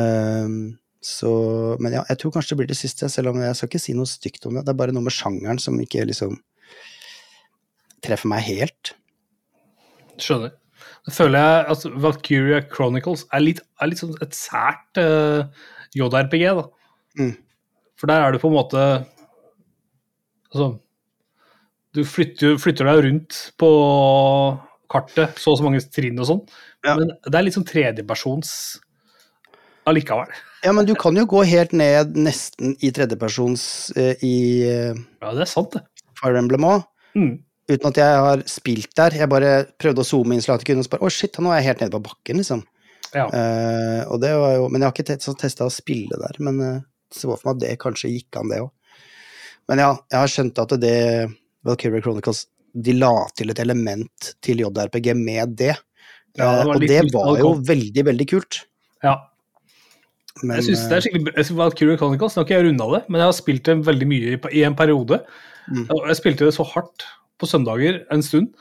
Ehm, 0.00 0.60
så 1.00 1.30
Men 1.80 1.94
ja, 1.96 2.04
jeg 2.10 2.18
tror 2.20 2.32
kanskje 2.34 2.52
det 2.54 2.58
blir 2.60 2.68
det 2.68 2.76
siste, 2.76 3.08
selv 3.08 3.32
om 3.32 3.40
jeg 3.40 3.56
skal 3.56 3.70
ikke 3.70 3.80
si 3.80 3.94
noe 3.96 4.08
stygt 4.08 4.44
om 4.46 4.58
det. 4.58 4.66
Det 4.66 4.72
er 4.74 4.80
bare 4.82 4.92
noe 4.92 5.06
med 5.06 5.14
sjangeren 5.16 5.60
som 5.62 5.78
ikke 5.80 6.04
liksom 6.08 6.36
treffer 8.04 8.28
meg 8.32 8.44
helt. 8.46 8.92
Skjønner. 10.20 10.52
Da 11.06 11.12
føler 11.14 11.40
jeg 11.40 11.64
at 11.72 11.86
Valkyria 12.04 12.60
Chronicles 12.72 13.24
er 13.32 13.44
litt, 13.44 13.62
er 13.80 13.88
litt 13.90 14.00
sånn 14.02 14.16
et 14.24 14.36
sært 14.36 15.00
uh, 15.00 15.48
JRPG, 15.96 16.44
da. 16.60 16.66
Mm. 17.20 17.32
For 18.00 18.08
der 18.12 18.24
er 18.24 18.32
du 18.32 18.40
på 18.40 18.48
en 18.48 18.54
måte 18.56 18.82
Altså 20.50 20.68
Du 21.94 22.00
flytter, 22.06 22.54
flytter 22.62 22.86
deg 22.86 23.00
rundt 23.06 23.38
på 23.60 23.70
kartet, 24.90 25.38
så 25.38 25.52
og 25.52 25.58
så 25.58 25.66
mange 25.66 25.82
trinn 25.94 26.18
og 26.22 26.26
sånn, 26.28 26.40
Ja. 26.86 26.94
men 26.98 27.10
det 27.22 27.34
er 27.34 27.44
litt 27.46 27.54
sånn 27.56 27.66
tredjepersons 27.66 28.52
allikevel. 29.90 30.30
Ja, 30.64 30.72
men 30.76 30.86
du 30.88 30.92
kan 30.98 31.16
jo 31.16 31.24
gå 31.28 31.42
helt 31.48 31.72
ned 31.76 32.16
nesten 32.20 32.74
i 32.84 32.90
tredjepersons 32.92 33.62
uh, 33.96 34.12
i 34.24 34.34
uh, 34.68 34.98
Ja, 35.22 35.32
det 35.36 35.46
er 35.46 35.48
sant, 35.48 35.76
det. 35.76 35.86
Fire 36.20 36.40
Emblem 36.42 36.66
òg. 36.68 36.84
Mm. 37.16 37.38
Uten 37.70 37.88
at 37.88 38.00
jeg 38.00 38.18
har 38.26 38.42
spilt 38.50 38.92
der. 38.98 39.16
Jeg 39.22 39.30
bare 39.30 39.52
prøvde 39.80 40.04
å 40.04 40.06
zoome 40.06 40.36
inn 40.36 40.44
kunne, 40.44 40.82
og 40.82 40.86
så 40.86 40.92
bare 40.92 41.06
Å, 41.06 41.12
shit, 41.14 41.38
nå 41.40 41.52
er 41.52 41.62
jeg 41.62 41.70
helt 41.70 41.84
nede 41.84 41.94
på 41.96 42.02
bakken, 42.10 42.42
liksom. 42.42 42.64
Ja. 43.14 43.24
Uh, 43.32 44.02
og 44.12 44.20
det 44.22 44.28
var 44.38 44.52
jo 44.54 44.66
Men 44.70 44.84
jeg 44.84 44.86
har 44.86 44.92
ikke 44.94 45.06
te 45.08 45.34
testa 45.40 45.66
å 45.66 45.72
spille 45.72 46.18
der, 46.20 46.36
men 46.46 46.60
uh, 46.62 46.82
så 47.10 47.32
for 47.32 47.48
meg 47.48 47.56
at 47.56 47.62
det 47.64 47.80
kanskje 47.82 48.12
gikk 48.12 48.38
an, 48.38 48.52
det 48.52 48.60
òg. 48.62 48.70
Men 49.70 49.82
ja, 49.82 49.90
jeg 50.12 50.18
har 50.18 50.30
skjønt 50.30 50.60
at 50.62 50.76
det 50.82 50.96
Valkyrie 51.66 52.02
Chronicles 52.02 52.44
De 52.70 52.94
la 52.96 53.12
til 53.38 53.50
et 53.52 53.60
element 53.62 54.30
til 54.42 54.62
JRPG 54.62 55.12
med 55.18 55.56
det. 55.58 55.72
Ja, 56.38 56.60
det 56.60 56.68
var 56.68 56.74
og 56.76 56.84
litt 56.84 56.92
det 56.92 57.02
var 57.14 57.40
jo 57.40 57.54
veldig, 57.66 58.06
veldig 58.12 58.28
kult. 58.30 58.62
ja. 59.02 59.16
Men 60.42 60.56
jeg 60.58 60.68
synes 60.68 60.82
det 60.86 60.96
er 60.96 61.00
eh, 61.00 61.06
skikkelig 61.06 61.32
jeg 61.34 61.46
synes 61.48 61.58
Valkyrie 61.58 62.00
Chronicles, 62.00 62.36
Nå 62.36 62.42
har 62.42 62.46
ikke 62.46 62.58
jeg 62.58 62.66
runda 62.68 62.86
det, 62.94 63.00
men 63.08 63.20
jeg 63.20 63.28
har 63.28 63.36
spilt 63.36 63.64
det 63.66 63.78
veldig 63.88 64.08
mye 64.10 64.36
i, 64.36 64.38
i 64.60 64.62
en 64.66 64.76
periode. 64.78 65.18
Mm. 65.70 65.88
Jeg 65.90 66.18
spilte 66.18 66.46
det 66.46 66.54
så 66.56 66.66
hardt 66.70 67.06
på 67.40 67.48
søndager 67.48 68.02
en 68.12 68.22
stund 68.24 68.52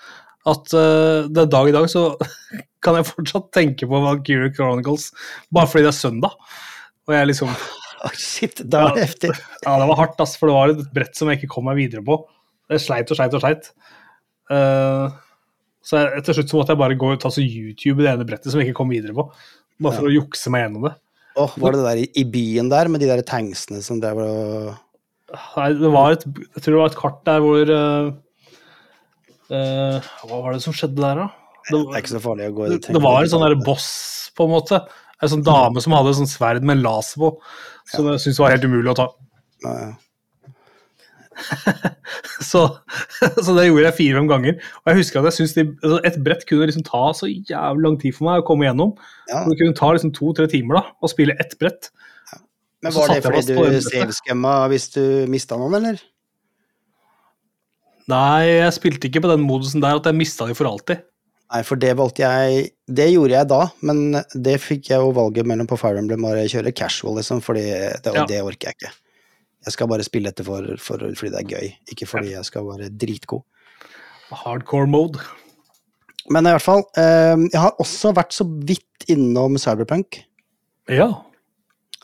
at 0.47 0.71
uh, 0.71 1.27
det 1.27 1.43
er 1.43 1.51
dag 1.51 1.69
i 1.69 1.75
dag 1.75 1.85
så 1.91 2.03
kan 2.85 2.97
jeg 2.97 3.09
fortsatt 3.09 3.49
tenke 3.55 3.87
på 3.89 4.01
Valkyrie 4.05 4.53
Chronicles 4.55 5.09
bare 5.53 5.69
fordi 5.69 5.85
det 5.85 5.93
er 5.93 5.99
søndag. 5.99 6.35
Og 7.09 7.15
jeg 7.15 7.31
liksom 7.31 7.53
oh, 8.05 8.15
shit, 8.15 8.61
det 8.63 8.73
var 8.73 8.95
Ja. 8.95 9.05
heftig. 9.05 9.33
Ja, 9.65 9.77
det 9.81 9.89
var 9.91 9.99
hardt, 9.99 10.21
ass, 10.23 10.37
for 10.39 10.49
det 10.49 10.57
var 10.57 10.73
et 10.73 10.93
brett 10.95 11.17
som 11.17 11.31
jeg 11.31 11.41
ikke 11.41 11.53
kom 11.55 11.67
meg 11.69 11.79
videre 11.81 12.05
på. 12.05 12.21
Jeg 12.69 12.85
sleit 12.85 13.11
og 13.11 13.19
sleit 13.19 13.35
og 13.35 13.43
sleit. 13.43 13.71
Uh, 14.49 15.09
så 15.85 16.01
jeg, 16.03 16.23
til 16.25 16.39
slutt 16.39 16.51
så 16.51 16.59
måtte 16.59 16.73
jeg 16.75 16.81
bare 16.81 16.97
gå 16.99 17.11
og 17.13 17.21
ta 17.21 17.31
så 17.33 17.43
YouTube 17.43 18.03
det 18.03 18.11
ene 18.13 18.27
brettet 18.27 18.51
som 18.53 18.61
jeg 18.61 18.69
ikke 18.69 18.81
kom 18.81 18.93
videre 18.93 19.15
på. 19.17 19.27
Bare 19.79 19.95
for 19.95 20.09
å 20.09 20.13
jukse 20.13 20.51
meg 20.53 20.65
gjennom 20.65 20.89
det. 20.89 20.95
Åh, 21.37 21.57
var 21.61 21.75
det 21.75 21.81
det 21.81 21.87
der 21.87 22.01
i, 22.01 22.07
i 22.21 22.25
byen 22.27 22.71
der, 22.71 22.89
med 22.91 23.03
de 23.03 23.09
der 23.09 23.21
tanksene 23.25 23.83
som 23.85 24.01
drev 24.01 24.21
og 24.23 24.77
Nei, 25.29 25.67
det 25.77 25.91
var 25.93 26.15
et, 26.15 26.23
jeg 26.25 26.63
tror 26.63 26.73
det 26.73 26.79
var 26.79 26.89
et 26.89 26.97
kart 26.97 27.19
der 27.27 27.43
hvor 27.43 27.69
uh, 27.69 28.07
uh, 29.53 30.07
Hva 30.25 30.39
var 30.41 30.55
det 30.55 30.63
som 30.63 30.73
skjedde 30.73 30.97
der, 30.97 31.21
da? 31.21 31.27
Det 31.69 31.75
Det, 31.77 31.83
er 31.85 32.01
ikke 32.01 32.15
så 32.15 32.23
farlig 32.23 32.47
å 32.49 32.55
gå 32.57 32.65
i 32.65 32.71
det, 32.73 32.95
det 32.95 33.03
var 33.03 33.21
en 33.21 33.29
sånn 33.29 33.45
der 33.45 33.57
boss, 33.61 33.89
på 34.33 34.47
en 34.47 34.55
måte. 34.55 34.79
En 35.21 35.29
sånn 35.29 35.45
dame 35.45 35.83
som 35.83 35.93
hadde 35.93 36.15
et 36.15 36.17
sånt 36.17 36.31
sverd 36.31 36.65
med 36.65 36.81
laser 36.81 37.21
på, 37.21 37.29
som 37.91 38.07
jeg 38.09 38.23
syntes 38.23 38.39
var 38.41 38.55
helt 38.55 38.65
umulig 38.65 38.89
å 38.89 38.97
ta. 38.97 39.05
Ja, 39.67 39.73
ja. 39.83 39.91
Så, 42.49 42.61
så 43.43 43.53
det 43.53 43.65
gjorde 43.67 43.83
jeg 43.85 43.95
fire-fem 43.97 44.27
ganger. 44.29 44.55
Og 44.81 44.89
jeg 44.91 44.99
husker 45.01 45.19
at 45.19 45.27
jeg 45.29 45.35
synes 45.37 45.53
de, 45.57 45.65
altså 45.83 45.97
et 46.07 46.17
brett 46.25 46.45
kunne 46.49 46.67
liksom 46.69 46.85
ta 46.87 47.01
så 47.13 47.27
jævlig 47.29 47.83
lang 47.85 47.97
tid 48.01 48.15
for 48.15 48.25
meg 48.29 48.41
å 48.41 48.45
komme 48.47 48.65
gjennom. 48.65 48.93
Ja. 49.29 49.43
Det 49.45 49.57
kunne 49.59 49.75
ta 49.77 49.91
liksom 49.93 50.13
to-tre 50.15 50.47
timer 50.49 50.79
da, 50.79 50.83
å 51.03 51.11
spille 51.11 51.35
ett 51.43 51.53
brett. 51.61 51.91
Men 52.81 52.95
var 52.95 53.11
det 53.11 53.19
fordi 53.25 53.43
du 53.43 53.59
brettet. 53.59 54.23
hvis 54.71 54.87
du 54.95 55.03
mista 55.31 55.59
noen, 55.59 55.75
eller? 55.81 55.99
Nei, 58.09 58.45
jeg 58.63 58.73
spilte 58.79 59.09
ikke 59.09 59.21
på 59.25 59.29
den 59.33 59.43
modusen 59.45 59.83
der 59.83 59.99
at 59.99 60.07
jeg 60.09 60.17
mista 60.17 60.47
de 60.49 60.55
for 60.57 60.69
alltid. 60.71 61.03
Nei, 61.49 61.61
for 61.65 61.81
det 61.81 61.95
valgte 61.97 62.21
jeg 62.21 62.67
Det 62.85 63.07
gjorde 63.09 63.33
jeg 63.33 63.49
da, 63.49 63.63
men 63.81 64.19
det 64.37 64.59
fikk 64.61 64.91
jeg 64.91 65.01
jo 65.01 65.13
valget 65.17 65.47
mellom 65.49 65.69
på 65.69 65.77
Fire 65.81 65.97
Emblem 66.01 66.27
og 66.29 66.37
kjøre 66.53 66.73
casual, 66.77 67.17
liksom, 67.17 67.41
for 67.45 67.57
det, 67.57 68.01
det, 68.05 68.13
Ja. 68.15 68.25
det 68.29 68.41
orker 68.45 68.69
jeg 68.69 68.77
ikke. 68.77 68.91
Jeg 69.65 69.75
skal 69.75 69.89
bare 69.91 70.05
spille 70.07 70.31
dette 70.31 70.45
for, 70.47 70.65
for, 70.79 71.03
fordi 71.19 71.31
det 71.33 71.39
er 71.41 71.51
gøy, 71.51 71.71
ikke 71.91 72.07
fordi 72.07 72.33
jeg 72.33 72.47
skal 72.47 72.67
være 72.67 72.91
dritgod. 72.95 73.43
Hardcore 74.29 74.87
mode. 74.87 75.19
Men 76.29 76.45
i 76.45 76.53
hvert 76.53 76.63
fall, 76.63 76.83
eh, 76.99 77.35
jeg 77.49 77.59
har 77.59 77.79
også 77.81 78.13
vært 78.15 78.35
så 78.35 78.45
vidt 78.45 79.09
innom 79.09 79.57
Cyberpunk. 79.59 80.21
Ja. 80.89 81.09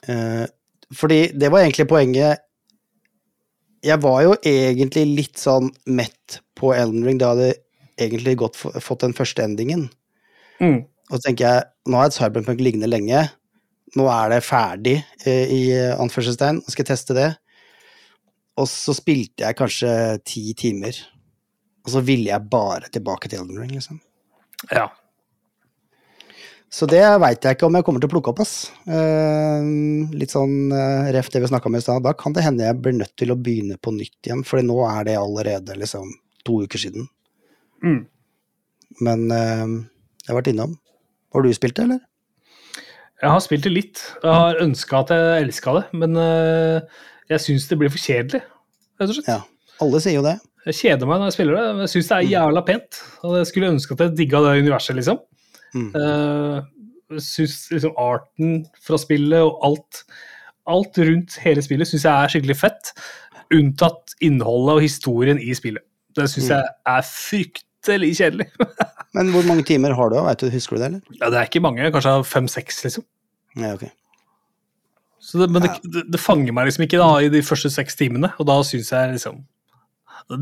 Eh, 0.10 0.46
fordi 0.94 1.20
det 1.34 1.50
var 1.52 1.64
egentlig 1.64 1.88
poenget 1.90 2.42
Jeg 3.86 4.02
var 4.02 4.20
jo 4.22 4.36
egentlig 4.46 5.04
litt 5.06 5.38
sånn 5.38 5.68
mett 5.86 6.40
på 6.58 6.72
Elden 6.74 7.04
Ring. 7.06 7.20
Da 7.22 7.36
hadde 7.36 7.52
egentlig 8.02 8.34
godt 8.42 8.58
fått 8.58 9.04
den 9.06 9.14
første 9.14 9.44
endingen. 9.46 9.92
Mm. 10.58 10.88
Og 11.12 11.20
så 11.20 11.28
tenker 11.28 11.46
jeg, 11.46 11.66
nå 11.86 12.00
har 12.00 12.08
jeg 12.08 12.16
et 12.16 12.18
Cyberpunk 12.18 12.64
liggende 12.66 12.90
lenge. 12.90 13.28
Nå 13.94 14.08
er 14.10 14.34
det 14.34 14.42
ferdig, 14.42 14.96
eh, 15.26 15.52
i 15.54 15.62
eh, 15.76 15.94
anførselstegn. 16.02 16.64
Nå 16.64 16.74
skal 16.74 16.82
jeg 16.82 16.92
teste 16.96 17.18
det. 17.18 17.30
Og 18.62 18.68
så 18.72 18.96
spilte 18.96 19.44
jeg 19.44 19.58
kanskje 19.60 19.92
ti 20.28 20.46
timer. 20.58 20.98
Og 21.86 21.94
så 21.94 22.02
ville 22.06 22.32
jeg 22.32 22.52
bare 22.52 22.90
tilbake 22.94 23.30
til 23.30 23.44
Elden 23.44 23.60
Ring, 23.62 23.74
liksom. 23.76 24.00
Ja. 24.72 24.88
Så 26.72 26.88
det 26.90 27.04
veit 27.22 27.46
jeg 27.46 27.56
ikke 27.56 27.68
om 27.70 27.76
jeg 27.78 27.86
kommer 27.88 28.02
til 28.04 28.10
å 28.10 28.14
plukke 28.16 28.32
opp, 28.32 28.42
ass. 28.44 28.72
Eh, 28.90 29.68
litt 30.18 30.34
sånn 30.34 30.74
uh, 30.74 31.12
ref 31.14 31.30
det 31.32 31.44
vi 31.44 31.52
snakka 31.52 31.70
om 31.70 31.78
i 31.78 31.84
stad. 31.84 32.04
Da 32.04 32.16
kan 32.18 32.36
det 32.36 32.44
hende 32.44 32.66
jeg 32.66 32.80
blir 32.82 32.98
nødt 32.98 33.14
til 33.20 33.32
å 33.32 33.38
begynne 33.40 33.78
på 33.80 33.94
nytt 33.96 34.28
igjen, 34.28 34.44
for 34.48 34.64
nå 34.66 34.80
er 34.90 35.06
det 35.08 35.20
allerede 35.20 35.78
liksom 35.80 36.10
to 36.48 36.64
uker 36.66 36.82
siden. 36.82 37.08
Mm. 37.86 38.02
Men 39.06 39.26
eh, 39.32 39.64
jeg 40.26 40.32
har 40.32 40.40
vært 40.40 40.52
innom. 40.52 40.76
Har 41.36 41.46
du 41.46 41.52
spilt 41.56 41.78
det, 41.78 41.88
eller? 41.88 42.04
Jeg 43.22 43.32
har 43.32 43.42
spilt 43.44 43.66
det 43.66 43.72
litt. 43.74 44.02
Jeg 44.24 44.36
har 44.36 44.62
ønska 44.64 45.04
at 45.04 45.14
jeg 45.16 45.46
elska 45.46 45.78
det, 45.78 45.86
men 46.02 46.20
eh, 46.20 47.04
jeg 47.32 47.42
syns 47.42 47.68
det 47.70 47.78
blir 47.82 47.90
for 47.94 48.02
kjedelig, 48.02 48.42
rett 49.00 49.10
og 49.10 49.16
slett. 49.18 49.32
Ja. 49.32 49.42
Alle 49.84 50.00
sier 50.04 50.20
jo 50.20 50.26
det. 50.26 50.38
Jeg 50.66 50.78
kjeder 50.80 51.10
meg 51.10 51.20
når 51.22 51.30
jeg 51.30 51.36
spiller 51.38 51.58
det, 51.60 51.64
men 51.76 51.84
jeg 51.86 51.92
syns 51.94 52.08
det 52.10 52.16
er 52.18 52.30
jævla 52.32 52.62
pent. 52.66 53.00
Og 53.28 53.36
jeg 53.38 53.50
skulle 53.52 53.72
ønske 53.76 53.94
at 53.98 54.04
jeg 54.06 54.16
digga 54.18 54.40
det 54.46 54.54
universet, 54.64 54.96
liksom. 54.98 55.20
Mm. 55.76 55.90
Uh, 55.94 56.62
jeg 57.14 57.22
syns 57.26 57.58
liksom 57.74 57.94
arten 58.02 58.56
fra 58.82 58.98
spillet 59.02 59.44
og 59.46 59.60
alt, 59.68 60.00
alt 60.72 60.98
rundt 61.06 61.36
hele 61.44 61.62
spillet 61.62 61.90
syns 61.92 62.08
jeg 62.08 62.14
er 62.16 62.34
skikkelig 62.34 62.56
fett. 62.58 62.94
Unntatt 63.54 64.16
innholdet 64.26 64.80
og 64.80 64.86
historien 64.88 65.38
i 65.42 65.54
spillet. 65.58 65.84
Det 66.18 66.26
syns 66.32 66.48
Mm. 66.50 66.56
jeg 66.56 66.74
er 66.96 67.06
fryktelig 67.12 68.12
kjedelig. 68.18 68.48
Men 69.16 69.30
hvor 69.36 69.46
mange 69.48 69.64
timer 69.68 69.94
har 69.96 70.10
du? 70.10 70.18
Vet 70.26 70.42
du, 70.42 70.50
husker 70.50 70.76
du 70.78 70.82
det, 70.82 70.88
eller? 70.90 71.20
ja, 71.22 71.30
det 71.30 71.38
er 71.44 71.46
ikke 71.52 71.62
mange, 71.62 71.92
kanskje 71.94 72.16
fem-seks, 72.26 72.82
liksom. 72.88 73.06
Ja, 73.60 73.76
ok. 73.78 73.86
Så 75.20 75.40
det, 75.42 75.48
men 75.50 75.64
det, 75.64 76.04
det, 76.12 76.20
fanger 76.22 76.54
meg 76.54 76.68
liksom 76.68 76.84
ikke 76.86 77.00
da 77.02 77.10
i 77.26 77.30
de 77.34 77.42
første 77.46 77.72
seks 77.74 77.96
timene, 77.98 78.30
og 78.38 78.46
da 78.50 78.60
syns 78.68 78.92
jeg 78.94 79.14
liksom 79.16 79.40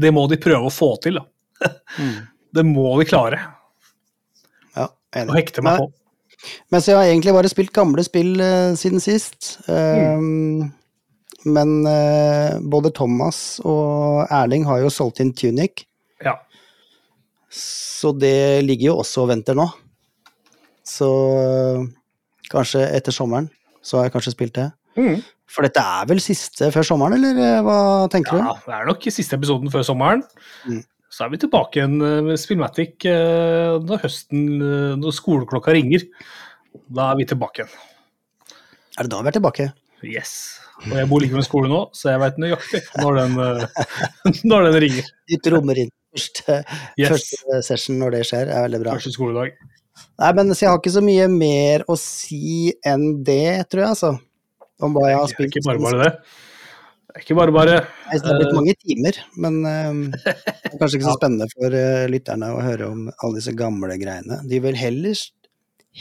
Det 0.02 0.12
må 0.16 0.26
de 0.32 0.40
prøve 0.42 0.68
å 0.68 0.74
få 0.74 0.96
til, 1.04 1.20
da. 1.22 1.28
Mm. 1.94 2.16
Det 2.54 2.64
må 2.66 2.90
de 3.00 3.06
klare 3.08 3.38
Ja, 4.76 4.88
enig. 5.16 5.36
hekte 5.38 5.62
meg 5.64 5.78
Nei, 5.78 5.84
på. 5.86 6.50
Men 6.74 6.82
så 6.82 6.92
jeg 6.92 6.98
har 6.98 7.10
egentlig 7.12 7.34
bare 7.38 7.52
spilt 7.52 7.72
gamle 7.76 8.04
spill 8.04 8.34
uh, 8.42 8.74
siden 8.76 9.00
sist. 9.04 9.54
Mm. 9.70 10.18
Um, 10.18 11.54
men 11.54 11.72
uh, 11.88 12.58
både 12.74 12.92
Thomas 12.98 13.60
og 13.64 14.26
Erling 14.34 14.66
har 14.68 14.82
jo 14.84 14.92
solgt 14.92 15.22
inn 15.24 15.32
Tunic, 15.38 15.86
Ja. 16.26 16.36
så 17.54 18.12
det 18.18 18.66
ligger 18.66 18.90
jo 18.92 18.98
også 19.06 19.24
og 19.24 19.32
venter 19.32 19.56
nå. 19.58 19.70
Så 20.84 21.08
eh, 21.40 21.84
kanskje 22.52 22.82
etter 22.92 23.16
sommeren 23.16 23.46
så 23.84 24.00
har 24.00 24.08
jeg 24.08 24.14
kanskje 24.16 24.34
spilt 24.36 24.56
det. 24.58 24.70
Mm. 24.98 25.20
For 25.54 25.66
dette 25.68 25.82
er 25.84 26.08
vel 26.10 26.22
siste 26.24 26.70
før 26.74 26.86
sommeren, 26.88 27.18
eller 27.20 27.38
eh, 27.44 27.60
hva 27.66 27.78
tenker 28.14 28.40
Ja, 28.40 28.54
du? 28.56 28.66
det 28.70 28.76
er 28.80 28.90
nok 28.90 29.06
siste 29.14 29.38
episoden 29.38 29.70
før 29.74 29.84
sommeren. 29.86 30.24
Mm. 30.70 30.82
Så 31.14 31.26
er 31.28 31.30
vi 31.34 31.38
tilbake 31.44 31.78
igjen 31.82 32.00
eh, 32.02 32.20
med 32.26 32.40
Spillmatic 32.42 33.06
eh, 33.10 33.76
når 33.84 34.02
høsten, 34.08 34.46
når 35.04 35.14
skoleklokka 35.20 35.76
ringer. 35.76 36.08
Da 36.90 37.12
er 37.14 37.20
vi 37.22 37.28
tilbake 37.30 37.64
igjen. 37.66 37.76
Er 38.98 39.06
det 39.08 39.12
da 39.14 39.22
vi 39.26 39.30
er 39.34 39.38
tilbake? 39.38 39.68
Yes. 40.06 40.32
Og 40.84 40.96
jeg 40.98 41.08
bor 41.10 41.22
like 41.24 41.38
ved 41.38 41.46
skolen 41.48 41.72
nå, 41.72 41.84
så 41.96 42.12
jeg 42.16 42.22
veit 42.24 42.40
nøyaktig 42.42 42.82
når 43.00 43.20
den, 43.22 43.38
når 44.50 44.66
den 44.72 44.80
ringer. 44.88 45.12
Du 45.30 45.38
trommer 45.46 45.80
inn 45.86 45.92
første, 46.14 46.58
Yes. 47.00 47.14
første 47.14 47.62
session 47.70 47.98
når 48.02 48.18
det 48.18 48.24
skjer, 48.30 48.50
er 48.54 48.66
veldig 48.68 48.82
bra. 48.84 48.98
Første 48.98 49.14
skoledag. 49.16 49.54
Nei, 50.22 50.32
men 50.38 50.54
så 50.54 50.66
jeg 50.66 50.72
har 50.72 50.80
ikke 50.82 50.94
så 50.96 51.04
mye 51.06 51.28
mer 51.32 51.84
å 51.90 51.98
si 52.00 52.72
enn 52.88 53.24
det, 53.26 53.68
tror 53.72 53.84
jeg, 53.84 53.92
altså. 53.96 54.14
Om 54.84 54.96
hva 54.98 55.06
jeg 55.12 55.20
har 55.20 55.30
spilt. 55.32 55.54
ikke 55.54 55.66
bare 55.68 55.84
bare 55.84 56.02
det. 56.02 56.12
Det 57.14 57.20
er 57.20 57.26
ikke 57.28 57.38
bare 57.38 57.54
bare. 57.54 57.74
Nei, 58.10 58.18
Det 58.18 58.30
har 58.32 58.40
blitt 58.42 58.56
mange 58.58 58.74
timer, 58.82 59.18
men 59.46 59.60
um, 59.62 60.00
det 60.26 60.72
er 60.72 60.80
kanskje 60.80 60.98
ikke 60.98 61.12
så 61.12 61.18
spennende 61.20 61.48
for 61.52 61.76
uh, 61.78 62.06
lytterne 62.10 62.50
å 62.50 62.64
høre 62.66 62.88
om 62.90 63.04
alle 63.14 63.38
disse 63.38 63.54
gamle 63.58 63.98
greiene. 64.02 64.40
De 64.50 64.62
vil 64.64 64.80
heller, 64.80 65.22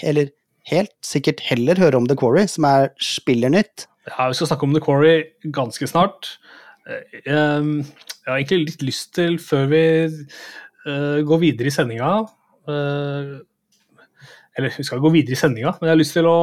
eller 0.09 0.33
helt 0.71 0.95
sikkert 1.05 1.43
heller 1.45 1.81
høre 1.83 2.01
om 2.01 2.09
The 2.09 2.17
Quarry, 2.17 2.47
som 2.49 2.65
er 2.69 2.89
spillernytt. 3.03 3.87
Ja, 4.09 4.31
vi 4.31 4.39
skal 4.39 4.51
snakke 4.55 4.67
om 4.67 4.73
The 4.75 4.83
Quarry 4.83 5.15
ganske 5.53 5.89
snart. 5.91 6.37
Eh, 6.89 7.21
Jeg, 7.23 7.85
jeg 8.25 8.31
har 8.31 8.39
egentlig 8.39 8.63
litt 8.71 8.87
lyst 8.89 9.13
til, 9.19 9.37
før 9.43 9.69
vi 9.71 9.85
uh, 10.09 11.21
går 11.29 11.43
videre 11.45 11.69
i 11.69 11.75
sendinga 11.75 12.13
eh, 12.69 13.33
Eller 14.59 14.75
vi 14.77 14.85
skal 14.85 15.01
gå 15.01 15.13
videre 15.15 15.37
i 15.37 15.41
sendinga, 15.41 15.73
men 15.79 15.89
jeg 15.89 15.95
har 15.95 16.01
lyst 16.01 16.17
til 16.19 16.29
å 16.29 16.41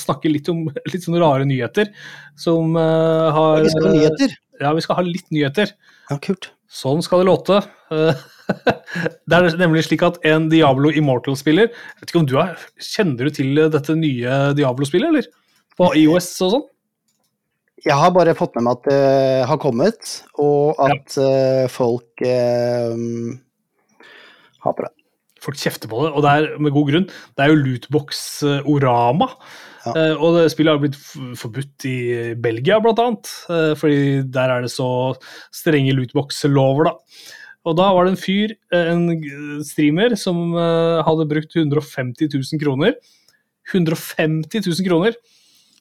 snakke 0.00 0.32
litt 0.32 0.48
om 0.52 0.64
litt 0.92 1.04
sånne 1.04 1.20
rare 1.22 1.48
nyheter 1.48 1.90
som 2.40 2.76
uh, 2.78 3.28
har 3.36 3.66
Vi 3.66 3.74
skal 3.74 3.88
ha 3.88 3.96
nyheter. 3.96 4.38
Ja, 4.60 4.72
vi 4.76 4.84
skal 4.84 4.98
ha 4.98 5.04
litt 5.04 5.28
nyheter. 5.32 5.74
Ja, 6.10 6.16
kult. 6.20 6.50
Sånn 6.70 7.00
skal 7.02 7.22
det 7.22 7.30
låte. 7.30 7.60
Eh, 7.90 8.26
Det 9.30 9.36
er 9.36 9.56
nemlig 9.58 9.84
slik 9.86 10.02
at 10.06 10.18
en 10.26 10.48
Diablo 10.50 10.90
Immortal-spiller 10.90 11.68
jeg 11.70 12.00
vet 12.02 12.10
ikke 12.10 12.20
om 12.20 12.26
du 12.26 12.34
er, 12.42 12.58
Kjenner 12.82 13.28
du 13.28 13.34
til 13.34 13.60
dette 13.72 13.94
nye 13.98 14.38
Diablo-spillet, 14.58 15.12
eller? 15.12 15.28
På 15.78 15.92
IOS 15.96 16.28
og 16.46 16.54
sånn? 16.56 16.66
Jeg 17.86 17.96
har 17.96 18.10
bare 18.12 18.36
fått 18.36 18.58
med 18.58 18.66
meg 18.66 18.76
at 18.76 18.88
det 18.90 19.44
har 19.48 19.60
kommet, 19.62 20.10
og 20.42 20.82
at 20.84 21.16
ja. 21.16 21.68
folk 21.72 22.24
eh, 22.28 22.92
har 24.66 24.76
på 24.76 24.84
det. 24.84 24.92
Folk 25.40 25.56
kjefter 25.56 25.88
på 25.88 26.02
det, 26.04 26.12
og 26.12 26.24
det 26.24 26.30
er 26.36 26.60
med 26.60 26.74
god 26.74 26.90
grunn. 26.90 27.06
Det 27.08 27.44
er 27.44 27.52
jo 27.52 27.60
lootbox-orama. 27.62 29.28
Ja. 29.86 29.92
Eh, 29.96 30.14
og 30.20 30.36
det 30.36 30.50
spillet 30.52 30.74
har 30.74 30.82
blitt 30.82 30.98
forbudt 31.40 31.86
i 31.88 32.34
Belgia, 32.36 32.80
blant 32.84 33.00
annet. 33.00 33.30
eh, 33.48 33.72
fordi 33.80 34.22
der 34.28 34.52
er 34.52 34.66
det 34.66 34.72
så 34.74 35.16
strenge 35.54 35.94
lootbox-lover, 35.96 36.90
da. 36.90 36.94
Og 37.68 37.76
da 37.76 37.90
var 37.92 38.04
det 38.04 38.12
en 38.14 38.20
fyr, 38.20 38.54
eh, 38.72 38.92
en 38.92 39.64
streamer, 39.64 40.16
som 40.16 40.52
hadde 40.54 41.28
brukt 41.28 41.56
150 41.56 42.28
000 42.28 42.60
kroner. 42.60 42.94
150 43.72 44.60
000 44.66 44.88
kroner! 44.88 45.16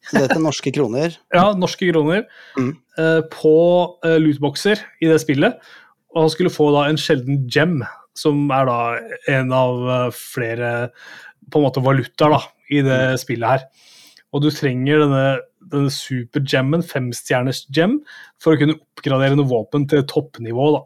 Så 0.10 0.22
dette 0.24 0.38
er 0.40 0.42
norske 0.42 0.72
kroner. 0.72 1.18
Ja, 1.36 1.52
norske 1.54 1.92
kroner. 1.92 2.24
Mm. 2.58 2.78
på 3.32 3.56
lootboxer 4.04 4.80
i 5.02 5.08
det 5.08 5.20
spillet. 5.22 5.60
Og 6.16 6.24
han 6.24 6.32
skulle 6.34 6.52
få 6.52 6.72
da 6.74 6.88
en 6.90 6.98
sjelden 6.98 7.48
gem, 7.52 7.84
som 8.20 8.48
er 8.54 8.68
da 8.70 8.80
en 9.36 9.54
av 9.56 9.92
eh, 9.96 10.08
flere 10.16 10.74
på 11.50 11.60
en 11.60 11.66
måte 11.66 11.84
valutaer 11.84 12.36
da, 12.36 12.42
i 12.70 12.84
det 12.86 13.00
spillet 13.24 13.56
her. 13.56 13.88
Og 14.36 14.44
du 14.44 14.52
trenger 14.54 15.02
denne, 15.04 15.24
denne 15.72 15.94
supergemmen, 15.94 16.86
femstjerners 16.86 17.64
gem, 17.74 17.98
for 18.42 18.54
å 18.54 18.62
kunne 18.62 18.78
oppgradere 18.78 19.38
noe 19.40 19.50
våpen 19.50 19.88
til 19.90 20.06
toppnivå. 20.10 20.70
da. 20.78 20.86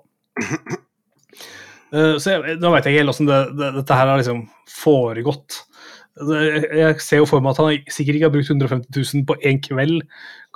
Eh, 1.93 2.15
så 2.17 2.31
jeg, 2.31 2.55
Nå 2.57 2.71
veit 2.73 2.87
jeg 2.87 2.95
ikke 2.95 3.01
helt 3.03 3.11
åssen 3.11 3.27
det, 3.29 3.35
det, 3.53 3.67
dette 3.75 3.93
her 3.99 4.09
har 4.09 4.17
liksom 4.17 4.39
foregått. 4.65 5.59
Jeg 6.17 6.95
ser 7.01 7.19
jo 7.19 7.27
for 7.29 7.41
meg 7.41 7.53
at 7.53 7.61
han 7.61 7.91
sikkert 7.93 8.17
ikke 8.17 8.25
har 8.25 8.33
brukt 8.33 8.49
150 8.49 8.89
000 8.97 9.27
på 9.29 9.37
én 9.45 9.59
kveld. 9.61 10.01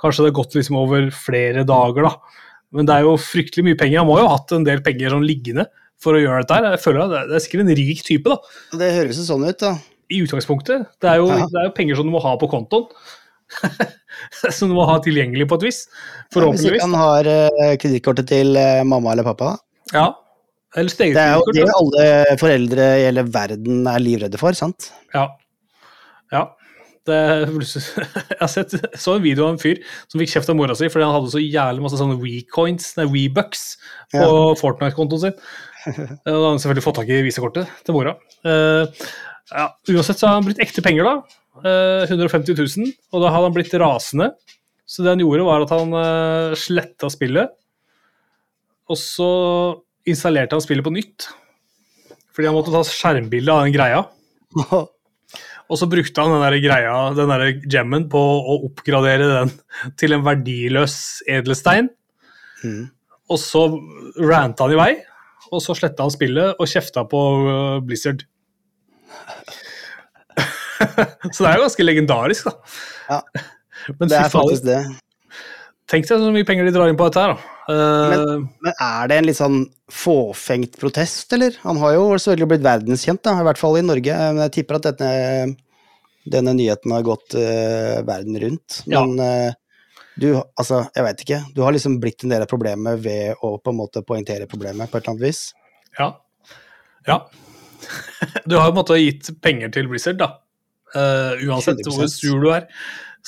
Kanskje 0.02 0.24
det 0.24 0.32
har 0.32 0.38
gått 0.40 0.56
liksom 0.58 0.80
over 0.80 1.06
flere 1.14 1.62
dager, 1.68 2.08
da. 2.08 2.42
Men 2.74 2.88
det 2.88 2.96
er 2.96 3.06
jo 3.06 3.14
fryktelig 3.22 3.68
mye 3.68 3.78
penger. 3.78 4.02
Han 4.02 4.10
må 4.10 4.18
jo 4.18 4.26
ha 4.26 4.34
hatt 4.34 4.56
en 4.56 4.66
del 4.66 4.82
penger 4.82 5.14
sånn 5.14 5.26
liggende 5.26 5.68
for 6.02 6.14
å 6.14 6.22
gjøre 6.22 6.42
dette 6.44 6.54
her. 6.58 6.70
Jeg 6.76 6.82
føler 6.84 7.04
at 7.04 7.10
det- 7.10 7.28
Det 7.28 7.36
er 7.36 7.44
sikkert 7.46 7.60
en 7.66 7.76
rik 7.76 8.02
type, 8.04 8.24
da. 8.24 8.36
Det 8.78 8.92
høres 8.94 9.16
jo 9.18 9.24
sånn 9.28 9.48
ut, 9.48 9.58
da. 9.58 9.72
I 10.10 10.22
utgangspunktet. 10.24 10.86
Det 11.00 11.08
er 11.10 11.16
jo, 11.16 11.26
Ja. 11.28 11.46
det 11.46 11.58
er 11.60 11.64
jo 11.68 11.74
penger 11.76 11.96
som 11.96 12.06
du 12.06 12.12
må 12.12 12.22
ha 12.22 12.36
på 12.36 12.48
kontoen. 12.48 12.86
som 14.52 14.68
du 14.68 14.74
må 14.74 14.86
ha 14.88 14.98
tilgjengelig 15.00 15.48
på 15.48 15.58
et 15.58 15.66
vis. 15.68 15.86
Hvis 15.88 16.34
Forhåpentligvis. 16.36 16.78
ikke 16.78 16.86
han 16.88 16.94
har 16.94 17.28
uh, 17.28 17.76
kredittkortet 17.80 18.28
til 18.28 18.56
uh, 18.56 18.84
mamma 18.84 19.12
eller 19.12 19.24
pappa. 19.24 19.56
Ja. 19.92 20.12
Eller 20.76 20.90
Det 20.90 21.16
er 21.16 21.34
jo 21.38 21.52
det 21.56 21.64
alle 21.72 22.36
foreldre 22.38 22.88
i 23.00 23.04
hele 23.06 23.24
verden 23.24 23.86
er 23.88 24.02
livredde 24.04 24.38
for, 24.40 24.52
sant? 24.52 24.90
Ja. 25.14 25.28
ja. 26.30 26.42
Det, 27.08 27.16
jeg 27.48 28.36
har 28.42 28.50
sett, 28.52 28.74
så 29.00 29.14
en 29.16 29.22
video 29.24 29.46
av 29.46 29.54
en 29.54 29.58
fyr 29.62 29.80
som 30.12 30.20
fikk 30.20 30.34
kjeft 30.34 30.50
av 30.52 30.58
mora 30.58 30.76
si 30.76 30.90
fordi 30.92 31.06
han 31.06 31.14
hadde 31.16 31.32
så 31.32 31.40
jævlig 31.40 31.80
masse 31.86 31.96
sånne 31.96 32.18
WeCoins, 32.20 32.90
WeBucks, 33.00 33.62
på 34.12 34.28
Fortnite-kontoen 34.60 35.22
sin. 35.24 35.38
Eh, 36.26 36.28
Da 36.28 36.36
har 36.36 36.50
han 36.50 36.60
selvfølgelig 36.60 36.84
fått 36.84 37.00
tak 37.00 37.10
i 37.12 37.22
visakortet 37.26 37.72
til 37.86 37.96
mora. 37.96 38.14
Eh, 38.44 39.06
ja, 39.54 39.66
uansett 39.94 40.20
så 40.20 40.28
har 40.28 40.38
han 40.38 40.46
blitt 40.48 40.60
ekte 40.62 40.84
penger, 40.84 41.08
da. 41.08 41.38
Eh, 41.64 42.04
150 42.10 42.54
000. 42.58 42.92
Og 43.12 43.24
da 43.24 43.32
hadde 43.32 43.48
han 43.48 43.56
blitt 43.56 43.76
rasende. 43.80 44.32
Så 44.88 45.04
det 45.04 45.12
han 45.12 45.22
gjorde, 45.22 45.44
var 45.44 45.64
at 45.64 45.72
han 45.74 45.90
uh, 45.92 46.56
sletta 46.56 47.10
spillet. 47.12 47.52
Og 48.88 48.96
så 48.96 49.32
installerte 50.08 50.56
han 50.56 50.64
spillet 50.64 50.86
på 50.86 50.94
nytt. 50.94 51.26
Fordi 52.32 52.48
han 52.48 52.56
måtte 52.56 52.72
ta 52.72 52.80
skjermbilde 52.88 53.52
av 53.52 53.66
den 53.66 53.74
greia. 53.74 54.06
Og 55.68 55.76
så 55.76 55.88
brukte 55.92 56.24
han 56.24 56.32
den 56.32 56.44
der 56.46 56.62
greia, 56.64 56.92
den 57.12 57.28
der 57.28 57.50
gemmen 57.68 58.06
på 58.08 58.16
å 58.18 58.54
oppgradere 58.70 59.26
den 59.28 59.50
til 60.00 60.16
en 60.16 60.24
verdiløs 60.24 60.94
edelstein. 61.28 61.90
Mm. 62.64 62.86
Og 63.28 63.40
så 63.42 63.66
ranta 64.16 64.64
han 64.64 64.72
i 64.72 64.78
vei, 64.80 64.92
og 65.52 65.62
så 65.64 65.76
sletta 65.78 66.06
han 66.06 66.14
spillet 66.14 66.58
og 66.58 66.70
kjefta 66.70 67.04
på 67.08 67.20
uh, 67.46 67.78
Blizzard. 67.84 68.24
så 71.34 71.42
det 71.42 71.50
er 71.50 71.58
jo 71.58 71.66
ganske 71.66 71.86
legendarisk, 71.86 72.48
da. 72.48 72.54
Ja, 73.08 73.20
Men 73.98 74.10
det 74.10 74.18
er 74.18 74.32
faktisk 74.32 74.66
det. 74.66 74.80
tenk 75.88 76.08
deg 76.08 76.20
så 76.20 76.32
mye 76.34 76.48
penger 76.48 76.68
de 76.68 76.74
drar 76.74 76.90
inn 76.90 76.98
på 76.98 77.08
dette 77.08 77.24
her, 77.24 77.36
da. 77.36 77.54
Uh, 77.68 78.44
Men 78.64 78.72
er 78.72 79.08
det 79.10 79.18
en 79.18 79.28
litt 79.28 79.38
sånn 79.38 79.62
fåfengt 79.92 80.78
protest, 80.80 81.32
eller? 81.36 81.56
Han 81.64 81.80
har 81.82 81.96
jo 81.96 82.04
selvfølgelig 82.16 82.50
blitt 82.54 82.66
verdenskjent, 82.66 83.22
da, 83.24 83.38
i 83.40 83.48
hvert 83.48 83.60
fall 83.60 83.78
i 83.80 83.84
Norge. 83.84 84.20
Men 84.34 84.44
jeg 84.46 84.54
tipper 84.58 84.78
at 84.78 84.90
denne, 85.00 85.56
denne 86.28 86.52
nyheten 86.56 86.94
har 86.96 87.06
gått 87.06 87.36
uh, 87.36 87.98
verden 88.08 88.40
rundt. 88.44 88.82
Ja. 88.88 89.04
Men 89.04 89.24
eh, 89.24 89.56
du, 90.18 90.28
altså, 90.58 90.82
jeg 90.96 91.06
veit 91.06 91.24
ikke. 91.24 91.40
Du 91.54 91.62
har 91.64 91.74
liksom 91.74 91.98
blitt 92.02 92.24
en 92.24 92.32
del 92.34 92.44
av 92.44 92.50
problemet 92.50 93.02
ved 93.04 93.38
å 93.44 93.54
på 93.62 93.72
en 93.72 93.78
måte 93.78 94.02
poengtere 94.06 94.48
problemet 94.50 94.90
på 94.90 94.98
et 94.98 95.04
eller 95.04 95.14
annet 95.14 95.26
vis. 95.28 95.42
Ja. 95.98 96.10
ja. 97.08 97.18
Du 98.44 98.56
har 98.58 98.68
jo 98.68 98.72
på 98.72 98.74
en 98.74 98.80
måte 98.80 99.00
gitt 99.00 99.30
penger 99.44 99.72
til 99.74 99.90
Blizzard, 99.90 100.18
da. 100.20 100.32
Uh, 100.94 101.36
uansett 101.44 101.82
100%. 101.84 101.94
hvor 101.94 102.10
sur 102.10 102.42
du 102.42 102.48
er. 102.54 102.66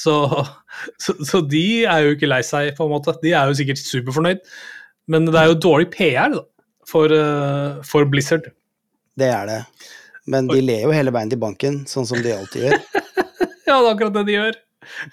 Så, 0.00 0.14
så, 1.02 1.14
så 1.26 1.42
de 1.44 1.84
er 1.84 2.06
jo 2.06 2.14
ikke 2.16 2.30
lei 2.30 2.40
seg, 2.46 2.72
på 2.78 2.86
en 2.86 2.94
måte. 2.94 3.14
De 3.22 3.34
er 3.36 3.50
jo 3.50 3.58
sikkert 3.58 3.82
superfornøyd. 3.82 4.42
Men 5.10 5.26
det 5.28 5.38
er 5.38 5.50
jo 5.50 5.60
dårlig 5.62 5.90
PR 5.94 6.32
da, 6.34 6.44
for, 6.88 7.12
uh, 7.12 7.80
for 7.86 8.08
Blizzard. 8.10 8.50
Det 9.18 9.28
er 9.30 9.46
det. 9.50 9.60
Men 10.30 10.48
de 10.50 10.60
ler 10.62 10.84
jo 10.86 10.94
hele 10.94 11.12
veien 11.14 11.30
til 11.30 11.40
banken, 11.42 11.82
sånn 11.90 12.06
som 12.08 12.20
de 12.22 12.34
alltid 12.36 12.68
gjør. 12.68 12.82
Ja, 13.70 13.76
det 13.78 13.86
er 13.86 13.92
akkurat 13.92 14.14
det 14.16 14.22
de 14.26 14.32
gjør. 14.34 14.56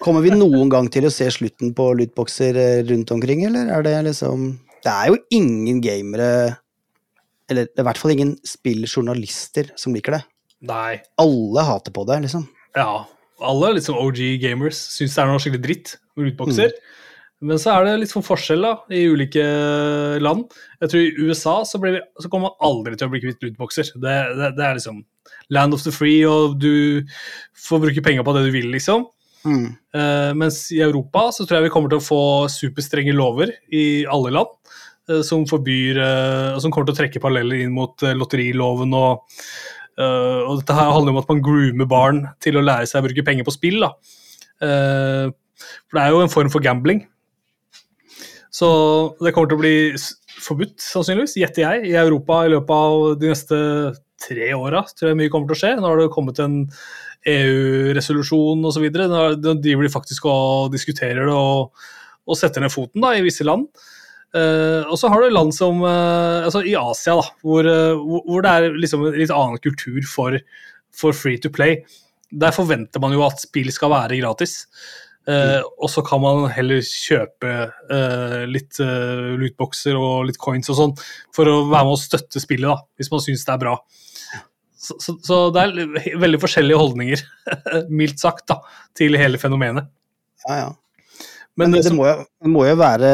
Kommer 0.04 0.24
vi 0.24 0.32
noen 0.32 0.72
gang 0.72 0.88
til 0.92 1.08
å 1.08 1.12
se 1.14 1.28
slutten 1.34 1.74
på 1.78 1.90
lootboxer 2.00 2.60
eh, 2.62 2.86
rundt 2.88 3.12
omkring, 3.16 3.44
eller 3.50 3.72
er 3.76 3.84
det 3.86 3.98
liksom 4.10 4.50
Det 4.86 4.94
er 4.94 5.12
jo 5.12 5.18
ingen 5.36 5.82
gamere 5.84 6.30
Eller 7.52 7.68
det 7.68 7.80
er 7.80 7.84
i 7.84 7.88
hvert 7.90 8.00
fall 8.00 8.16
ingen 8.16 8.36
spilljournalister 8.48 9.72
som 9.80 9.96
liker 9.96 10.18
det. 10.18 10.24
Nei. 10.68 10.98
Alle 11.22 11.64
hater 11.64 11.94
på 11.96 12.04
det, 12.10 12.22
liksom. 12.26 12.48
Ja. 12.76 13.06
Alle 13.38 13.76
liksom 13.78 14.00
OG 14.02 14.20
gamers 14.42 14.80
syns 14.96 15.16
det 15.16 15.24
er 15.24 15.30
noe 15.30 15.42
skikkelig 15.44 15.64
dritt 15.64 15.94
med 16.18 16.28
lootboxer. 16.28 16.74
Men 17.46 17.60
så 17.62 17.76
er 17.76 17.86
det 17.86 17.98
litt 18.02 18.12
sånn 18.12 18.26
forskjell 18.26 18.64
da, 18.66 18.72
i 18.90 19.04
ulike 19.14 19.44
land. 20.24 20.56
Jeg 20.82 20.90
tror 20.90 21.04
I 21.04 21.28
USA 21.28 21.54
så, 21.70 21.80
vi, 21.84 21.94
så 22.18 22.32
kommer 22.34 22.50
man 22.50 22.66
aldri 22.66 22.98
til 22.98 23.08
å 23.08 23.14
bli 23.14 23.22
kvitt 23.22 23.46
lootboxer. 23.46 23.92
Det, 23.94 24.16
det, 24.40 24.50
det 24.58 24.66
er 24.66 24.80
liksom 24.80 25.04
land 25.54 25.78
of 25.78 25.86
the 25.86 25.94
free, 25.94 26.24
og 26.26 26.58
du 26.62 27.06
får 27.68 27.84
bruke 27.84 28.04
penger 28.04 28.26
på 28.26 28.34
det 28.36 28.48
du 28.48 28.52
vil, 28.56 28.72
liksom. 28.74 29.06
Mm. 29.48 29.68
Eh, 29.96 30.34
mens 30.36 30.60
i 30.76 30.82
Europa 30.84 31.30
så 31.36 31.46
tror 31.46 31.60
jeg 31.60 31.68
vi 31.68 31.74
kommer 31.74 31.92
til 31.92 32.02
å 32.02 32.04
få 32.04 32.22
superstrenge 32.52 33.16
lover 33.16 33.54
i 33.72 34.04
alle 34.12 34.34
land. 34.36 34.54
eh, 35.08 35.24
som 35.24 35.46
forbyr 35.48 36.02
eh, 36.04 36.60
som 36.60 36.72
kommer 36.72 36.90
til 36.90 36.98
å 36.98 37.00
trekke 37.00 37.24
paralleller 37.24 37.64
inn 37.64 37.76
mot 37.76 37.96
lotteriloven 38.04 38.94
og 38.98 39.42
og 39.98 40.60
dette 40.60 40.76
her 40.78 40.92
handler 40.94 41.10
om 41.10 41.18
at 41.24 41.30
man 41.32 41.40
groomer 41.42 41.88
barn 41.90 42.20
til 42.46 42.60
å 42.60 42.62
lære 42.62 42.86
seg 42.86 43.02
å 43.02 43.08
bruke 43.08 43.24
penger 43.26 43.48
på 43.48 43.54
spill. 43.56 43.80
Da. 43.82 43.88
For 44.62 45.98
det 45.98 46.04
er 46.04 46.12
jo 46.14 46.20
en 46.22 46.30
form 46.30 46.52
for 46.54 46.62
gambling. 46.62 47.00
Så 48.54 48.68
det 49.18 49.34
kommer 49.34 49.50
til 49.50 49.58
å 49.58 49.64
bli 49.64 49.74
forbudt, 50.38 50.78
sannsynligvis, 50.86 51.34
gjetter 51.42 51.64
jeg, 51.64 51.88
i 51.90 51.98
Europa 51.98 52.44
i 52.46 52.54
løpet 52.54 52.76
av 52.76 53.18
de 53.18 53.32
neste 53.34 53.58
tre 54.22 54.52
åra. 54.54 54.84
Tror 54.94 55.12
jeg 55.12 55.20
mye 55.20 55.34
kommer 55.34 55.50
til 55.50 55.58
å 55.58 55.62
skje. 55.64 55.74
Nå 55.78 55.90
har 55.90 56.02
det 56.02 56.14
kommet 56.14 56.42
en 56.46 56.60
EU-resolusjon 57.28 58.66
osv. 58.70 58.88
Nå 58.94 59.22
driver 59.44 59.88
de 59.88 59.94
faktisk 59.94 60.28
og 60.30 60.74
diskuterer 60.74 61.28
det 61.28 61.36
og, 61.36 61.74
og 62.28 62.40
setter 62.40 62.64
ned 62.64 62.74
foten 62.74 63.04
da, 63.04 63.16
i 63.18 63.24
visse 63.26 63.48
land. 63.48 63.68
Uh, 64.36 64.84
og 64.92 64.98
så 65.00 65.10
har 65.10 65.24
du 65.24 65.32
land 65.32 65.54
som 65.56 65.80
uh, 65.86 66.44
altså 66.44 66.62
i 66.68 66.76
Asia, 66.76 67.16
da, 67.16 67.24
hvor, 67.48 67.64
uh, 67.64 67.96
hvor, 68.28 68.44
det 68.44 68.52
er 68.52 68.76
liksom 68.76 69.06
en 69.08 69.16
litt 69.16 69.32
annen 69.34 69.62
kultur 69.64 70.02
for, 70.10 70.36
for 70.92 71.16
free 71.16 71.40
to 71.42 71.52
play. 71.54 71.80
Der 72.28 72.56
forventer 72.56 73.02
man 73.02 73.16
jo 73.16 73.24
at 73.26 73.40
spill 73.42 73.72
skal 73.74 73.94
være 73.96 74.22
gratis. 74.22 74.66
Mm. 75.28 75.66
og 75.84 75.90
så 75.92 76.00
kan 76.08 76.22
man 76.24 76.46
heller 76.56 76.78
kjøpe 76.80 77.50
litt 78.48 78.78
lootboxer 78.80 79.98
og 80.00 80.30
litt 80.30 80.38
coins 80.40 80.72
og 80.72 80.78
sånn 80.78 80.94
for 81.36 81.52
å 81.52 81.56
være 81.68 81.84
med 81.84 81.98
og 81.98 82.00
støtte 82.00 82.40
spillet, 82.40 82.70
da, 82.72 82.78
hvis 82.96 83.12
man 83.12 83.24
syns 83.26 83.44
det 83.44 83.52
er 83.58 83.60
bra. 83.66 83.74
Så, 84.88 84.96
så, 85.04 85.18
så 85.28 85.38
det 85.52 85.64
er 85.68 86.18
veldig 86.22 86.40
forskjellige 86.40 86.80
holdninger, 86.80 87.24
mildt 88.00 88.22
sagt, 88.24 88.46
da, 88.48 88.62
til 88.96 89.18
hele 89.20 89.40
fenomenet. 89.42 89.90
Ja, 90.48 90.60
ja. 90.64 90.68
Men, 91.58 91.72
Men 91.72 91.80
det, 91.80 91.88
det 91.88 91.96
må 91.98 92.06
jo, 92.06 92.18
det 92.44 92.50
må 92.54 92.64
jo 92.68 92.76
være 92.78 93.08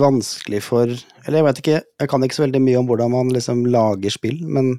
vanskelig 0.00 0.62
for 0.64 0.88
Eller 0.88 1.36
jeg 1.36 1.44
vet 1.44 1.58
ikke, 1.60 1.80
jeg 2.00 2.08
kan 2.08 2.22
ikke 2.24 2.38
så 2.38 2.46
veldig 2.46 2.62
mye 2.64 2.78
om 2.80 2.86
hvordan 2.88 3.12
man 3.12 3.32
liksom 3.34 3.66
lager 3.68 4.14
spill, 4.14 4.38
men 4.48 4.70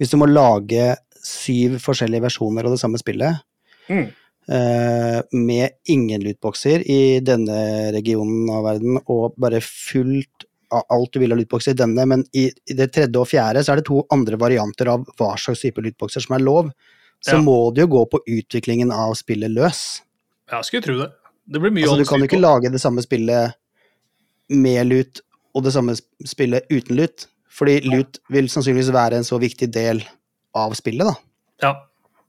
hvis 0.00 0.14
du 0.14 0.16
må 0.16 0.30
lage 0.30 0.94
syv 1.20 1.76
forskjellige 1.84 2.24
versjoner 2.24 2.64
av 2.64 2.72
det 2.72 2.80
samme 2.80 3.00
spillet, 3.02 3.44
Mm. 3.88 4.08
eh, 4.52 5.20
med 5.32 5.76
ingen 5.88 6.24
lootboxer 6.24 6.82
i 6.88 7.20
denne 7.24 7.60
regionen 7.94 8.48
av 8.52 8.66
verden, 8.66 8.98
og 9.08 9.36
bare 9.40 9.60
fullt 9.64 10.47
alt 10.70 11.12
du 11.12 11.18
vil 11.22 11.32
av 11.32 11.38
lydbokser 11.40 11.72
i 11.74 11.78
denne, 11.78 12.04
men 12.06 12.24
i, 12.36 12.48
i 12.68 12.76
det 12.76 12.90
tredje 12.92 13.20
og 13.20 13.28
fjerde 13.30 13.62
så 13.64 13.72
er 13.72 13.80
det 13.80 13.86
to 13.88 14.02
andre 14.14 14.38
varianter 14.40 14.90
av 14.92 15.06
hva 15.18 15.32
slags 15.40 15.62
type 15.64 15.82
lydbokser 15.84 16.24
som 16.24 16.36
er 16.36 16.44
lov, 16.44 16.72
så 17.24 17.36
Ja. 17.38 17.42
må 17.42 17.74
det 17.74 17.86
jo 17.86 17.92
gå 17.96 18.04
på 18.12 18.20
utviklingen 18.26 18.92
av 18.94 19.14
spillet 19.18 19.50
løs. 19.50 20.02
Ja, 20.50 20.62
skulle 20.62 20.82
tro 20.84 20.98
det. 20.98 21.10
Det 21.48 21.60
blir 21.60 21.72
mye 21.72 21.88
Altså, 21.88 21.98
du 21.98 22.04
kan 22.04 22.20
jo 22.20 22.28
ikke 22.28 22.36
på. 22.36 22.44
lage 22.44 22.72
det 22.72 22.80
samme 22.80 23.02
spillet 23.02 23.54
med 24.48 24.86
lut 24.86 25.20
og 25.54 25.64
det 25.64 25.72
samme 25.72 25.96
spillet 26.24 26.68
uten 26.70 26.96
lut, 26.96 27.26
fordi 27.50 27.80
lut 27.88 28.18
vil 28.30 28.48
sannsynligvis 28.48 28.92
være 28.94 29.16
en 29.18 29.26
så 29.26 29.38
viktig 29.40 29.70
del 29.72 30.02
av 30.54 30.74
spillet, 30.78 31.06
da. 31.08 31.14
Ja. 31.62 31.72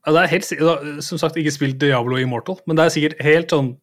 ja 0.07 0.13
det 0.15 0.23
er 0.23 0.31
helt, 0.33 1.03
som 1.03 1.19
sagt 1.21 1.37
ikke 1.37 1.53
spilt 1.53 1.79
Diablo 1.79 2.17
Immortal, 2.17 2.57
men 2.65 2.79
det 2.79 2.85
er 2.85 2.95
sikkert 2.95 3.21
helt 3.21 3.53
sånn 3.53 3.77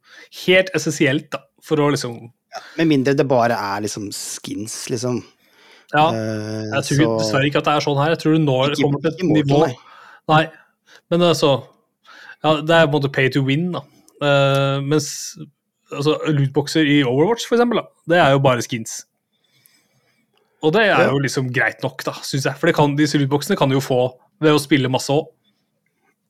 helt 0.47 0.73
essensielt 0.75 1.31
da, 1.31 1.45
for 1.63 1.77
å 1.77 1.91
liksom 1.93 2.33
Med 2.79 2.89
mindre 2.89 3.15
det 3.17 3.27
bare 3.29 3.57
er 3.57 3.81
liksom 3.85 4.11
skins, 4.15 4.87
liksom. 4.93 5.23
Ja, 5.95 6.09
Eh, 6.11 6.65
jeg 6.75 6.83
tror 6.83 6.97
så- 6.99 7.19
dessverre 7.21 7.47
ikke 7.51 7.59
at 7.63 7.65
det 7.65 7.75
er 7.77 7.81
sånn 7.87 8.01
her. 8.03 8.11
Jeg 8.15 8.19
tror 8.19 8.33
du 8.37 8.45
når 8.45 8.71
Ikke- 8.71 8.83
kommer 8.83 9.01
til 9.03 9.13
et 9.13 9.21
nivå 9.23 9.61
nei. 9.67 9.75
Nei. 10.29 10.51
Men 11.11 11.21
altså 11.21 11.65
ja, 12.45 12.61
Det 12.61 12.71
er 12.71 12.87
på 12.87 12.95
en 12.95 13.03
måte 13.03 13.13
pay 13.13 13.29
to 13.31 13.43
win, 13.43 13.73
da. 13.73 13.81
Uh, 14.21 14.81
mens 14.83 15.37
altså, 15.93 16.19
lootboxer 16.27 16.85
i 16.87 17.03
Overwatch, 17.05 17.47
for 17.47 17.57
eksempel, 17.57 17.77
da, 17.81 17.87
det 18.09 18.19
er 18.19 18.31
jo 18.33 18.39
bare 18.41 18.63
skins. 18.63 19.05
Og 20.63 20.73
det 20.73 20.83
er 20.89 21.11
jo 21.11 21.19
liksom 21.19 21.51
greit 21.53 21.83
nok, 21.83 22.03
da, 22.05 22.13
syns 22.27 22.45
jeg. 22.49 22.57
For 22.59 22.67
det 22.67 22.75
kan, 22.77 22.97
disse 22.97 23.19
lootboxene 23.21 23.57
kan 23.59 23.69
du 23.69 23.77
jo 23.77 23.81
få 23.85 24.01
ved 24.41 24.53
å 24.57 24.61
spille 24.61 24.89
masse 24.91 25.09
òg. 25.13 25.27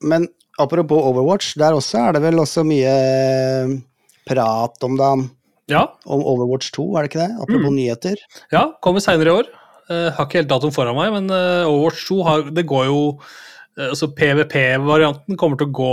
Men 0.02 0.26
apropos 0.58 0.98
Overwatch, 1.10 1.54
der 1.56 1.72
også 1.72 2.08
er 2.08 2.12
det 2.12 2.22
vel 2.22 2.34
også 2.42 2.64
mye 2.66 3.82
prat 4.26 4.82
om 4.84 4.96
det, 4.96 5.30
Ja, 5.68 5.84
om 6.06 6.22
Overwatch 6.22 6.70
2, 6.76 6.84
er 6.96 7.02
det 7.06 7.10
ikke 7.10 7.22
det? 7.24 7.32
Apropos 7.42 7.70
Mm. 7.72 7.76
nyheter. 7.76 8.16
ja, 8.52 8.72
kommer 8.82 9.00
seinere 9.02 9.26
i 9.32 9.36
år. 9.40 9.48
Uh, 9.90 10.10
har 10.14 10.26
ikke 10.26 10.40
helt 10.40 10.48
datoen 10.50 10.72
foran 10.74 10.96
meg, 10.98 11.12
men 11.14 11.30
uh, 11.30 11.66
Overwatch 11.70 12.06
2 12.08 12.22
har, 12.26 12.42
det 12.50 12.66
går 12.66 12.86
jo 12.88 13.00
uh, 13.20 13.88
Altså 13.90 14.08
PVP-varianten 14.14 15.36
kommer 15.36 15.56
til 15.60 15.68
å 15.68 15.74
gå, 15.76 15.90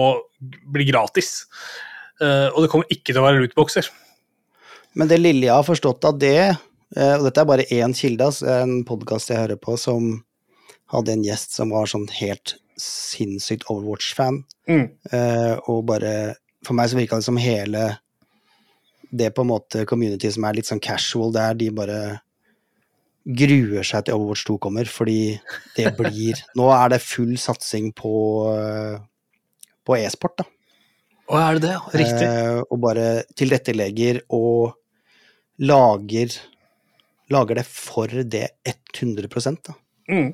bli 0.72 0.86
gratis. 0.88 1.46
Og 2.24 2.62
det 2.64 2.70
kommer 2.72 2.88
ikke 2.94 3.12
til 3.12 3.18
å 3.20 3.26
være 3.26 3.42
lootboxer. 3.42 3.90
Men 4.96 5.10
det 5.10 5.18
lille 5.20 5.48
jeg 5.50 5.52
har 5.58 5.66
forstått 5.68 6.06
av 6.08 6.16
det, 6.22 6.56
og 6.96 7.26
dette 7.26 7.42
er 7.42 7.50
bare 7.50 7.66
én 7.76 7.92
kilde, 7.98 8.24
altså, 8.30 8.48
en 8.62 8.86
podkast 8.88 9.28
jeg 9.34 9.42
hører 9.42 9.60
på, 9.60 9.76
som 9.82 10.24
hadde 10.94 11.12
en 11.18 11.26
gjest 11.28 11.58
som 11.58 11.74
var 11.76 11.90
sånn 11.92 12.06
helt 12.22 12.54
sinnssykt 12.80 13.66
Overwatch-fan, 13.68 14.44
Mm. 14.70 14.86
og 15.68 15.86
bare 15.92 16.36
For 16.64 16.74
meg 16.80 16.88
så 16.88 16.96
virka 16.96 17.20
det 17.20 17.26
som 17.28 17.36
hele 17.36 17.98
det 19.14 19.32
på 19.36 19.44
en 19.46 19.52
måte 19.52 19.86
community 19.90 20.32
som 20.34 20.46
er 20.48 20.58
litt 20.58 20.70
sånn 20.70 20.82
casual 20.84 21.34
der, 21.36 21.58
de 21.58 21.70
bare 21.76 22.00
gruer 23.24 23.86
seg 23.88 24.08
til 24.08 24.18
Overwatch 24.18 24.46
2 24.50 24.58
kommer, 24.66 24.90
fordi 24.90 25.36
det 25.78 25.94
blir 26.00 26.42
Nå 26.60 26.68
er 26.76 26.96
det 26.96 27.04
full 27.04 27.36
satsing 27.40 27.92
på, 27.96 28.14
eh, 28.52 28.98
på 29.86 29.98
e-sport, 30.00 30.42
da. 30.42 30.48
Å, 31.24 31.38
er 31.40 31.60
det 31.60 31.70
det? 31.70 31.76
Riktig. 32.02 32.26
Eh, 32.28 32.60
og 32.68 32.82
bare 32.84 33.12
tilrettelegger 33.40 34.26
og 34.36 34.74
lager 35.64 36.34
Lager 37.32 37.56
det 37.58 37.64
for 37.66 38.12
det 38.12 38.50
100 38.68 39.30
da. 39.64 39.74
Mm. 40.12 40.34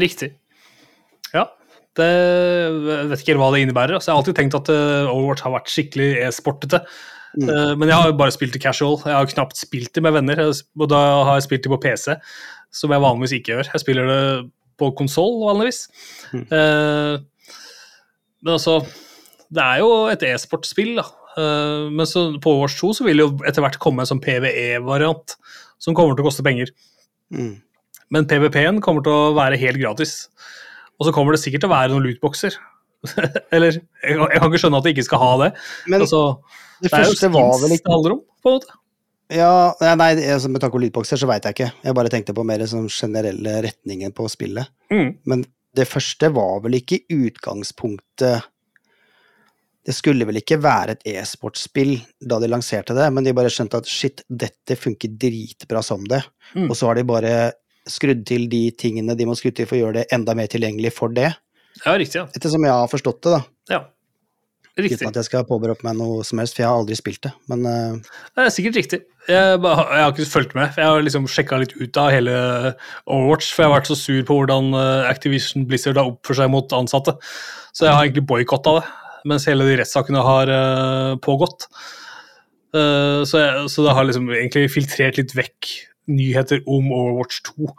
Riktig. 0.00 0.30
Ja. 1.34 1.44
Det, 1.98 2.06
jeg 2.08 3.10
vet 3.10 3.22
ikke 3.22 3.36
hva 3.38 3.50
det 3.52 3.60
innebærer. 3.62 3.98
Altså, 3.98 4.08
jeg 4.08 4.16
har 4.16 4.22
alltid 4.22 4.38
tenkt 4.38 4.56
at 4.56 4.70
eh, 4.72 5.10
Overwatch 5.12 5.44
har 5.44 5.52
vært 5.52 5.70
skikkelig 5.70 6.08
e-sportete. 6.24 6.80
Mm. 7.36 7.48
Uh, 7.48 7.72
men 7.78 7.90
jeg 7.90 7.96
har 7.98 8.10
jo 8.10 8.18
bare 8.18 8.34
spilt 8.34 8.54
det 8.56 8.62
casual. 8.62 8.96
Jeg 9.04 9.16
har 9.16 9.32
knapt 9.34 9.58
spilt 9.60 9.92
det 9.94 10.04
med 10.04 10.16
venner. 10.16 10.40
Og 10.48 10.88
da 10.90 11.00
har 11.28 11.38
jeg 11.38 11.48
spilt 11.48 11.66
det 11.66 11.72
på 11.74 11.80
PC, 11.82 12.16
som 12.74 12.94
jeg 12.94 13.04
vanligvis 13.04 13.36
ikke 13.38 13.54
gjør. 13.54 13.72
Jeg 13.74 13.84
spiller 13.84 14.10
det 14.10 14.22
på 14.78 14.90
konsoll 14.98 15.40
vanligvis. 15.42 15.84
Mm. 16.32 16.46
Uh, 16.52 17.54
men 18.38 18.54
altså 18.54 18.80
Det 19.50 19.62
er 19.64 19.80
jo 19.82 19.92
et 20.12 20.22
e-sportspill, 20.28 20.98
da. 21.00 21.06
Uh, 21.38 21.88
men 21.94 22.06
så, 22.06 22.28
på 22.42 22.52
Wars 22.58 22.76
2 22.78 22.92
så 22.98 23.06
vil 23.06 23.20
det 23.20 23.26
jo 23.26 23.46
etter 23.48 23.64
hvert 23.64 23.78
komme 23.82 24.04
en 24.04 24.10
sånn 24.10 24.22
PVE-variant 24.22 25.36
som 25.80 25.96
kommer 25.96 26.16
til 26.18 26.24
å 26.24 26.28
koste 26.28 26.44
penger. 26.46 26.72
Mm. 27.34 27.56
Men 28.14 28.26
PVP-en 28.28 28.82
kommer 28.84 29.04
til 29.04 29.14
å 29.14 29.36
være 29.36 29.60
helt 29.60 29.80
gratis. 29.80 30.26
Og 30.98 31.06
så 31.06 31.14
kommer 31.14 31.34
det 31.34 31.42
sikkert 31.42 31.64
til 31.64 31.70
å 31.70 31.76
være 31.76 31.92
noen 31.92 32.06
lootboxer. 32.06 32.56
Eller 33.54 33.78
jeg, 33.78 34.16
jeg 34.16 34.40
kan 34.40 34.48
ikke 34.50 34.62
skjønne 34.64 34.80
at 34.82 34.88
de 34.88 34.94
ikke 34.96 35.06
skal 35.06 35.22
ha 35.22 35.30
det. 35.44 35.52
Men 35.86 36.04
altså, 36.04 36.22
det 36.82 36.88
det 36.88 36.92
jo 36.92 37.12
første 37.12 37.32
var 37.36 37.54
vel 37.62 37.76
ikke 37.76 37.86
det 37.86 37.96
handler 37.96 38.16
om, 38.16 38.22
på 38.42 38.50
en 38.52 38.58
måte. 38.58 38.78
Ja, 39.28 39.52
nei, 40.00 40.12
altså, 40.24 40.48
med 40.48 40.62
tanke 40.62 40.78
på 40.78 40.82
lydbokser 40.86 41.20
så 41.20 41.28
veit 41.28 41.44
jeg 41.44 41.56
ikke. 41.56 41.72
Jeg 41.84 41.96
bare 41.98 42.12
tenkte 42.12 42.34
på 42.36 42.46
mer 42.48 42.64
sånn 42.68 42.88
generelle 42.92 43.58
retningen 43.66 44.14
på 44.16 44.28
spillet. 44.32 44.72
Mm. 44.92 45.10
Men 45.28 45.44
det 45.76 45.84
første 45.88 46.30
var 46.32 46.62
vel 46.64 46.78
ikke 46.80 47.02
utgangspunktet 47.12 48.48
det 49.88 49.94
skulle 49.96 50.26
vel 50.28 50.36
ikke 50.42 50.58
være 50.60 50.98
et 50.98 51.06
e-sportspill 51.14 51.94
da 52.28 52.36
de 52.42 52.50
lanserte 52.50 52.92
det, 52.92 53.06
men 53.14 53.24
de 53.24 53.32
bare 53.32 53.48
skjønte 53.52 53.78
at 53.80 53.88
shit, 53.88 54.20
dette 54.28 54.76
funker 54.76 55.14
dritbra 55.16 55.80
som 55.84 56.02
det. 56.04 56.20
Mm. 56.52 56.66
Og 56.66 56.74
så 56.76 56.90
har 56.90 56.98
de 56.98 57.06
bare 57.08 57.30
skrudd 57.88 58.26
til 58.28 58.44
de 58.52 58.66
tingene 58.76 59.16
de 59.16 59.24
må 59.24 59.36
skru 59.38 59.48
til 59.48 59.64
for 59.64 59.78
å 59.78 59.80
gjøre 59.80 60.02
det 60.02 60.10
enda 60.12 60.34
mer 60.36 60.50
tilgjengelig 60.52 60.92
for 60.92 61.14
det. 61.16 61.30
Ja, 61.84 61.94
riktig. 62.00 62.20
ja. 62.20 62.26
Ettersom 62.34 62.66
jeg 62.66 62.74
har 62.74 62.90
forstått 62.90 63.22
det, 63.26 63.38
da. 63.38 63.44
ja. 63.76 63.84
Riktig. 64.78 65.00
Uten 65.00 65.08
at 65.10 65.16
jeg 65.18 65.26
skal 65.26 65.42
påberope 65.42 65.82
meg 65.82 65.96
noe 65.98 66.22
som 66.22 66.38
helst, 66.38 66.54
for 66.54 66.62
jeg 66.62 66.70
har 66.70 66.78
aldri 66.78 66.94
spilt 66.94 67.24
det. 67.26 67.32
Men 67.50 67.64
uh... 67.66 68.18
Det 68.38 68.44
er 68.44 68.52
sikkert 68.54 68.76
riktig. 68.78 69.00
Jeg, 69.26 69.56
bare, 69.64 69.86
jeg 69.90 70.04
har 70.04 70.12
ikke 70.12 70.26
fulgt 70.30 70.54
med. 70.54 70.76
Jeg 70.78 70.86
har 70.86 71.02
liksom 71.02 71.26
sjekka 71.26 71.58
litt 71.58 71.74
ut 71.74 71.98
av 71.98 72.12
hele 72.14 72.36
Overwatch, 73.02 73.48
for 73.50 73.64
jeg 73.64 73.68
har 73.68 73.74
vært 73.74 73.90
så 73.90 73.96
sur 73.98 74.20
på 74.28 74.36
hvordan 74.38 74.70
eh, 74.78 75.08
Activision 75.10 75.66
Blizzard 75.66 75.98
har 75.98 76.12
oppført 76.12 76.38
seg 76.38 76.52
mot 76.54 76.76
ansatte. 76.78 77.16
Så 77.74 77.88
jeg 77.88 77.96
har 77.96 78.06
egentlig 78.06 78.28
boikotta 78.30 78.76
det, 78.78 78.84
mens 79.32 79.48
hele 79.50 79.66
de 79.66 79.80
rettssakene 79.80 80.22
har 80.22 80.54
uh, 80.54 81.18
pågått. 81.26 81.66
Uh, 82.70 83.26
så, 83.26 83.42
jeg, 83.42 83.66
så 83.74 83.82
det 83.82 83.98
har 83.98 84.06
liksom 84.06 84.30
egentlig 84.30 84.70
filtrert 84.70 85.18
litt 85.18 85.34
vekk 85.34 85.72
nyheter 86.08 86.62
om 86.70 86.92
Overwatch 86.94 87.42
2. 87.50 87.72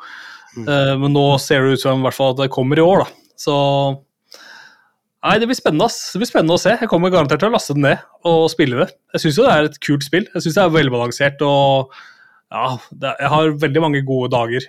Eh, 0.57 0.93
men 0.99 1.13
nå 1.13 1.25
ser 1.41 1.63
det 1.63 1.77
ut 1.77 1.83
som 1.83 2.01
i 2.01 2.05
hvert 2.07 2.17
fall 2.17 2.33
at 2.33 2.43
det 2.43 2.53
kommer 2.53 2.79
i 2.79 2.85
år, 2.85 3.03
da. 3.05 3.28
Så 3.39 3.55
Nei, 5.19 5.33
det 5.35 5.49
blir 5.49 5.57
spennende 5.57 5.89
ass. 5.89 5.97
Det 6.13 6.21
blir 6.21 6.29
spennende 6.29 6.55
å 6.55 6.61
se. 6.61 6.71
Jeg 6.79 6.87
kommer 6.91 7.11
garantert 7.11 7.41
til 7.41 7.49
å 7.49 7.55
laste 7.57 7.75
den 7.75 7.83
ned 7.83 8.03
og 8.29 8.45
spille 8.53 8.85
det. 8.85 8.93
Jeg 9.15 9.25
syns 9.25 9.39
jo 9.39 9.47
det 9.47 9.55
er 9.55 9.67
et 9.67 9.81
kult 9.83 10.05
spill. 10.05 10.29
Jeg 10.31 10.45
syns 10.45 10.55
det 10.55 10.63
er 10.63 10.77
velbalansert 10.77 11.43
og 11.43 11.91
ja, 12.49 12.69
det, 12.89 13.11
jeg 13.19 13.31
har 13.33 13.51
veldig 13.65 13.83
mange 13.83 14.01
gode 14.07 14.31
dager 14.31 14.63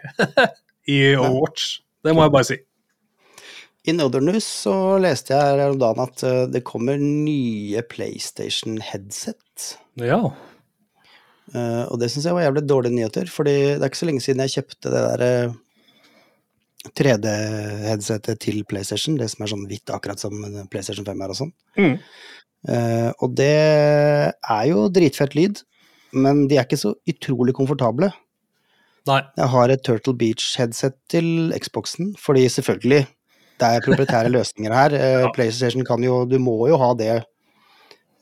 i 0.96 0.98
Overwatch. 1.14 1.68
Det 2.02 2.16
må 2.16 2.26
jeg 2.26 2.34
bare 2.34 2.48
si. 2.48 2.58
i 3.86 3.94
Other 4.02 4.26
News 4.26 4.48
så 4.66 4.74
leste 5.00 5.36
jeg 5.36 5.54
her 5.54 5.70
om 5.70 5.78
dagen 5.80 6.02
at 6.02 6.26
eh, 6.26 6.42
det 6.50 6.66
kommer 6.66 6.98
nye 7.00 7.84
PlayStation-headset. 7.86 9.70
Ja. 10.02 10.22
Uh, 11.50 11.84
og 11.90 11.96
det 12.02 12.10
syns 12.12 12.26
jeg 12.28 12.36
var 12.36 12.44
jævlig 12.48 12.66
dårlige 12.68 12.94
nyheter, 12.94 13.30
fordi 13.30 13.56
det 13.72 13.80
er 13.80 13.88
ikke 13.90 14.02
så 14.02 14.10
lenge 14.10 14.22
siden 14.22 14.42
jeg 14.44 14.54
kjøpte 14.58 14.92
det 14.92 15.06
derre 15.06 15.32
3D-headsetet 16.96 18.40
til 18.40 18.62
PlayStation, 18.68 19.18
det 19.20 19.28
som 19.32 19.44
er 19.44 19.52
sånn 19.52 19.66
hvitt, 19.68 19.90
akkurat 19.92 20.20
som 20.22 20.36
PlayStation 20.72 21.04
5 21.04 21.24
er 21.24 21.34
og 21.34 21.38
sånn. 21.42 21.52
Mm. 21.76 21.96
Uh, 22.68 23.10
og 23.24 23.36
det 23.36 23.52
er 23.52 24.64
jo 24.68 24.88
dritfett 24.92 25.36
lyd, 25.36 25.62
men 26.16 26.46
de 26.50 26.58
er 26.58 26.66
ikke 26.66 26.80
så 26.80 26.94
utrolig 27.08 27.54
komfortable. 27.56 28.10
Nei. 29.08 29.20
Jeg 29.38 29.48
har 29.54 29.72
et 29.72 29.82
Turtle 29.84 30.16
Beach-headset 30.16 30.96
til 31.12 31.52
Xboxen, 31.56 32.14
fordi 32.20 32.46
selvfølgelig, 32.52 33.02
det 33.60 33.68
er 33.68 33.84
proprietære 33.84 34.32
løsninger 34.36 34.76
her. 34.76 34.96
Uh, 34.96 35.18
Ja. 35.26 35.34
PlayStation 35.36 35.84
kan 35.84 36.04
jo 36.04 36.24
Du 36.24 36.38
må 36.40 36.56
jo 36.68 36.80
ha 36.80 36.94
det 36.96 37.12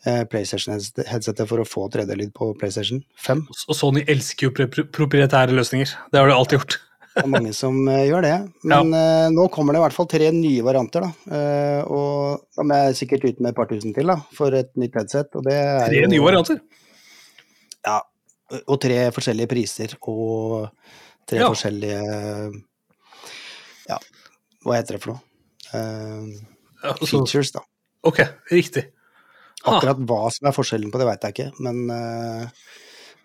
eh, 0.06 0.24
PlayStation-headsetet 0.30 1.46
for 1.46 1.62
å 1.62 1.66
få 1.68 1.86
3D-lyd 1.94 2.34
på 2.34 2.50
PlayStation 2.58 3.02
5. 3.22 3.46
Og 3.68 3.78
Sony 3.78 4.04
elsker 4.06 4.48
jo 4.48 4.54
pro 4.54 4.66
pro 4.70 4.86
proprietære 5.00 5.54
løsninger. 5.54 5.94
Det 6.10 6.20
har 6.20 6.30
de 6.30 6.34
alltid 6.34 6.58
gjort. 6.58 6.78
Det 7.18 7.24
er 7.26 7.30
mange 7.32 7.50
som 7.56 7.76
eh, 7.90 8.04
gjør 8.06 8.22
det. 8.24 8.34
Men 8.70 8.92
eh, 8.94 9.26
nå 9.34 9.48
kommer 9.54 9.74
det 9.74 9.80
i 9.80 9.84
hvert 9.84 9.96
fall 9.96 10.06
tre 10.10 10.28
nye 10.34 10.62
varianter, 10.66 11.02
da. 11.02 11.34
Eh, 11.34 11.80
og 11.90 12.44
da 12.54 12.66
må 12.66 12.78
jeg 12.84 12.98
sikkert 13.00 13.26
ut 13.26 13.40
med 13.42 13.50
et 13.52 13.58
par 13.58 13.68
tusen 13.70 13.94
til, 13.96 14.06
da, 14.12 14.14
for 14.38 14.54
et 14.54 14.70
nytt 14.78 14.94
headset. 15.00 15.34
Og 15.38 15.46
det 15.48 15.56
er 15.58 15.82
Tre 15.88 16.04
jo, 16.04 16.10
nye 16.14 16.22
varianter. 16.24 16.60
Ja. 17.88 17.98
Og 18.64 18.78
tre 18.80 19.00
forskjellige 19.12 19.50
priser, 19.50 19.96
og 20.08 20.70
tre 21.28 21.42
Ja. 21.42 21.48
forskjellige 21.50 21.98
Ja, 23.88 23.98
hva 24.64 24.78
heter 24.78 24.96
det 24.96 25.02
for 25.02 25.14
noe? 25.14 25.24
Uh, 25.68 26.94
features, 27.04 27.50
da. 27.52 27.60
ok, 28.08 28.22
riktig. 28.54 28.86
Akkurat 29.68 29.98
hva 30.06 30.28
som 30.32 30.48
er 30.48 30.54
forskjellen 30.56 30.92
på 30.94 31.00
det, 31.00 31.08
veit 31.10 31.24
jeg 31.26 31.34
ikke, 31.34 31.48
men 31.66 31.80
eh, 31.90 32.44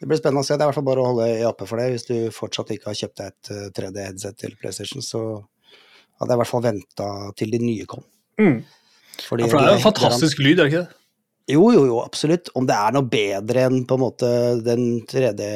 det 0.03 0.09
blir 0.11 0.19
spennende 0.19 0.43
å 0.43 0.47
se. 0.47 0.57
Det 0.59 0.65
er 0.65 0.67
i 0.67 0.71
hvert 0.73 0.75
fall 0.81 0.87
bare 0.89 1.03
å 1.03 1.09
holde 1.13 1.25
i 1.39 1.43
oppe 1.47 1.65
for 1.69 1.79
det. 1.79 1.85
Hvis 1.93 2.07
du 2.09 2.15
fortsatt 2.35 2.73
ikke 2.75 2.89
har 2.91 2.97
kjøpt 2.99 3.21
deg 3.21 3.29
et 3.31 3.51
eh, 3.55 3.67
3D-headset 3.77 4.35
til 4.41 4.55
PlayStation, 4.59 5.03
så 5.05 5.21
hadde 6.19 6.27
jeg 6.33 6.35
i 6.35 6.41
hvert 6.41 6.49
fall 6.51 6.65
venta 6.65 7.07
til 7.39 7.53
de 7.55 7.59
nye 7.63 7.85
kom. 7.89 8.03
Mm. 8.41 8.57
Fordi 9.23 9.45
Ja, 9.45 9.49
for 9.53 9.61
det 9.63 9.69
er 9.71 9.77
jo 9.77 9.85
fantastisk 9.85 10.41
lyd, 10.43 10.59
er 10.59 10.67
det 10.67 10.73
ikke 10.73 10.81
det? 10.83 10.99
Jo, 11.53 11.63
jo, 11.75 11.85
jo, 11.89 12.01
absolutt. 12.03 12.51
Om 12.59 12.67
det 12.67 12.75
er 12.79 12.93
noe 12.95 13.07
bedre 13.11 13.63
enn 13.69 13.81
på 13.87 13.95
en 13.97 14.03
måte 14.03 14.29
den 14.63 14.83
3D- 15.11 15.47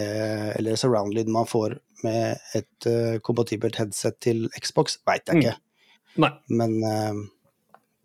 eller 0.58 0.80
surround-lyden 0.80 1.32
man 1.36 1.48
får 1.48 1.78
med 2.04 2.38
et 2.60 2.88
uh, 2.92 3.18
kompatibelt 3.26 3.80
headset 3.80 4.18
til 4.22 4.46
Xbox, 4.62 4.98
veit 5.08 5.24
jeg 5.28 5.38
Mm. 5.38 5.44
ikke. 5.44 5.56
Nei. 6.24 6.32
Men 6.60 6.76
uh, 6.84 7.22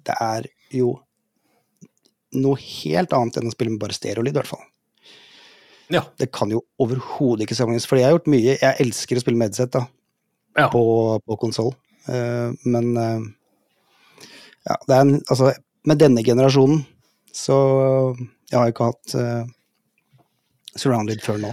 det 0.06 0.14
er 0.18 0.46
jo 0.74 0.92
noe 2.38 2.56
helt 2.62 3.12
annet 3.12 3.36
enn 3.40 3.50
å 3.50 3.54
spille 3.54 3.74
med 3.74 3.82
bare 3.82 3.96
stereolyd, 3.96 4.32
i 4.34 4.38
hvert 4.40 4.48
fall. 4.54 4.62
Ja. 5.92 6.02
Det 6.18 6.30
kan 6.32 6.50
jo 6.54 6.62
overhodet 6.80 7.44
ikke 7.46 7.56
sammenlignes, 7.58 7.86
fordi 7.90 8.00
jeg 8.02 8.08
har 8.10 8.16
gjort 8.16 8.30
mye 8.32 8.54
Jeg 8.56 8.78
elsker 8.80 9.18
å 9.18 9.22
spille 9.24 9.38
med 9.40 9.50
headset 9.52 9.74
da, 9.76 9.82
Ja. 10.58 10.68
på, 10.72 10.82
på 11.26 11.36
konsoll, 11.40 11.72
men 12.08 12.88
uh, 12.96 13.20
ja, 14.66 14.76
det 14.88 14.94
er 14.96 15.00
en 15.04 15.14
Altså, 15.30 15.52
med 15.86 16.00
denne 16.02 16.24
generasjonen 16.26 16.82
så 17.32 17.56
Jeg 18.50 18.58
har 18.58 18.72
ikke 18.72 18.88
hatt 18.90 19.14
uh, 19.16 19.44
surrounded 20.76 21.20
før 21.24 21.38
nå, 21.44 21.52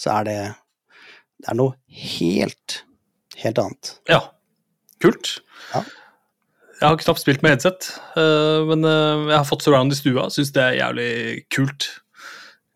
så 0.00 0.14
er 0.20 0.24
det 0.28 0.38
Det 1.42 1.50
er 1.52 1.58
noe 1.58 1.74
helt, 1.90 2.80
helt 3.42 3.58
annet. 3.62 3.96
ja. 4.08 4.22
Kult. 5.02 5.34
Ja. 5.74 5.82
Jeg 6.78 6.86
har 6.88 6.96
knapt 7.02 7.20
spilt 7.20 7.42
med 7.44 7.52
headset, 7.52 7.90
eh, 8.16 8.60
men 8.70 8.86
eh, 8.88 9.24
jeg 9.28 9.36
har 9.36 9.44
fått 9.44 9.62
surround 9.66 9.92
i 9.92 9.96
stua. 9.98 10.24
Syns 10.32 10.48
det 10.54 10.62
er 10.62 10.76
jævlig 10.78 11.08
kult. 11.52 11.86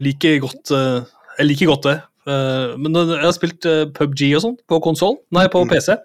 Liker 0.05 0.39
godt 0.45 0.71
eh, 0.77 1.03
Jeg 1.41 1.47
liker 1.49 1.71
godt 1.73 1.89
det. 1.89 1.97
Eh, 2.29 2.77
Men 2.79 2.95
jeg 3.01 3.25
har 3.25 3.35
spilt 3.37 3.67
eh, 3.67 3.85
PubG 3.97 4.23
og 4.37 4.43
sånn 4.45 4.57
på 4.69 4.79
konsoll, 4.85 5.19
nei, 5.35 5.47
på 5.51 5.65
Mm. 5.65 5.71
PC, 5.73 5.97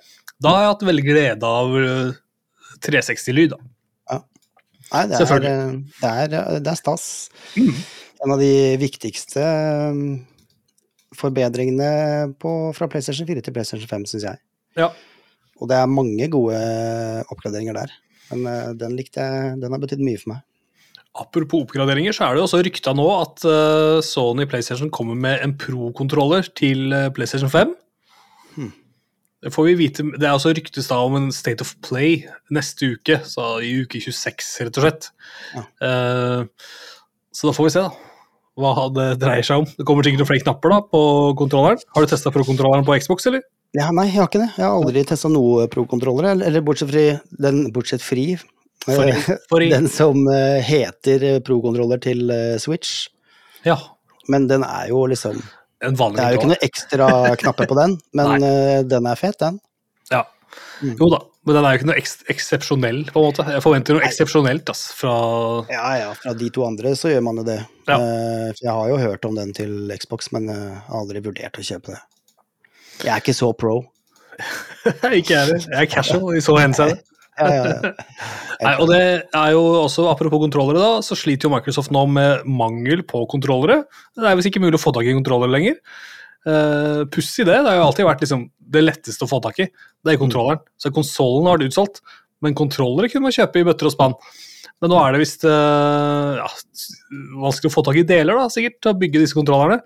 da 0.43 0.49
har 0.55 0.61
jeg 0.65 0.71
hatt 0.73 0.85
veldig 0.89 1.05
glede 1.05 1.43
av 1.61 1.75
eh, 1.77 2.13
360-lyd. 2.83 3.53
da. 3.55 4.19
Nei, 4.93 5.07
det 5.09 5.17
er, 5.25 5.39
det 5.41 6.09
er, 6.37 6.59
det 6.61 6.69
er 6.69 6.77
stas. 6.77 7.05
Mm. 7.57 7.73
En 8.23 8.33
av 8.35 8.39
de 8.43 8.49
viktigste 8.77 9.41
forbedringene 11.17 12.33
på, 12.41 12.51
fra 12.77 12.87
PlayStation 12.91 13.27
4 13.29 13.41
til 13.45 13.55
PlayStation 13.55 13.89
5, 13.89 14.05
syns 14.11 14.25
jeg. 14.27 14.41
Ja. 14.79 14.89
Og 15.61 15.69
det 15.71 15.77
er 15.79 15.89
mange 15.89 16.27
gode 16.33 16.57
oppgraderinger 17.33 17.77
der. 17.77 17.93
Men 18.33 18.77
den 18.79 18.95
likte 18.97 19.21
jeg, 19.25 19.57
den 19.61 19.73
har 19.75 19.81
betydd 19.81 20.01
mye 20.03 20.19
for 20.21 20.33
meg. 20.33 20.41
Apropos 21.13 21.61
oppgraderinger, 21.61 22.15
så 22.15 22.25
er 22.25 22.33
det 22.33 22.41
jo 22.41 22.47
også 22.47 22.63
rykta 22.65 22.93
nå 22.97 23.03
at 23.19 23.43
eh, 23.45 23.99
Sony 24.01 24.47
PlayStation 24.49 24.89
kommer 24.93 25.17
med 25.17 25.43
en 25.45 25.51
Pro-kontroller 25.61 26.47
til 26.57 26.89
eh, 26.89 27.11
PlayStation 27.13 27.51
5. 27.53 27.75
Hmm. 28.55 28.71
Det 29.43 29.51
får 29.53 29.67
vi 29.67 29.75
vite, 29.77 30.05
det 30.17 30.25
er 30.25 30.33
også 30.33 30.55
ryktes 30.57 30.89
da 30.89 30.97
om 31.05 31.19
en 31.19 31.27
State 31.35 31.61
of 31.61 31.75
Play 31.85 32.23
neste 32.55 32.95
uke, 32.95 33.19
så 33.29 33.59
i 33.61 33.75
uke 33.83 34.01
26, 34.01 34.49
rett 34.65 34.79
og 34.79 34.87
slett. 34.87 35.09
Ja. 35.53 35.63
Uh, 35.83 36.73
så 37.35 37.49
da 37.49 37.53
får 37.57 37.67
vi 37.67 37.73
se, 37.75 37.83
da. 37.83 38.13
Hva 38.63 38.87
det 38.95 39.07
dreier 39.21 39.45
seg 39.45 39.63
om. 39.63 39.67
Det 39.67 39.85
kommer 39.89 40.05
sikkert 40.05 40.23
noen 40.23 40.29
flere 40.29 40.45
knapper 40.45 40.73
da 40.73 40.79
på 40.85 41.01
kontrolleren. 41.37 41.81
Har 41.93 42.05
du 42.05 42.09
testa 42.09 42.31
Pro-kontrolleren 42.33 42.85
på 42.87 42.95
Xbox, 43.01 43.27
eller? 43.29 43.43
Ja, 43.73 43.87
nei, 43.89 44.05
jeg 44.11 44.19
har 44.21 44.29
ikke 44.29 44.43
det. 44.43 44.51
Jeg 44.59 44.67
har 44.67 44.75
aldri 44.77 45.01
testa 45.09 45.29
noe 45.33 45.65
pro-kontrollere, 45.73 46.35
eller, 46.35 46.49
eller 46.49 46.65
bortsett, 46.65 46.91
fri, 46.93 47.05
den, 47.41 47.65
bortsett 47.73 48.05
fri. 48.05 48.27
Fordi, 48.85 49.09
eh, 49.09 49.29
fordi, 49.49 49.69
Den 49.73 49.89
som 49.91 50.27
eh, 50.27 50.61
heter 50.63 51.39
pro-kontroller 51.45 52.01
til 52.03 52.31
eh, 52.33 52.55
Switch. 52.61 53.07
ja, 53.63 53.77
Men 54.27 54.47
den 54.47 54.63
er 54.63 54.89
jo 54.91 55.05
liksom 55.07 55.41
en 55.83 55.95
Det 55.95 56.23
er 56.23 56.31
jo 56.31 56.39
ikke 56.39 56.51
noe 56.53 56.63
ekstra 56.63 57.07
knapper 57.35 57.67
på 57.67 57.75
den, 57.75 57.97
men 58.17 58.43
eh, 58.47 58.81
den 58.87 59.07
er 59.09 59.19
fet, 59.19 59.39
den. 59.39 59.59
Ja. 60.11 60.23
Mm. 60.83 60.95
Jo 60.99 61.09
da, 61.11 61.19
men 61.43 61.57
den 61.57 61.65
er 61.65 61.73
jo 61.73 61.79
ikke 61.81 61.89
noe 61.89 61.99
eks 61.99 62.13
eksepsjonell, 62.31 63.01
på 63.11 63.19
en 63.19 63.27
måte. 63.27 63.45
Jeg 63.51 63.63
forventer 63.65 63.97
noe 63.97 64.05
eksepsjonelt 64.07 64.69
ass, 64.71 64.85
fra 64.95 65.13
Ja 65.71 65.89
ja, 65.99 66.11
fra 66.15 66.35
de 66.39 66.49
to 66.55 66.63
andre 66.67 66.93
så 66.99 67.11
gjør 67.11 67.25
man 67.27 67.41
jo 67.41 67.47
det. 67.47 67.59
Ja. 67.89 67.97
Eh, 67.97 68.51
jeg 68.61 68.71
har 68.71 68.91
jo 68.91 68.99
hørt 69.01 69.27
om 69.27 69.35
den 69.35 69.51
til 69.55 69.91
Xbox, 69.99 70.31
men 70.35 70.47
eh, 70.51 70.69
jeg 70.69 70.83
har 70.87 71.01
aldri 71.01 71.23
vurdert 71.25 71.59
å 71.59 71.65
kjøpe 71.71 71.95
det. 71.95 72.01
Jeg 73.03 73.11
er 73.11 73.25
ikke 73.25 73.35
så 73.35 73.51
pro. 73.57 73.81
Ikke 75.13 75.35
jeg 75.35 75.39
heller. 75.43 75.59
Jeg 75.61 75.77
er 75.77 75.89
casual 75.91 76.37
i 76.37 76.41
så 76.41 76.55
henseende. 76.57 77.01
Nei, 78.63 78.73
og 78.77 78.89
det 78.91 79.01
er 79.25 79.53
jo 79.55 79.61
også, 79.83 80.05
Apropos 80.11 80.41
kontrollere, 80.43 80.81
da, 80.81 81.03
så 81.05 81.17
sliter 81.17 81.47
jo 81.47 81.53
Microsoft 81.55 81.93
nå 81.93 82.05
med 82.13 82.45
mangel 82.45 83.01
på 83.09 83.23
kontrollere. 83.31 83.83
Det 84.17 84.27
er 84.29 84.37
visst 84.37 84.51
ikke 84.51 84.61
mulig 84.63 84.77
å 84.77 84.83
få 84.83 84.93
tak 84.95 85.09
i 85.09 85.15
kontrollere 85.17 85.53
lenger. 85.53 85.79
Uh, 86.43 87.03
Pussig 87.13 87.47
det. 87.47 87.55
Det 87.55 87.69
har 87.71 87.79
jo 87.79 87.87
alltid 87.87 88.07
vært 88.07 88.23
liksom, 88.25 88.47
det 88.75 88.85
letteste 88.85 89.25
å 89.25 89.31
få 89.31 89.41
tak 89.43 89.61
i. 89.63 89.69
Det 90.03 90.13
er 90.13 90.21
kontrolleren. 90.21 90.63
Så 90.77 90.93
konsollen 90.93 91.49
har 91.49 91.57
vært 91.57 91.71
utsolgt, 91.71 92.03
men 92.43 92.57
kontrollere 92.57 93.09
kunne 93.11 93.29
man 93.29 93.35
kjøpe 93.35 93.61
i 93.61 93.67
bøtter 93.67 93.89
og 93.89 93.95
spann. 93.95 94.17
Men 94.83 94.91
nå 94.91 94.97
er 94.99 95.15
det 95.15 95.23
visst 95.23 95.45
uh, 95.47 96.41
ja, 96.41 96.49
vanskelig 97.39 97.71
å 97.71 97.75
få 97.77 97.85
tak 97.87 98.01
i 98.01 98.07
deler, 98.07 98.35
da, 98.35 98.49
sikkert, 98.51 98.81
til 98.83 98.91
å 98.91 98.99
bygge 98.99 99.21
disse 99.23 99.37
kontrollerne. 99.37 99.79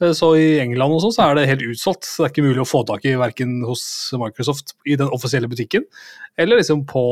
Eh, 0.00 0.12
Så 0.16 0.32
i 0.38 0.58
England 0.62 0.96
og 0.96 1.02
sånn 1.04 1.14
så 1.16 1.26
er 1.28 1.34
det 1.38 1.48
helt 1.50 1.66
utsolgt. 1.74 2.04
så 2.08 2.24
Det 2.24 2.30
er 2.30 2.34
ikke 2.34 2.48
mulig 2.48 2.62
å 2.64 2.70
få 2.70 2.84
tak 2.88 3.04
i 3.04 3.16
verken 3.20 3.60
hos 3.66 3.84
Microsoft 4.16 4.74
i 4.86 4.96
den 4.96 5.08
offisielle 5.12 5.48
butikken, 5.50 5.84
eller 6.38 6.60
liksom 6.60 6.86
på 6.86 7.04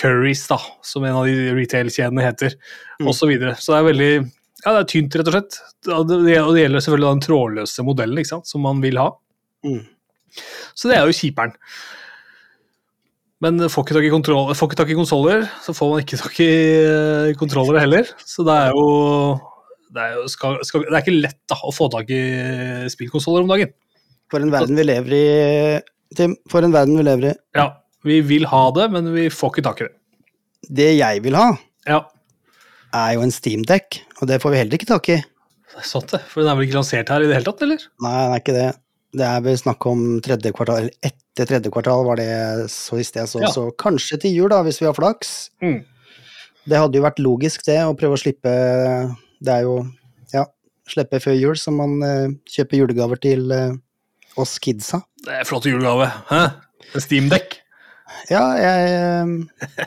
Curries, 0.00 0.46
da, 0.48 0.56
som 0.82 1.04
en 1.04 1.18
av 1.20 1.26
de 1.28 1.52
retail-kjedene 1.52 2.22
heter, 2.24 2.54
Mm. 3.00 3.08
og 3.08 3.14
Så, 3.14 3.26
videre. 3.28 3.54
så 3.60 3.72
det 3.74 3.78
er 3.80 3.92
veldig 3.92 4.32
ja, 4.64 4.72
det 4.72 4.80
er 4.80 4.90
tynt, 4.92 5.14
rett 5.18 5.26
og 5.26 5.34
slett. 5.34 5.56
Og 5.90 6.06
det, 6.08 6.36
gjelder 6.36 6.80
selvfølgelig 6.80 7.10
den 7.12 7.24
trådløse 7.26 7.82
modellen 7.84 8.18
ikke 8.18 8.28
sant, 8.30 8.46
som 8.46 8.62
man 8.62 8.80
vil 8.80 8.96
ha. 8.96 9.10
Mm. 9.66 9.86
Så 10.74 10.88
det 10.88 10.96
er 10.96 11.04
jo 11.04 11.12
kjiperen. 11.18 11.52
Men 13.42 13.58
får 13.58 13.84
ikke 13.84 13.96
tak 13.96 14.04
i, 14.06 14.12
kontroll, 14.14 14.54
får 14.54 14.68
ikke 14.70 14.78
tak 14.78 14.92
i 14.94 14.94
konsoller, 14.94 15.48
så 15.64 15.74
får 15.74 15.90
man 15.90 16.04
ikke 16.04 16.20
tak 16.20 16.38
i 16.44 16.50
eh, 16.86 17.32
kontrollere 17.34 17.80
heller. 17.82 18.06
Så 18.24 18.44
det 18.46 18.54
er 18.54 18.70
jo 18.70 19.40
Det 19.92 20.00
er, 20.00 20.12
jo, 20.16 20.26
skal, 20.32 20.58
skal, 20.64 20.86
det 20.88 20.94
er 20.96 21.02
ikke 21.04 21.18
lett 21.20 21.38
da, 21.52 21.58
å 21.68 21.72
få 21.74 21.88
tak 21.92 22.08
i 22.14 22.20
spillkonsoller 22.92 23.44
om 23.44 23.50
dagen. 23.52 23.72
For 24.32 24.40
en 24.40 24.52
verden 24.54 24.78
vi 24.78 24.86
lever 24.88 25.14
i, 25.18 25.24
Tim. 26.16 26.36
For 26.48 26.64
en 26.64 26.72
verden 26.72 26.96
vi 26.96 27.04
lever 27.04 27.30
i. 27.30 27.34
Ja, 27.58 27.66
vi 28.08 28.20
vil 28.24 28.46
ha 28.48 28.62
det, 28.76 28.86
men 28.94 29.10
vi 29.12 29.26
får 29.32 29.52
ikke 29.52 29.64
tak 29.66 29.82
i 29.82 29.88
det. 29.88 29.94
Det 30.72 30.88
jeg 30.96 31.22
vil 31.24 31.36
ha, 31.36 31.50
Ja, 31.90 31.98
er 32.94 33.14
jo 33.16 33.24
en 33.26 33.32
steamdekk, 33.34 34.00
og 34.20 34.28
det 34.30 34.38
får 34.42 34.52
vi 34.54 34.58
heller 34.62 34.78
ikke 34.78 34.88
tak 34.92 35.08
i. 35.12 35.18
det 35.72 35.80
er 35.82 35.88
sant 35.88 36.12
det. 36.12 36.20
For 36.30 36.40
den 36.42 36.52
er 36.52 36.56
vel 36.58 36.66
ikke 36.68 36.78
lansert 36.78 37.12
her 37.12 37.24
i 37.24 37.28
det 37.28 37.36
hele 37.38 37.48
tatt, 37.48 37.62
eller? 37.66 37.84
Nei, 38.04 38.12
den 38.22 38.34
er 38.36 38.42
ikke 38.42 38.56
det. 38.56 38.66
Det 39.12 39.24
er 39.28 39.40
vel 39.44 39.58
snakk 39.60 39.86
om 39.90 40.04
tredje 40.24 40.52
kvartal, 40.56 40.86
eller 40.86 41.08
etter 41.10 41.48
tredje 41.48 41.72
kvartal 41.72 42.04
var 42.08 42.20
det 42.20 42.28
så 42.72 42.96
sist 43.00 43.16
jeg 43.20 43.28
så, 43.28 43.42
Ja. 43.44 43.50
så 43.52 43.66
kanskje 43.80 44.20
til 44.22 44.32
jul, 44.38 44.48
da, 44.52 44.62
hvis 44.64 44.80
vi 44.80 44.88
har 44.88 44.96
flaks. 44.96 45.50
Mm. 45.64 45.82
Det 46.68 46.78
hadde 46.78 46.96
jo 47.00 47.04
vært 47.04 47.20
logisk, 47.20 47.64
det, 47.66 47.80
å 47.84 47.96
prøve 47.98 48.16
å 48.16 48.22
slippe 48.22 48.52
Det 49.42 49.54
er 49.54 49.66
jo 49.66 49.78
Ja, 50.32 50.46
slippe 50.88 51.20
før 51.22 51.34
jul, 51.36 51.56
så 51.58 51.72
man 51.74 51.98
uh, 52.02 52.28
kjøper 52.48 52.82
julegaver 52.82 53.20
til 53.22 53.50
uh, 53.52 53.74
oss 54.40 54.58
kidsa. 54.62 55.02
Det 55.26 55.34
er 55.40 55.48
flott 55.48 55.66
julegave. 55.68 56.08
Hæ? 56.30 56.44
En 56.92 57.04
Steamdekk. 57.04 57.58
Ja, 58.30 58.44
jeg 58.60 58.78
uh, 59.26 59.82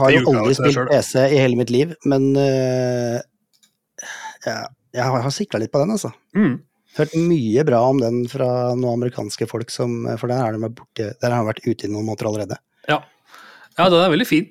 har 0.00 0.14
jo 0.14 0.22
aldri 0.32 0.56
spilt 0.58 0.90
PC 0.92 1.26
i 1.34 1.42
hele 1.42 1.58
mitt 1.58 1.72
liv, 1.72 1.92
men 2.08 2.34
ja, 4.46 4.56
jeg 4.92 5.02
har, 5.02 5.22
har 5.24 5.32
sikla 5.34 5.60
litt 5.62 5.72
på 5.72 5.80
den, 5.82 5.94
altså. 5.96 6.10
Mm. 6.36 6.58
Hørt 6.96 7.14
mye 7.20 7.64
bra 7.68 7.80
om 7.90 7.98
den 8.00 8.22
fra 8.30 8.48
noen 8.76 9.00
amerikanske 9.00 9.48
folk, 9.48 9.72
som, 9.72 10.04
for 10.20 10.28
den 10.30 10.38
der 10.38 10.44
har 10.46 10.56
de 10.56 11.48
vært 11.48 11.64
ute 11.64 11.88
i 11.88 11.92
noen 11.92 12.06
måter 12.08 12.28
allerede. 12.28 12.56
Ja. 12.88 13.00
ja, 13.78 13.88
den 13.88 14.00
er 14.02 14.12
veldig 14.12 14.28
fin. 14.28 14.46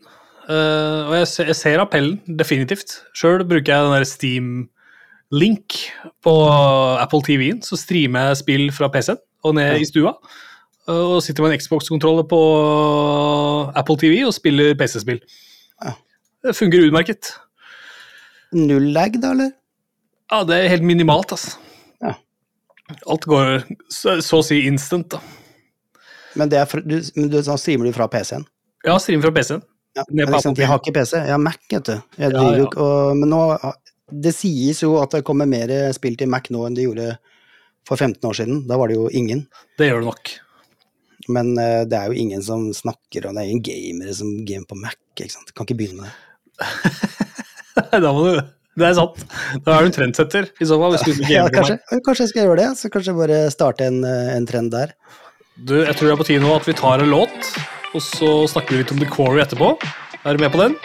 Eh, 0.45 1.01
og 1.09 1.13
jeg 1.17 1.27
ser, 1.31 1.49
jeg 1.49 1.57
ser 1.57 1.81
appellen, 1.81 2.19
definitivt. 2.39 2.99
Sjøl 3.17 3.43
bruker 3.47 3.71
jeg 3.73 3.85
den 3.87 3.95
der 3.95 4.05
Steam-link 4.09 5.77
på 6.25 6.33
Apple 7.01 7.23
TV-en. 7.25 7.63
Så 7.65 7.79
streamer 7.81 8.29
jeg 8.29 8.41
spill 8.43 8.67
fra 8.75 8.91
PC-en 8.93 9.21
og 9.45 9.55
ned 9.57 9.73
Ja. 9.73 9.79
i 9.81 9.89
stua. 9.89 10.13
Uh, 10.85 11.15
og 11.17 11.23
sitter 11.25 11.41
med 11.41 11.55
en 11.55 11.59
Xbox-kontroller 11.59 12.27
på 12.29 12.39
Apple 13.75 13.97
TV 13.97 14.19
og 14.27 14.33
spiller 14.37 14.75
PC-spill. 14.77 15.17
Ja. 15.81 15.95
Det 16.45 16.53
fungerer 16.55 16.91
utmerket. 16.91 17.31
Null 18.53 18.91
lag, 18.93 19.17
da, 19.21 19.31
eller? 19.33 19.49
Ja, 20.31 20.43
det 20.45 20.59
er 20.59 20.69
helt 20.69 20.85
minimalt, 20.85 21.33
altså. 21.33 21.57
Ja. 22.05 22.13
Alt 23.09 23.25
går 23.25 23.65
så, 23.89 24.19
så 24.21 24.43
å 24.43 24.45
si 24.45 24.61
instant, 24.69 25.09
da. 25.09 25.21
Men, 26.35 26.51
det 26.51 26.59
er 26.61 26.85
du, 26.85 26.99
men 27.15 27.31
du, 27.33 27.39
streamer 27.41 27.89
du 27.89 27.95
fra 27.95 28.05
PC-en? 28.11 28.45
Ja, 28.85 28.99
streamer 29.01 29.25
fra 29.25 29.33
PC-en. 29.39 29.65
Ja, 29.95 30.03
jeg 30.11 30.67
har 30.67 30.79
ikke 30.81 30.93
PC, 30.97 31.13
jeg 31.21 31.31
har 31.31 31.39
Mac, 31.41 31.59
vet 31.71 31.87
du. 31.87 31.93
Jeg 32.19 32.31
Ja, 32.31 32.39
driver 32.39 32.63
ja. 32.65 32.69
og, 32.83 33.17
men 33.19 33.29
nå, 33.31 33.41
det 34.11 34.33
sies 34.35 34.81
jo 34.83 34.97
at 35.01 35.15
det 35.15 35.23
kommer 35.27 35.47
mer 35.49 35.71
spill 35.95 36.17
til 36.19 36.29
Mac 36.31 36.49
nå 36.51 36.65
enn 36.67 36.75
det 36.77 36.85
gjorde 36.87 37.13
for 37.87 37.95
15 38.01 38.19
år 38.27 38.35
siden. 38.37 38.63
Da 38.67 38.77
var 38.81 38.89
det 38.91 38.97
jo 38.97 39.07
ingen. 39.13 39.45
Det 39.79 39.87
gjør 39.89 40.01
det 40.03 40.09
nok. 40.09 40.33
Men 41.35 41.53
uh, 41.57 41.83
det 41.89 41.97
er 41.97 42.11
jo 42.11 42.19
ingen 42.21 42.43
som 42.45 42.67
snakker 42.75 43.25
om 43.29 43.37
det 43.37 43.45
er 43.45 43.53
ingen 43.53 43.63
gamere 43.65 44.13
som 44.17 44.29
gamer 44.45 44.67
på 44.69 44.77
Mac. 44.77 44.97
ikke 45.17 45.33
sant? 45.33 45.53
Kan 45.55 45.65
ikke 45.65 45.77
begynne 45.79 46.05
med 46.05 46.11
det. 46.11 47.91
da 48.05 48.11
må 48.13 48.25
du 48.27 48.41
Det 48.75 48.87
er 48.89 48.97
sant. 48.97 49.21
Da 49.65 49.77
er 49.77 49.85
du 49.85 49.89
en 49.89 49.95
trendsetter, 49.95 50.49
i 50.59 50.67
så 50.67 50.77
fall. 50.81 50.97
Hvis 50.97 51.05
du 51.07 51.13
ikke 51.15 51.31
Ja, 51.31 51.45
gamer 51.45 51.53
på 51.53 51.55
kanskje, 51.61 52.01
kanskje 52.05 52.25
jeg 52.27 52.33
skal 52.33 52.43
gjøre 52.49 52.59
det, 52.61 52.69
så 52.81 52.91
kanskje 52.93 53.15
bare 53.17 53.39
starte 53.53 53.87
en, 53.87 54.01
eh, 54.03 54.33
en 54.35 54.45
trend 54.49 54.73
der. 54.75 54.91
Du, 55.55 55.77
jeg 55.79 55.95
tror 55.95 56.09
det 56.09 56.13
er 56.13 56.19
på 56.19 56.27
tide 56.27 56.43
nå 56.43 56.51
at 56.57 56.67
vi 56.67 56.75
tar 56.75 56.99
en 56.99 57.13
låt, 57.13 57.51
og 57.95 58.03
så 58.03 58.29
snakker 58.51 58.75
vi 58.75 58.81
litt 58.81 58.91
om 58.91 58.99
The 58.99 59.07
Quarry 59.07 59.39
etterpå. 59.39 59.71
Er 60.25 60.35
du 60.35 60.43
med 60.43 60.51
på 60.51 60.59
den? 60.59 60.75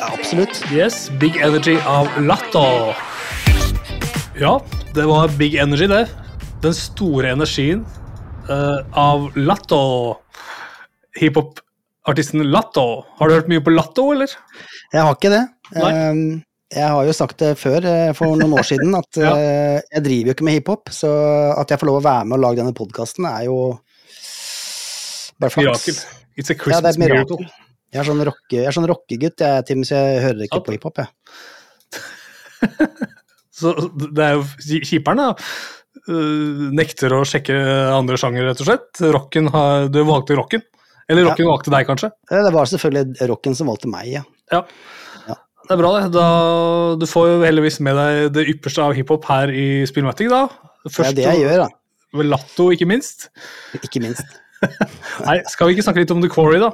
Ja, 0.00 0.08
absolutt. 0.10 0.58
Yes, 0.74 1.06
Big 1.22 1.36
Energy 1.38 1.76
av 1.86 2.08
Latto. 2.24 2.64
Ja, 4.40 4.56
det 4.96 5.06
var 5.06 5.30
Big 5.38 5.54
Energy, 5.60 5.86
det. 5.90 6.08
Den 6.64 6.74
store 6.74 7.30
energien 7.36 7.84
uh, 8.50 8.80
av 8.98 9.30
Latto. 9.38 10.18
Hiphop-artisten 11.20 12.42
Latto. 12.50 12.86
Har 13.20 13.30
du 13.30 13.36
hørt 13.38 13.50
mye 13.52 13.62
på 13.62 13.74
Latto, 13.74 14.10
eller? 14.14 14.32
Jeg 14.90 15.06
har 15.06 15.14
ikke 15.14 15.32
det. 15.36 15.42
Nei. 15.76 15.90
Um, 16.10 16.22
jeg 16.70 16.86
har 16.86 17.06
jo 17.06 17.14
sagt 17.14 17.40
det 17.42 17.56
før, 17.58 17.82
eh, 17.82 18.12
for 18.14 18.38
noen 18.38 18.54
år 18.54 18.66
siden, 18.66 18.94
at 18.94 19.18
Ja. 19.24 19.32
eh, 19.34 19.80
jeg 19.96 20.04
driver 20.06 20.30
jo 20.30 20.36
ikke 20.36 20.46
med 20.46 20.58
hiphop. 20.58 20.92
Så 20.94 21.10
at 21.58 21.70
jeg 21.70 21.82
får 21.82 21.90
lov 21.90 21.98
å 21.98 22.06
være 22.06 22.28
med 22.30 22.38
og 22.38 22.44
lage 22.44 22.62
denne 22.62 22.76
podkasten, 22.78 23.26
er 23.26 23.48
jo 23.48 23.58
bare 25.40 25.54
flaks. 25.56 26.02
It's 26.40 26.50
a 26.50 26.54
Ja, 26.54 26.58
det 26.58 26.64
Christmas 26.64 26.96
et 26.96 27.02
miracle. 27.04 27.48
Jeg 27.90 28.00
er 28.00 28.06
sånn 28.06 28.22
rockegutt, 28.22 28.74
sånn 28.76 28.86
rockegutt, 28.88 29.42
jeg, 29.42 29.64
Tim, 29.68 29.80
så 29.86 29.98
jeg 29.98 30.20
hører 30.24 30.44
ikke 30.46 30.60
Ja. 30.60 30.64
på 30.66 30.74
hiphop. 30.76 31.00
Jeg. 31.02 31.08
Så 33.60 33.74
det 33.92 34.24
er 34.24 34.38
jo 34.38 34.44
kjiperen, 34.88 35.20
da. 35.20 35.34
Uh, 36.08 36.70
nekter 36.72 37.12
å 37.12 37.24
sjekke 37.28 37.56
andre 37.92 38.16
sjanger, 38.20 38.46
rett 38.48 38.62
og 38.62 38.68
slett. 38.70 39.02
Rocken 39.12 39.50
har, 39.52 39.88
du 39.92 40.00
valgte 40.08 40.38
rocken. 40.38 40.62
Eller 41.10 41.26
rocken 41.26 41.48
valgte 41.50 41.72
deg, 41.74 41.84
kanskje. 41.88 42.12
Det 42.30 42.52
var 42.54 42.70
selvfølgelig 42.70 43.28
rocken 43.28 43.58
som 43.58 43.68
valgte 43.68 43.90
meg, 43.90 44.12
ja. 44.14 44.22
Ja. 44.54 44.62
Ja. 45.26 45.36
Det 45.66 45.74
er 45.74 45.80
bra, 45.82 45.90
det. 45.98 46.06
Da, 46.14 46.26
du 46.96 47.06
får 47.10 47.28
jo 47.32 47.36
heldigvis 47.44 47.80
med 47.84 47.98
deg 47.98 48.30
det 48.38 48.46
ypperste 48.54 48.86
av 48.86 48.94
hiphop 48.96 49.26
her 49.28 49.52
i 49.52 49.66
Spillmatic, 49.90 50.30
da. 50.32 50.46
Det 50.86 51.10
er 51.10 51.18
det 51.18 51.26
jeg 51.26 51.42
gjør, 51.44 51.66
da. 51.66 52.24
Latto, 52.30 52.70
ikke 52.74 52.88
minst. 52.90 53.28
Ikke 53.82 54.00
minst. 54.02 54.39
Nei, 55.26 55.40
skal 55.50 55.68
vi 55.68 55.76
ikke 55.76 55.86
snakke 55.86 56.04
litt 56.04 56.14
om 56.14 56.22
The 56.22 56.30
Quarry, 56.32 56.60
da? 56.62 56.72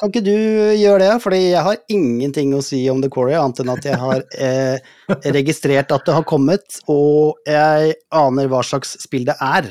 Kan 0.00 0.10
ikke 0.10 0.24
du 0.26 0.34
gjøre 0.74 1.04
det, 1.04 1.12
fordi 1.22 1.38
jeg 1.52 1.62
har 1.62 1.76
ingenting 1.94 2.50
å 2.56 2.62
si 2.64 2.80
om 2.90 2.98
The 3.04 3.10
Quarry, 3.12 3.36
annet 3.38 3.60
enn 3.62 3.70
at 3.70 3.86
jeg 3.86 3.98
har 4.02 4.24
eh, 4.34 4.88
registrert 5.36 5.94
at 5.94 6.08
det 6.08 6.16
har 6.16 6.26
kommet, 6.26 6.80
og 6.90 7.38
jeg 7.46 7.94
aner 8.18 8.50
hva 8.50 8.64
slags 8.66 8.96
spill 9.04 9.28
det 9.28 9.36
er. 9.38 9.70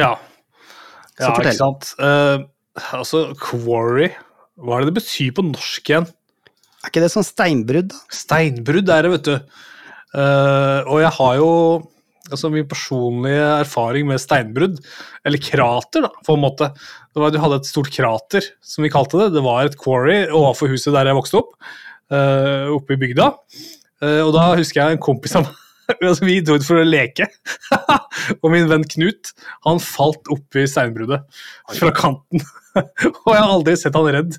Ja. 0.00 0.16
Ja 1.22 1.30
ikke 1.30 1.54
sant. 1.56 1.92
Uh, 1.96 2.42
altså, 2.98 3.30
Quarry 3.40 4.10
Hva 4.60 4.76
er 4.76 4.84
det 4.84 4.90
det 4.90 4.98
betyr 4.98 5.30
på 5.36 5.46
norsk 5.46 5.92
igjen? 5.92 6.10
Er 6.82 6.90
ikke 6.90 7.04
det 7.04 7.12
sånn 7.14 7.24
steinbrudd. 7.26 7.94
Steinbrudd 8.12 8.90
er 8.92 9.06
det, 9.06 9.14
vet 9.14 9.30
du. 9.30 9.62
Uh, 10.16 10.82
og 10.90 11.00
jeg 11.04 11.12
har 11.20 11.38
jo 11.38 11.50
altså 12.30 12.50
min 12.52 12.66
personlige 12.68 13.44
erfaring 13.60 14.08
med 14.08 14.22
steinbrudd, 14.22 14.80
eller 15.26 15.42
krater, 15.42 16.06
da, 16.06 16.12
på 16.26 16.36
en 16.36 16.42
måte. 16.44 16.70
Det 17.14 17.22
var, 17.22 17.34
du 17.34 17.40
hadde 17.42 17.60
et 17.62 17.68
stort 17.68 17.90
krater, 17.94 18.48
som 18.64 18.86
vi 18.86 18.92
kalte 18.92 19.20
det. 19.20 19.32
Det 19.36 19.44
var 19.44 19.66
et 19.66 19.78
quarry 19.80 20.24
overfor 20.26 20.72
huset 20.72 20.94
der 20.96 21.10
jeg 21.10 21.18
vokste 21.18 21.42
opp, 21.42 21.54
uh, 22.14 22.72
oppe 22.74 22.96
i 22.96 23.00
bygda. 23.04 23.30
Uh, 24.02 24.22
og 24.26 24.34
da 24.36 24.50
husker 24.58 24.82
jeg 24.82 24.96
en 24.96 25.06
kompis 25.06 25.38
av 25.38 25.46
meg 25.46 25.62
altså, 26.02 26.26
Vi 26.26 26.40
dro 26.44 26.58
ut 26.58 26.66
for 26.66 26.82
å 26.82 26.86
leke, 26.86 27.28
og 28.42 28.50
min 28.52 28.68
venn 28.70 28.84
Knut 28.90 29.32
han 29.66 29.80
falt 29.82 30.28
oppi 30.34 30.66
steinbruddet 30.68 31.24
fra 31.78 31.92
kanten. 31.94 32.42
og 32.76 33.30
jeg 33.30 33.40
har 33.40 33.52
aldri 33.52 33.76
sett 33.78 33.96
han 33.96 34.10
redd. 34.18 34.36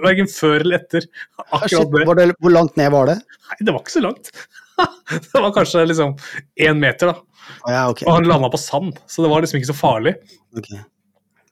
Verken 0.00 0.30
før 0.32 0.64
eller 0.64 0.80
etter. 0.80 1.06
Ah, 1.44 1.60
Akkurat 1.60 1.92
det. 1.92 2.06
det. 2.18 2.28
Hvor 2.40 2.54
langt 2.54 2.78
ned 2.80 2.90
var 2.94 3.12
det? 3.12 3.18
Nei, 3.20 3.58
det 3.60 3.74
var 3.74 3.84
ikke 3.84 3.98
så 3.98 4.04
langt. 4.06 4.32
det 5.10 5.40
var 5.40 5.52
kanskje 5.54 5.84
liksom 5.90 6.16
én 6.60 6.80
meter, 6.80 7.12
da. 7.12 7.46
Ja, 7.68 7.84
okay. 7.90 8.06
Og 8.08 8.16
han 8.16 8.28
landa 8.28 8.50
på 8.52 8.60
sand, 8.60 8.98
så 9.06 9.24
det 9.24 9.30
var 9.32 9.44
liksom 9.44 9.60
ikke 9.60 9.70
så 9.72 9.76
farlig. 9.78 10.16
Okay. 10.56 10.80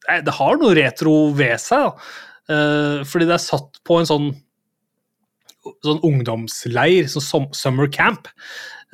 Det 0.03 0.33
har 0.35 0.57
noe 0.59 0.75
retro 0.75 1.13
ved 1.35 1.59
seg, 1.63 1.91
da. 1.91 3.03
Fordi 3.07 3.27
det 3.27 3.37
er 3.37 3.43
satt 3.43 3.77
på 3.87 4.01
en 4.01 4.07
sånn 4.09 4.25
sånn 5.85 6.01
ungdomsleir, 6.05 7.09
sånn 7.11 7.49
summer 7.55 7.89
camp, 7.91 8.29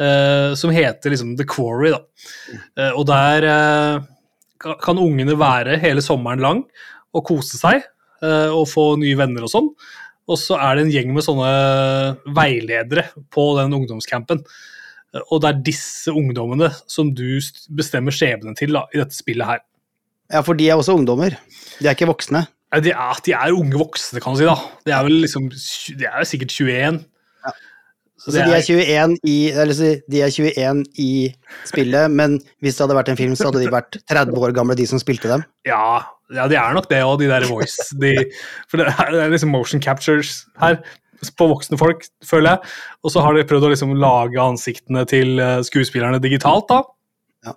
uh, 0.01 0.55
som 0.57 0.73
heter 0.73 1.13
liksom 1.13 1.35
The 1.39 1.47
Quarry. 1.49 1.93
Da. 1.95 2.01
Uh, 2.77 2.91
og 2.91 3.05
der 3.09 3.47
uh, 3.49 4.73
kan, 4.83 5.01
ungene 5.01 5.37
være 5.39 5.79
hele 5.81 6.03
sommeren 6.05 6.43
lang 6.43 6.65
og 7.15 7.25
kose 7.29 7.57
seg 7.59 7.87
og 8.19 8.65
få 8.67 8.83
nye 8.99 9.15
venner 9.15 9.45
og 9.45 9.47
sånn. 9.47 9.67
Og 10.27 10.35
så 10.35 10.57
er 10.59 10.75
det 10.75 10.81
en 10.83 10.89
gjeng 10.91 11.13
med 11.15 11.23
sånne 11.23 11.51
veiledere 12.35 13.05
på 13.31 13.45
den 13.55 13.71
ungdomscampen. 13.77 14.41
Og 15.21 15.39
det 15.39 15.47
er 15.47 15.61
disse 15.69 16.11
ungdommene 16.11 16.67
som 16.83 17.13
du 17.15 17.39
bestemmer 17.79 18.11
skjebnen 18.11 18.59
til 18.59 18.75
da, 18.75 18.83
i 18.91 18.99
dette 18.99 19.15
spillet 19.15 19.47
her. 19.47 19.63
Ja, 20.35 20.43
for 20.43 20.59
de 20.59 20.67
er 20.67 20.75
også 20.75 20.97
ungdommer. 20.99 21.39
De 21.79 21.87
er 21.87 21.95
ikke 21.95 22.09
voksne. 22.11 22.43
De 22.69 22.91
er, 22.93 23.21
de 23.25 23.33
er 23.33 23.55
unge 23.55 23.79
voksne, 23.81 24.21
kan 24.21 24.35
du 24.35 24.43
si. 24.43 24.45
da. 24.45 24.57
De 24.85 24.93
er 24.93 25.07
vel 25.07 25.23
liksom, 25.23 25.47
de 25.49 26.05
er 26.05 26.27
sikkert 26.29 26.53
21. 26.53 26.99
Ja. 27.45 27.53
Så 28.19 28.29
Så 28.29 28.35
de 28.35 28.53
er 28.53 28.61
21 28.61 29.17
i, 29.25 29.37
eller 29.49 29.73
de 30.11 30.21
er 30.21 30.29
21 30.29 30.83
i 31.01 31.11
spillet, 31.65 32.11
men 32.11 32.37
hvis 32.61 32.77
det 32.77 32.85
hadde 32.85 32.97
vært 32.99 33.09
en 33.13 33.17
film, 33.17 33.35
så 33.39 33.49
hadde 33.49 33.63
de 33.63 33.73
vært 33.73 33.97
30 34.11 34.37
år 34.37 34.53
gamle, 34.53 34.77
de 34.77 34.85
som 34.85 35.01
spilte 35.01 35.31
dem. 35.31 35.45
Ja, 35.65 36.03
ja, 36.35 36.45
de 36.51 36.59
er 36.61 36.75
nok 36.77 36.89
det, 36.91 37.01
og 37.07 37.17
de 37.23 37.29
der 37.31 37.47
voice 37.49 37.89
de, 37.97 38.13
For 38.69 38.81
det 38.81 38.91
er, 38.91 39.13
det 39.15 39.23
er 39.23 39.33
liksom 39.33 39.53
motion 39.55 39.81
captures 39.81 40.43
her 40.61 40.77
på 41.35 41.47
voksne 41.49 41.79
folk, 41.79 42.05
føler 42.23 42.53
jeg. 42.53 42.73
Og 43.03 43.11
så 43.11 43.23
har 43.23 43.35
de 43.35 43.47
prøvd 43.47 43.65
å 43.67 43.71
liksom 43.73 43.95
lage 43.99 44.39
ansiktene 44.39 45.03
til 45.09 45.41
eh, 45.41 45.59
skuespillerne 45.67 46.21
digitalt, 46.23 46.69
da. 46.69 46.83
Ja. 47.47 47.55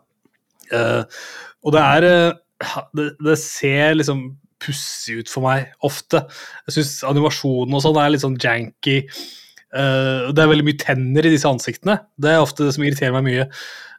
Uh, 0.73 1.21
og 1.63 1.75
det 1.77 1.83
er 1.85 2.07
uh, 2.09 2.79
det, 2.97 3.11
det 3.23 3.37
ser 3.39 3.99
liksom 3.99 4.25
pussig 4.63 5.21
ut 5.23 5.31
for 5.33 5.47
meg 5.47 5.73
ofte. 5.87 6.25
Jeg 6.69 6.79
syns 6.79 6.99
animasjonen 7.09 7.79
og 7.79 7.85
sånn 7.85 8.01
er 8.01 8.13
litt 8.15 8.25
sånn 8.25 8.39
janky. 8.41 9.01
Eh, 9.03 10.29
det 10.33 10.43
er 10.43 10.51
veldig 10.51 10.67
mye 10.69 10.81
tenner 10.81 11.27
i 11.27 11.33
disse 11.33 11.49
ansiktene. 11.49 11.99
Det 12.21 12.33
er 12.33 12.45
ofte 12.45 12.67
det 12.67 12.77
som 12.77 12.85
irriterer 12.87 13.17
meg 13.17 13.27
mye. 13.29 13.49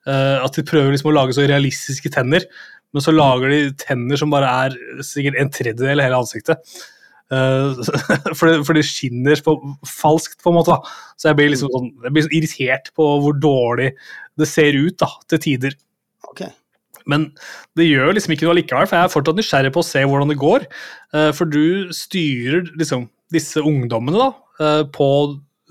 Eh, 0.07 0.37
at 0.43 0.55
de 0.57 0.65
prøver 0.67 0.93
liksom 0.93 1.11
å 1.11 1.15
lage 1.15 1.35
så 1.35 1.45
realistiske 1.49 2.11
tenner, 2.13 2.45
men 2.93 3.03
så 3.03 3.13
lager 3.15 3.49
de 3.49 3.61
tenner 3.79 4.19
som 4.19 4.33
bare 4.33 4.49
er 4.67 4.75
sikkert 5.05 5.39
en 5.39 5.53
tredjedel 5.53 6.01
av 6.01 6.07
hele 6.07 6.19
ansiktet. 6.23 6.75
Eh, 7.33 7.79
for, 8.37 8.49
det, 8.49 8.57
for 8.67 8.77
det 8.77 8.85
skinner 8.87 9.39
på, 9.45 9.55
falskt, 9.89 10.41
på 10.43 10.51
en 10.51 10.59
måte. 10.59 10.75
da. 10.75 11.15
Så 11.17 11.31
jeg 11.31 11.39
blir 11.39 11.53
liksom 11.53 11.71
sånn, 11.73 11.93
jeg 12.05 12.15
blir 12.17 12.35
irritert 12.39 12.91
på 12.97 13.07
hvor 13.23 13.39
dårlig 13.39 13.93
det 14.39 14.49
ser 14.49 14.77
ut 14.77 14.99
da, 15.01 15.09
til 15.31 15.41
tider. 15.47 15.79
Ok. 16.29 16.45
Men 17.09 17.29
det 17.79 17.87
gjør 17.89 18.13
liksom 18.15 18.35
ikke 18.35 18.47
noe 18.47 18.57
likevel, 18.59 18.87
for 18.89 18.97
jeg 18.97 19.07
er 19.07 19.13
fortsatt 19.13 19.39
nysgjerrig 19.39 19.73
på 19.75 19.83
å 19.83 19.87
se 19.87 20.05
hvordan 20.07 20.31
det 20.31 20.39
går. 20.41 20.67
Eh, 21.15 21.31
For 21.35 21.49
du 21.49 21.91
styrer 21.95 22.69
liksom 22.79 23.07
disse 23.33 23.63
ungdommene 23.63 24.19
da, 24.21 24.31
eh, 24.61 24.81
på, 24.93 25.09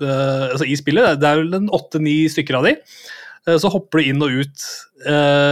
eh, 0.03 0.45
altså 0.51 0.67
i 0.67 0.77
spillet. 0.79 1.19
Det 1.21 1.29
er 1.29 1.43
vel 1.43 1.59
en 1.61 1.73
åtte-ni 1.73 2.23
stykker 2.31 2.59
av 2.59 2.69
de. 2.69 2.77
Så 3.59 3.67
hopper 3.67 3.99
du 3.99 4.07
inn 4.07 4.23
og 4.23 4.31
ut 4.39 4.61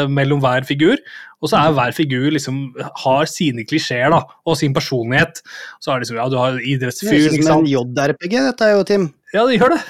mellom 0.08 0.40
hver 0.40 0.64
figur. 0.64 0.96
Og 1.42 1.50
så 1.52 1.58
er 1.60 1.74
hver 1.76 1.92
figur 1.92 2.30
liksom 2.32 2.60
har 3.04 3.28
sine 3.28 3.66
klisjeer 3.68 4.14
da, 4.14 4.22
og 4.46 4.56
sin 4.56 4.72
personlighet. 4.72 5.42
Så 5.84 5.92
er 5.92 6.00
det 6.00 6.06
liksom, 6.06 6.20
ja, 6.22 6.28
du 6.32 6.38
har 6.40 6.56
Det 6.56 6.70
idrettsfyr, 6.72 7.18
høres 7.18 7.36
ut 7.36 7.44
som 7.50 7.66
en. 7.66 7.68
JRPG, 7.68 8.38
dette 8.48 8.70
er 8.70 8.78
jo, 8.78 8.86
Tim. 8.88 9.10
Ja, 9.34 9.44
det 9.50 9.58
gjør 9.58 9.76
det. 9.76 9.82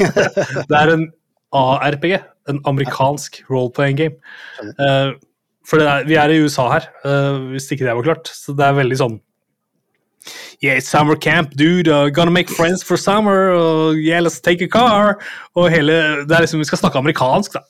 det 0.72 0.80
er 0.80 0.92
en 0.96 1.06
ARPG, 1.56 2.16
en 2.50 2.60
amerikansk 2.70 3.42
role-playing 3.50 4.00
game. 4.00 4.16
Eh, 4.62 5.12
for 5.66 5.82
er, 5.82 6.04
vi 6.06 6.18
er 6.18 6.30
i 6.30 6.42
USA 6.42 6.68
her, 6.70 6.90
uh, 7.04 7.48
hvis 7.52 7.70
ikke 7.72 7.86
det 7.86 7.94
var 7.98 8.06
klart. 8.06 8.30
Så 8.32 8.54
det 8.56 8.66
er 8.66 8.76
veldig 8.78 9.00
sånn 9.00 9.16
Yeah, 10.62 10.78
it's 10.78 10.88
summer 10.88 11.14
camp, 11.16 11.54
dude. 11.54 11.88
Uh, 11.88 12.08
gonna 12.08 12.30
make 12.30 12.48
friends 12.48 12.82
for 12.82 12.96
summer. 12.96 13.52
Uh, 13.54 13.92
yeah, 13.92 14.20
let's 14.20 14.40
take 14.40 14.62
a 14.62 14.68
car. 14.68 15.20
Og 15.54 15.70
hele, 15.70 15.92
det 16.26 16.32
er 16.32 16.46
liksom, 16.46 16.62
Vi 16.62 16.68
skal 16.70 16.80
snakke 16.80 16.98
amerikansk, 16.98 17.58
da. 17.58 17.62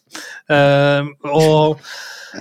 Uh, 0.48 1.10
og, 1.28 1.82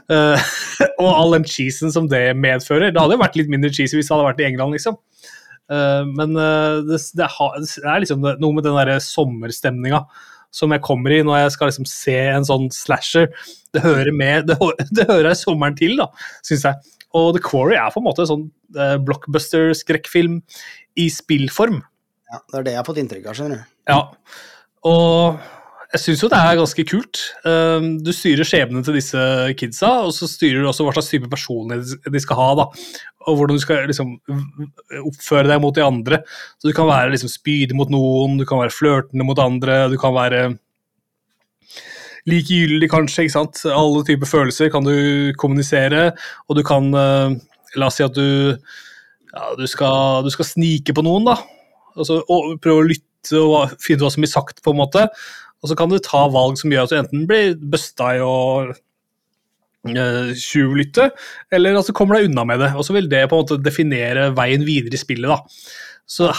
eh, 0.09 0.45
og 1.01 1.09
all 1.09 1.33
den 1.35 1.47
cheesen 1.49 1.91
som 1.91 2.07
det 2.11 2.35
medfører. 2.37 2.93
Det 2.93 3.01
hadde 3.01 3.17
jo 3.17 3.23
vært 3.23 3.39
litt 3.39 3.51
mindre 3.51 3.73
cheesy 3.73 3.97
hvis 3.97 4.11
det 4.11 4.15
hadde 4.15 4.29
vært 4.29 4.43
i 4.43 4.47
England, 4.51 4.77
liksom. 4.77 5.01
Men 5.65 6.35
det, 6.85 6.99
det, 7.17 7.25
har, 7.39 7.55
det 7.57 7.87
er 7.89 8.01
liksom 8.03 8.19
noe 8.21 8.53
med 8.53 8.67
den 8.67 8.75
derre 8.77 8.99
sommerstemninga 9.01 10.03
som 10.55 10.73
jeg 10.73 10.83
kommer 10.85 11.13
i 11.13 11.21
når 11.25 11.43
jeg 11.43 11.55
skal 11.55 11.71
liksom 11.71 11.87
se 11.89 12.17
en 12.31 12.47
sånn 12.47 12.69
slasher. 12.73 13.27
Det 13.75 13.83
hører 13.83 14.15
med, 14.15 14.47
det, 14.51 14.57
det 14.97 15.07
hører 15.09 15.35
sommeren 15.37 15.77
til, 15.79 15.97
da, 15.99 16.09
syns 16.45 16.67
jeg. 16.69 16.93
Og 17.15 17.33
The 17.35 17.43
Quarry 17.43 17.77
er 17.79 17.91
på 17.93 18.01
en 18.01 18.07
måte 18.07 18.23
en 18.25 18.31
sånn 18.31 18.47
eh, 18.75 18.95
blockbuster-skrekkfilm 19.07 20.39
i 20.99 21.09
spillform. 21.11 21.81
Ja, 22.31 22.41
det 22.41 22.59
er 22.59 22.65
det 22.65 22.73
jeg 22.75 22.81
har 22.81 22.87
fått 22.87 22.99
inntrykk 23.03 23.29
av, 23.29 23.37
skjønner 23.37 23.61
du. 23.61 23.75
Ja. 23.91 23.99
Og 24.89 25.43
jeg 25.95 26.01
syns 26.01 26.23
jo 26.23 26.29
det 26.31 26.39
er 26.39 26.57
ganske 26.59 26.85
kult. 26.89 27.21
Um, 27.47 27.87
Du 28.03 28.11
styrer 28.15 28.47
skjebnen 28.47 28.83
til 28.85 28.97
disse 28.99 29.21
kidsa, 29.59 29.91
og 30.07 30.13
så 30.15 30.27
styrer 30.29 30.61
du 30.61 30.69
også 30.69 30.85
hva 30.87 30.93
slags 30.95 31.11
type 31.13 31.29
personlighet 31.31 32.11
de 32.11 32.21
skal 32.23 32.39
ha. 32.39 32.49
da, 32.59 32.67
Og 33.29 33.39
hvordan 33.39 33.57
du 33.57 33.63
skal 33.63 33.87
liksom 33.89 34.17
oppføre 35.05 35.47
deg 35.49 35.63
mot 35.63 35.75
de 35.75 35.85
andre. 35.85 36.21
Så 36.59 36.69
Du 36.69 36.75
kan 36.75 36.89
være 36.89 37.13
liksom 37.15 37.31
spydig 37.31 37.77
mot 37.77 37.91
noen, 37.93 38.37
du 38.37 38.45
kan 38.45 38.61
være 38.61 38.75
flørtende 38.75 39.27
mot 39.27 39.39
andre, 39.39 39.85
du 39.89 39.97
kan 40.01 40.13
være 40.15 40.57
likegyldig, 42.25 42.89
kanskje. 42.89 43.25
ikke 43.25 43.37
sant? 43.37 43.63
Alle 43.69 44.03
typer 44.05 44.29
følelser 44.29 44.71
kan 44.73 44.85
du 44.85 45.31
kommunisere, 45.37 46.11
og 46.49 46.57
du 46.57 46.63
kan 46.65 46.91
eh, 46.93 47.35
La 47.75 47.89
oss 47.89 47.97
si 47.99 48.05
at 48.05 48.15
du, 48.15 48.55
ja, 49.35 49.47
du, 49.59 49.65
skal, 49.67 50.23
du 50.23 50.29
skal 50.31 50.47
snike 50.47 50.93
på 50.95 51.03
noen, 51.03 51.25
da. 51.27 51.33
Altså, 51.99 52.21
prøve 52.63 52.77
å 52.79 52.85
lytte 52.87 53.41
og 53.41 53.73
finne 53.83 53.99
ut 53.99 54.05
hva 54.05 54.11
som 54.13 54.23
blir 54.23 54.31
sagt, 54.31 54.61
på 54.63 54.71
en 54.71 54.79
måte. 54.79 55.09
Og 55.65 55.71
så 55.71 55.77
kan 55.79 55.89
du 55.89 55.97
ta 55.97 56.27
valg 56.29 56.59
som 56.61 56.69
gjør 56.69 56.85
at 56.85 56.93
du 56.93 56.99
enten 56.99 57.23
blir 57.29 57.55
busta 57.57 58.11
i 58.13 58.21
å 58.21 58.35
eh, 58.69 60.29
tjuvlytte, 60.37 61.09
eller 61.57 61.79
at 61.79 61.89
du 61.89 61.95
kommer 61.97 62.19
deg 62.19 62.29
unna 62.29 62.45
med 62.45 62.61
det. 62.61 62.69
Og 62.77 62.85
så 62.85 62.93
vil 62.93 63.09
det 63.09 63.23
på 63.31 63.39
en 63.39 63.47
måte 63.47 63.57
definere 63.65 64.29
veien 64.37 64.65
videre 64.67 64.93
i 64.93 65.01
spillet. 65.01 65.25
da. 65.33 65.41
Så 66.05 66.29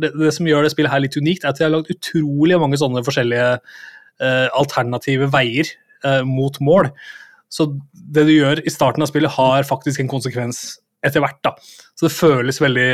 det, 0.00 0.14
det 0.16 0.32
som 0.32 0.48
gjør 0.48 0.64
det 0.64 0.72
spillet 0.72 0.92
her 0.94 1.04
litt 1.04 1.20
unikt, 1.20 1.44
er 1.44 1.52
at 1.52 1.60
de 1.60 1.66
har 1.66 1.74
lagd 1.74 1.92
utrolig 1.92 2.56
mange 2.62 2.80
sånne 2.80 3.04
forskjellige 3.04 3.48
eh, 3.52 4.48
alternative 4.56 5.28
veier 5.34 5.68
eh, 6.08 6.22
mot 6.24 6.56
mål. 6.64 6.88
Så 7.52 7.68
det 7.92 8.24
du 8.30 8.32
gjør 8.32 8.62
i 8.64 8.72
starten 8.72 9.04
av 9.04 9.10
spillet, 9.12 9.36
har 9.36 9.68
faktisk 9.68 10.00
en 10.00 10.08
konsekvens 10.08 10.78
etter 11.04 11.20
hvert. 11.20 11.36
da. 11.44 11.52
Så 11.92 12.08
det 12.08 12.16
føles 12.16 12.64
veldig 12.64 12.90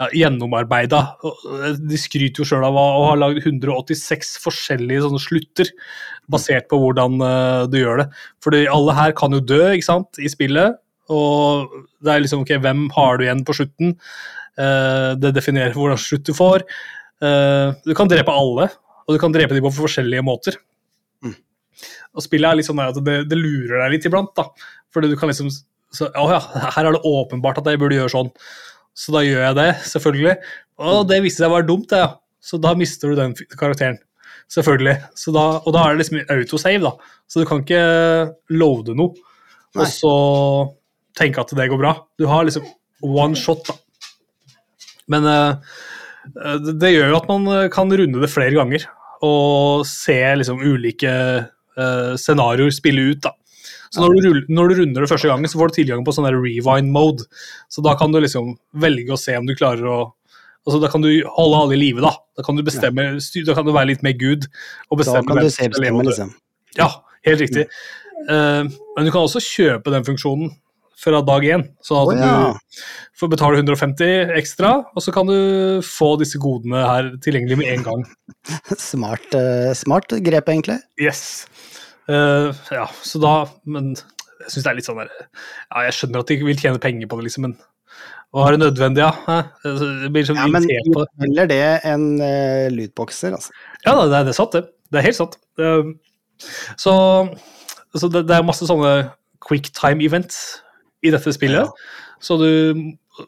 ja, 0.00 0.08
gjennomarbeida. 0.16 1.00
Eh, 1.24 1.74
De 1.90 1.98
skryter 2.00 2.42
jo 2.42 2.48
sjøl 2.48 2.64
av 2.66 2.78
å 2.78 3.08
ha 3.10 3.16
lagd 3.18 3.42
186 3.44 4.36
forskjellige 4.44 5.04
sånne 5.04 5.22
slutter, 5.22 5.72
basert 6.30 6.70
på 6.70 6.78
hvordan 6.80 7.20
eh, 7.26 7.64
du 7.72 7.80
gjør 7.82 8.04
det. 8.04 8.08
Fordi 8.44 8.64
alle 8.72 8.96
her 8.96 9.14
kan 9.18 9.36
jo 9.36 9.42
dø 9.44 9.62
ikke 9.74 9.88
sant, 9.90 10.20
i 10.22 10.30
spillet, 10.32 10.80
og 11.10 11.72
det 12.00 12.12
er 12.12 12.24
liksom 12.24 12.44
ok, 12.44 12.54
hvem 12.62 12.86
har 12.94 13.18
du 13.18 13.26
igjen 13.26 13.44
på 13.46 13.56
slutten? 13.58 13.96
Eh, 14.60 15.10
det 15.20 15.34
definerer 15.36 15.76
hvordan 15.76 16.00
slutt 16.00 16.28
du 16.28 16.34
får. 16.36 16.66
Du 17.20 17.90
kan 17.92 18.08
drepe 18.08 18.32
alle, 18.32 18.70
og 19.04 19.12
du 19.12 19.18
kan 19.20 19.32
drepe 19.34 19.52
dem 19.52 19.66
på 19.66 19.74
forskjellige 19.76 20.24
måter. 20.24 20.54
Mm. 21.20 21.34
Og 22.16 22.24
spillet 22.24 22.48
er 22.48 22.56
litt 22.56 22.68
sånn 22.70 22.80
at 22.80 22.96
det, 23.04 23.16
det 23.28 23.36
lurer 23.36 23.82
deg 23.82 23.92
litt 23.92 24.06
iblant, 24.08 24.30
da. 24.38 24.46
Fordi 24.94 25.10
du 25.10 25.18
kan 25.20 25.28
liksom 25.28 25.50
så, 25.92 26.06
Å 26.06 26.24
ja, 26.30 26.38
her 26.78 26.86
er 26.86 26.94
det 26.94 27.02
åpenbart 27.04 27.60
at 27.60 27.68
jeg 27.68 27.80
burde 27.82 27.98
gjøre 27.98 28.12
sånn. 28.14 28.30
Så 28.96 29.14
da 29.14 29.22
gjør 29.24 29.44
jeg 29.46 29.58
det, 29.58 29.70
selvfølgelig. 29.90 30.36
Og 30.80 31.02
det 31.08 31.20
viste 31.24 31.42
seg 31.42 31.52
å 31.52 31.56
være 31.58 31.68
dumt, 31.68 31.88
det, 31.92 32.00
ja. 32.02 32.14
Så 32.40 32.56
da 32.60 32.72
mister 32.78 33.12
du 33.12 33.18
den 33.18 33.34
karakteren. 33.52 33.98
Selvfølgelig. 34.50 34.96
Så 35.18 35.32
da, 35.34 35.44
og 35.60 35.74
da 35.76 35.84
er 35.84 35.94
det 35.94 36.02
liksom 36.02 36.22
autosave, 36.24 36.82
da. 36.82 37.16
Så 37.30 37.42
du 37.42 37.48
kan 37.48 37.62
ikke 37.62 37.82
loade 38.56 38.96
noe, 38.98 39.14
Nei. 39.76 39.84
og 39.84 39.92
så 39.92 40.14
tenke 41.20 41.42
at 41.42 41.52
det 41.56 41.68
går 41.70 41.80
bra. 41.80 41.94
Du 42.18 42.26
har 42.30 42.46
liksom 42.46 42.66
one 43.06 43.38
shot, 43.38 43.68
da. 43.68 43.76
Men 45.10 45.26
uh, 45.26 45.76
det, 46.34 46.78
det 46.80 46.94
gjør 46.94 47.12
jo 47.12 47.18
at 47.18 47.30
man 47.30 47.46
eh, 47.50 47.68
kan 47.72 47.90
runde 47.90 48.20
det 48.22 48.30
flere 48.30 48.54
ganger, 48.54 48.84
og 49.26 49.86
se 49.88 50.18
liksom 50.38 50.62
ulike 50.62 51.12
uh, 51.42 52.12
scenarioer 52.20 52.72
spille 52.74 53.10
ut, 53.10 53.22
da. 53.26 53.34
Så 53.90 54.04
når 54.04 54.16
du, 54.16 54.46
når 54.54 54.70
du 54.70 54.80
runder 54.80 55.02
det 55.04 55.10
første 55.10 55.30
gangen, 55.30 55.50
så 55.50 55.58
får 55.58 55.72
du 55.72 55.76
tilgang 55.80 56.04
på 56.06 56.14
sånn 56.14 56.28
der 56.28 56.38
rewind 56.38 56.92
mode. 56.94 57.26
Så 57.72 57.82
da 57.82 57.96
kan 57.98 58.14
du 58.14 58.20
liksom 58.22 58.54
velge 58.78 59.16
å 59.16 59.18
se 59.18 59.34
om 59.38 59.48
du 59.48 59.56
klarer 59.58 59.86
å, 59.90 60.00
Altså, 60.68 60.76
da 60.76 60.90
kan 60.92 61.00
du 61.00 61.08
holde 61.24 61.56
alle 61.56 61.76
i 61.76 61.80
live, 61.80 62.02
da. 62.04 62.10
Da 62.36 62.44
kan 62.44 62.58
du 62.58 62.60
bestemme, 62.62 63.06
da 63.16 63.54
kan 63.56 63.64
du 63.64 63.72
være 63.72 63.94
litt 63.94 64.02
mer 64.04 64.12
gud. 64.20 64.44
og 64.90 65.00
Da 65.00 65.22
kan 65.24 65.40
du 65.40 65.46
leve 65.46 65.70
bestemme, 65.72 66.04
liksom. 66.04 66.34
Ja, 66.76 66.90
helt 67.26 67.40
riktig. 67.40 67.64
Uh, 68.28 68.68
men 68.68 69.08
du 69.08 69.10
kan 69.10 69.24
også 69.24 69.40
kjøpe 69.40 69.92
den 69.94 70.04
funksjonen 70.04 70.52
fra 71.00 71.22
dag 71.24 71.46
én. 71.48 71.64
Sånn 71.84 72.02
at 72.02 72.10
oh, 72.12 72.20
ja. 72.20 72.52
du 72.52 73.20
får 73.22 73.32
betale 73.32 73.62
150 73.62 74.34
ekstra, 74.36 74.74
og 74.92 75.04
så 75.04 75.14
kan 75.16 75.30
du 75.30 75.80
få 75.86 76.12
disse 76.20 76.40
godene 76.40 76.84
her 76.84 77.08
tilgjengelig 77.24 77.60
med 77.62 77.72
en 77.72 77.86
gang. 77.88 78.04
Smart, 78.90 79.32
uh, 79.32 79.72
smart 79.76 80.12
grep, 80.20 80.52
egentlig. 80.52 80.76
Yes. 81.00 81.46
Eh, 82.10 82.60
ja, 82.74 82.86
så 83.06 83.20
da 83.22 83.32
Men 83.70 83.92
jeg 83.94 84.48
syns 84.54 84.64
det 84.64 84.70
er 84.70 84.78
litt 84.78 84.88
sånn 84.88 84.98
der 84.98 85.10
Ja, 85.12 85.84
jeg 85.86 85.96
skjønner 85.98 86.24
at 86.24 86.32
de 86.32 86.38
vil 86.42 86.58
tjene 86.58 86.80
penger 86.82 87.10
på 87.10 87.20
det, 87.20 87.28
liksom, 87.28 87.46
men 87.46 87.58
er 88.30 88.54
det 88.54 88.60
nødvendig, 88.62 89.02
ja? 89.02 89.38
Jeg 89.66 90.10
blir 90.14 90.26
så 90.26 90.36
Ja, 90.38 90.46
men 90.46 90.66
på 90.94 91.02
det. 91.02 91.08
heller 91.24 91.48
det 91.50 91.62
enn 91.90 92.04
uh, 92.22 92.68
lootboxer, 92.70 93.34
altså. 93.34 93.50
Ja, 93.82 93.96
det 93.98 94.04
er, 94.06 94.28
det 94.28 94.30
er 94.30 94.36
sant, 94.38 94.54
det. 94.54 94.68
Det 94.90 95.00
er 95.00 95.06
helt 95.08 95.18
sant. 95.18 95.34
Uh, 95.58 95.90
så 96.78 96.94
så 97.98 98.06
det, 98.06 98.24
det 98.28 98.36
er 98.36 98.46
masse 98.46 98.66
sånne 98.68 99.10
quicktime 99.42 100.04
events 100.04 100.60
i 101.02 101.10
dette 101.10 101.32
spillet. 101.34 101.70
Så 102.22 102.36
du 102.38 102.50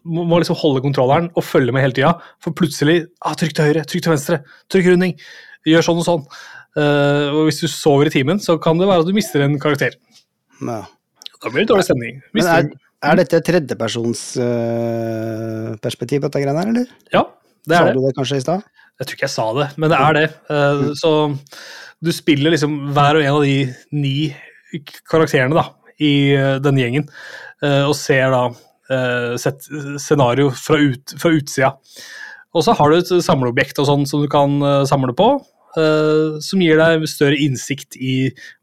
må, 0.05 0.24
må 0.28 0.39
liksom 0.39 0.59
holde 0.61 0.85
kontrolleren 0.85 1.30
og 1.35 1.47
følge 1.47 1.74
med 1.74 1.83
hele 1.85 1.97
tida. 1.97 2.14
For 2.43 2.55
plutselig 2.57 3.01
ah, 3.24 3.35
Trykk 3.39 3.57
til 3.57 3.70
høyre, 3.70 3.85
trykk 3.89 4.07
til 4.07 4.14
venstre, 4.14 4.41
trykk 4.72 4.93
runding. 4.93 5.16
Gjør 5.68 5.87
sånn 5.89 6.03
og 6.03 6.07
sånn. 6.07 6.26
Eh, 6.79 7.27
og 7.33 7.49
hvis 7.49 7.61
du 7.61 7.68
sover 7.68 8.09
i 8.09 8.14
timen, 8.14 8.41
så 8.41 8.57
kan 8.62 8.81
det 8.81 8.89
være 8.89 9.05
at 9.05 9.11
du 9.11 9.16
mister 9.16 9.45
en 9.45 9.59
karakter. 9.61 9.99
Ja. 10.62 10.83
Da 11.43 11.51
blir 11.51 11.64
det 11.64 11.73
dårlig 11.73 11.85
stemning. 11.89 12.20
Men 12.37 12.49
er, 12.49 12.68
er 13.03 13.18
dette 13.18 13.41
tredjepersons 13.45 14.23
uh, 14.39 15.73
perspektiv, 15.83 16.23
dette 16.23 16.41
greiene 16.41 16.62
her, 16.62 16.70
eller? 16.70 16.91
Ja, 17.12 17.27
det 17.66 17.77
er 17.77 17.91
det. 17.91 17.97
du 17.99 18.07
det 18.07 18.14
kanskje 18.16 18.39
i 18.39 18.45
stad? 18.45 18.62
Jeg 19.01 19.09
tror 19.09 19.18
ikke 19.18 19.27
jeg 19.27 19.35
sa 19.35 19.47
det, 19.57 19.68
men 19.83 19.91
det 19.91 19.99
er 19.99 20.18
det. 20.18 20.27
Eh, 20.55 20.83
Så 21.01 21.12
du 22.03 22.11
spiller 22.14 22.55
liksom 22.55 22.77
hver 22.95 23.18
og 23.18 23.25
en 23.25 23.37
av 23.41 23.47
de 23.47 23.57
ni 23.99 24.16
karakterene 25.11 25.57
da, 25.59 25.64
i 25.99 26.12
uh, 26.39 26.57
denne 26.62 26.85
gjengen, 26.85 27.09
eh, 27.64 27.83
og 27.83 27.97
ser 27.99 28.31
da 28.33 28.45
eh, 28.93 29.35
sett 29.41 29.66
scenario 30.01 30.53
fra, 30.55 30.79
ut, 30.79 31.16
fra 31.18 31.33
utsida. 31.35 31.73
Og 32.53 32.64
så 32.66 32.75
har 32.77 32.93
du 32.93 33.01
et 33.01 33.12
samleobjekt 33.25 33.81
og 33.83 33.89
sånn 33.89 34.07
som 34.09 34.23
du 34.23 34.29
kan 34.31 34.59
eh, 34.62 34.83
samle 34.89 35.14
på, 35.18 35.29
eh, 35.81 36.41
som 36.45 36.62
gir 36.64 36.81
deg 36.81 37.07
større 37.11 37.39
innsikt 37.41 37.97
i 37.97 38.16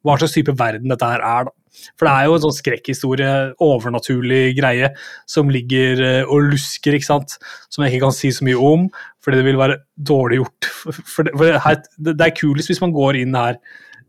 hva 0.06 0.18
slags 0.20 0.36
type 0.38 0.56
verden 0.60 0.92
dette 0.92 1.10
her 1.10 1.24
er. 1.24 1.50
da. 1.50 1.56
For 1.96 2.08
det 2.08 2.14
er 2.14 2.28
jo 2.28 2.36
en 2.36 2.44
sånn 2.44 2.58
skrekkhistorie, 2.58 3.32
overnaturlig 3.64 4.42
greie, 4.58 4.92
som 5.30 5.52
ligger 5.54 6.04
eh, 6.04 6.22
og 6.28 6.52
lusker, 6.54 6.98
ikke 6.98 7.10
sant. 7.10 7.38
Som 7.72 7.86
jeg 7.86 7.96
ikke 7.96 8.08
kan 8.08 8.16
si 8.16 8.32
så 8.36 8.48
mye 8.48 8.60
om, 8.70 8.88
fordi 9.24 9.40
det 9.40 9.48
vil 9.48 9.62
være 9.62 9.80
dårlig 10.12 10.42
gjort. 10.42 10.70
For 11.14 11.28
det, 11.28 11.36
for 11.36 11.46
det, 11.46 11.64
her, 11.66 11.82
det 11.98 12.18
det 12.20 12.28
er 12.28 12.38
kulest 12.38 12.72
hvis 12.72 12.84
man 12.84 12.96
går 12.96 13.20
inn 13.20 13.36
her 13.38 13.60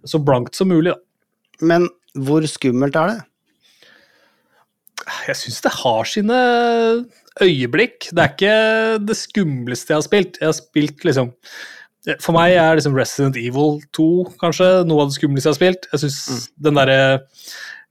så 0.09 0.21
blankt 0.23 0.57
som 0.57 0.71
mulig. 0.71 0.95
Da. 0.95 1.67
Men 1.73 1.89
hvor 2.17 2.45
skummelt 2.49 2.97
er 2.97 3.13
det? 3.13 3.19
Jeg 5.27 5.39
syns 5.41 5.61
det 5.65 5.73
har 5.81 6.09
sine 6.09 6.39
øyeblikk. 7.43 8.11
Det 8.13 8.23
er 8.23 8.33
ikke 8.35 8.55
det 9.09 9.17
skumleste 9.19 9.93
jeg 9.93 9.99
har 9.99 10.07
spilt. 10.07 10.41
Jeg 10.41 10.51
har 10.51 10.57
spilt 10.57 11.05
liksom 11.07 11.33
For 12.25 12.33
meg 12.33 12.55
er 12.57 12.79
liksom 12.79 12.95
Resident 12.97 13.37
Evil 13.37 13.81
2 13.97 14.07
kanskje 14.41 14.69
noe 14.89 15.05
av 15.05 15.11
det 15.11 15.19
skumleste 15.19 15.51
jeg 15.51 15.53
har 15.53 15.59
spilt. 15.59 15.89
Jeg 15.93 16.01
synes 16.07 16.47
den 16.57 16.79
der, 16.81 17.21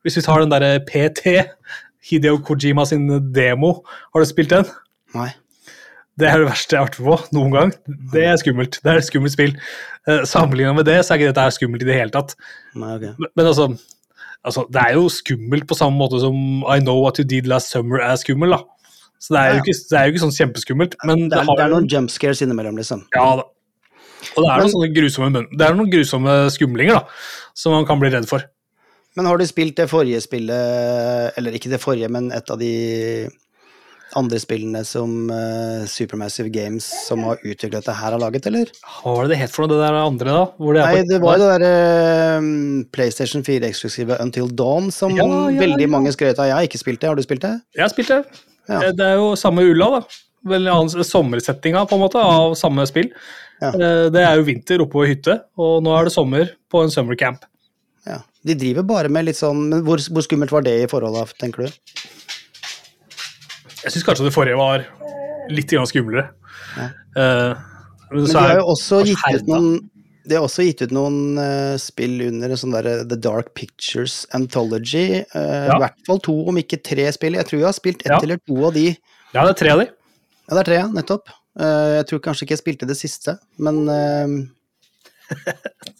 Hvis 0.01 0.17
vi 0.17 0.23
tar 0.25 0.41
den 0.41 0.49
derre 0.53 0.79
PT, 0.87 1.35
Hideo 2.09 2.39
Kojima 2.41 2.85
sin 2.87 3.05
demo, 3.35 3.83
har 4.13 4.23
du 4.23 4.25
spilt 4.25 4.49
den? 4.55 4.65
Nei. 5.13 5.29
Det 6.19 6.27
er 6.27 6.41
det 6.41 6.49
verste 6.49 6.75
jeg 6.75 6.81
har 6.81 6.89
vært 6.89 6.97
med 6.99 7.07
på 7.07 7.37
noen 7.37 7.53
gang. 7.53 7.69
Det 8.13 8.23
er 8.27 8.39
skummelt. 8.41 8.79
Det 8.83 8.91
er 8.91 8.97
et 8.99 9.07
skummelt 9.07 9.35
spill. 9.35 9.53
Uh, 10.09 10.23
Sammenligna 10.27 10.73
med 10.75 10.87
det, 10.89 10.97
så 11.05 11.13
er 11.13 11.21
ikke 11.21 11.29
dette 11.31 11.45
skummelt 11.55 11.85
i 11.85 11.87
det 11.87 11.95
hele 11.99 12.11
tatt. 12.15 12.33
Nei, 12.75 12.95
okay. 12.97 13.13
Men, 13.19 13.29
men 13.37 13.51
altså, 13.51 13.69
altså, 14.43 14.65
det 14.73 14.81
er 14.81 14.97
jo 14.97 15.05
skummelt 15.13 15.67
på 15.69 15.77
samme 15.79 15.99
måte 16.01 16.19
som 16.23 16.35
I 16.65 16.79
Know 16.81 16.99
What 17.03 17.21
You 17.21 17.27
Did 17.29 17.47
Last 17.47 17.71
Summer 17.71 18.01
er 18.03 18.17
skummel, 18.19 18.57
da. 18.57 18.63
Så 19.19 19.35
det 19.35 19.39
er 19.43 19.53
Ja. 19.53 19.61
ikke, 19.61 19.77
det 19.91 19.99
er 19.99 20.03
jo 20.07 20.11
ikke 20.15 20.23
sånn 20.25 20.35
kjempeskummelt, 20.39 20.97
men 21.05 21.25
Det 21.27 21.31
det, 21.35 21.39
er, 21.43 21.47
har 21.51 21.59
det 21.59 21.65
er 21.67 21.73
noen 21.75 21.87
jump 21.91 22.11
scares 22.11 22.41
innimellom, 22.43 22.79
liksom. 22.79 23.05
Ja 23.15 23.29
da. 23.43 23.47
Og 24.35 24.43
det 24.43 24.49
er, 24.49 24.55
Men- 24.55 24.63
noen 24.65 24.73
sånne 24.75 24.93
grusomme, 24.95 25.43
det 25.57 25.65
er 25.67 25.75
noen 25.77 25.91
grusomme 25.91 26.37
skumlinger 26.51 26.99
da, 26.99 27.03
som 27.55 27.71
man 27.75 27.85
kan 27.87 27.99
bli 28.01 28.09
redd 28.13 28.27
for. 28.29 28.43
Men 29.17 29.25
har 29.25 29.37
du 29.37 29.45
spilt 29.49 29.75
det 29.75 29.89
forrige 29.89 30.21
spillet, 30.21 31.33
eller 31.37 31.51
ikke 31.57 31.69
det 31.71 31.79
forrige, 31.81 32.09
men 32.13 32.31
et 32.31 32.49
av 32.51 32.59
de 32.61 33.27
andre 34.17 34.39
spillene 34.41 34.81
som 34.87 35.29
uh, 35.29 35.85
Supermassive 35.89 36.49
Games, 36.49 36.85
som 37.05 37.21
har 37.27 37.37
utviklet 37.43 37.77
dette 37.77 37.93
her, 37.93 38.11
har 38.15 38.21
laget, 38.21 38.47
eller? 38.49 38.71
Hva 39.01 39.13
var 39.17 39.27
det 39.27 39.35
det 39.35 39.39
het 39.43 39.51
for 39.53 39.65
noe, 39.65 39.73
det 39.75 39.81
der 39.83 39.97
andre, 40.01 40.33
da? 40.33 40.45
Det 40.57 40.85
Nei, 40.85 41.03
det 41.09 41.19
var 41.21 41.37
jo 41.37 41.43
det 41.45 41.49
derre 41.61 41.73
uh, 42.39 42.85
PlayStation 42.95 43.43
4-eksklusive 43.45 44.17
Until 44.23 44.49
Dawn 44.49 44.89
som 44.95 45.13
Ja, 45.17 45.27
ja, 45.27 45.59
veldig 45.61 45.85
ja. 45.85 45.91
mange 45.93 46.13
skrøt 46.15 46.39
av. 46.41 46.49
Jeg 46.49 46.57
har 46.57 46.69
ikke 46.69 46.81
spilt 46.81 47.01
det, 47.03 47.11
har 47.11 47.19
du 47.19 47.25
spilt 47.25 47.45
det? 47.45 47.53
Jeg 47.77 47.85
har 47.85 47.93
spilt 47.93 48.09
det. 48.15 48.23
Ja. 48.69 48.81
Eh, 48.81 48.91
Det 48.97 49.05
er 49.11 49.15
jo 49.21 49.35
samme 49.37 49.65
ulla, 49.65 49.99
da. 49.99 50.01
Sommersettinga, 50.45 51.85
på 51.89 51.95
en 51.97 52.01
måte, 52.01 52.15
av 52.21 52.55
samme 52.55 52.85
spill. 52.87 53.09
Ja. 53.61 53.73
Eh, 53.73 54.09
Det 54.09 54.21
er 54.23 54.35
jo 54.37 54.43
vinter 54.47 54.79
oppe 54.81 54.91
på 54.99 55.07
hytte, 55.07 55.41
og 55.57 55.83
nå 55.83 55.91
er 55.99 56.05
det 56.07 56.13
sommer 56.13 56.53
på 56.71 56.83
en 56.83 56.89
summer 56.89 57.15
camp. 57.19 57.43
Ja. 58.07 58.21
De 58.45 58.55
driver 58.55 58.83
bare 58.83 59.09
med 59.11 59.25
litt 59.27 59.35
sånn 59.35 59.67
Men 59.69 59.81
hvor, 59.83 59.99
hvor 59.99 60.23
skummelt 60.23 60.51
var 60.51 60.61
det 60.63 60.77
i 60.83 60.87
forhold, 60.87 61.17
da, 61.19 61.25
tenker 61.37 61.65
du? 61.67 61.71
Jeg 63.83 63.91
syns 63.93 64.05
kanskje 64.07 64.25
det 64.27 64.33
forrige 64.35 64.57
var 64.59 64.85
litt 65.51 65.71
skumlere. 65.89 66.29
Ja. 66.77 66.87
Uh, 67.15 67.53
men 68.11 68.23
Men 68.23 68.25
de 68.31 68.37
har 68.39 68.55
jo 68.59 68.65
også 68.73 69.03
gitt 69.05 69.23
ut 69.35 69.47
noen 69.47 69.89
de 70.29 70.35
har 70.37 70.43
også 70.45 70.61
gitt 70.67 70.81
ut 70.85 70.91
noen 70.93 71.39
uh, 71.41 71.75
spill 71.81 72.19
under 72.27 72.51
sånn 72.59 72.73
der, 72.75 73.03
The 73.09 73.17
Dark 73.17 73.53
Pictures 73.57 74.27
Anthology. 74.37 75.23
Uh, 75.33 75.65
Ja. 75.65 75.75
I 75.75 75.79
hvert 75.81 76.03
fall 76.05 76.19
to, 76.21 76.35
om 76.51 76.59
ikke 76.61 76.77
tre 76.85 77.07
spill. 77.15 77.33
Jeg 77.39 77.47
tror 77.49 77.59
jeg 77.59 77.65
har 77.65 77.73
spilt 77.77 78.03
ett 78.05 78.11
Ja. 78.13 78.19
eller 78.21 78.37
to 78.45 78.59
av 78.67 78.73
de. 78.75 78.95
Ja, 79.33 79.45
det 79.45 79.49
er 79.49 79.59
tre 79.63 79.69
av 79.73 79.79
de. 79.79 79.87
Ja, 80.49 80.55
det 80.57 80.61
er 80.63 80.69
tre, 80.71 80.77
ja, 80.81 80.87
nettopp. 80.89 81.29
Eh, 81.59 81.89
jeg 81.99 82.07
tror 82.09 82.21
kanskje 82.25 82.45
ikke 82.47 82.55
jeg 82.57 82.63
spilte 82.63 82.87
det 82.89 82.97
siste, 82.97 83.35
men 83.61 83.83
eh, 83.93 84.33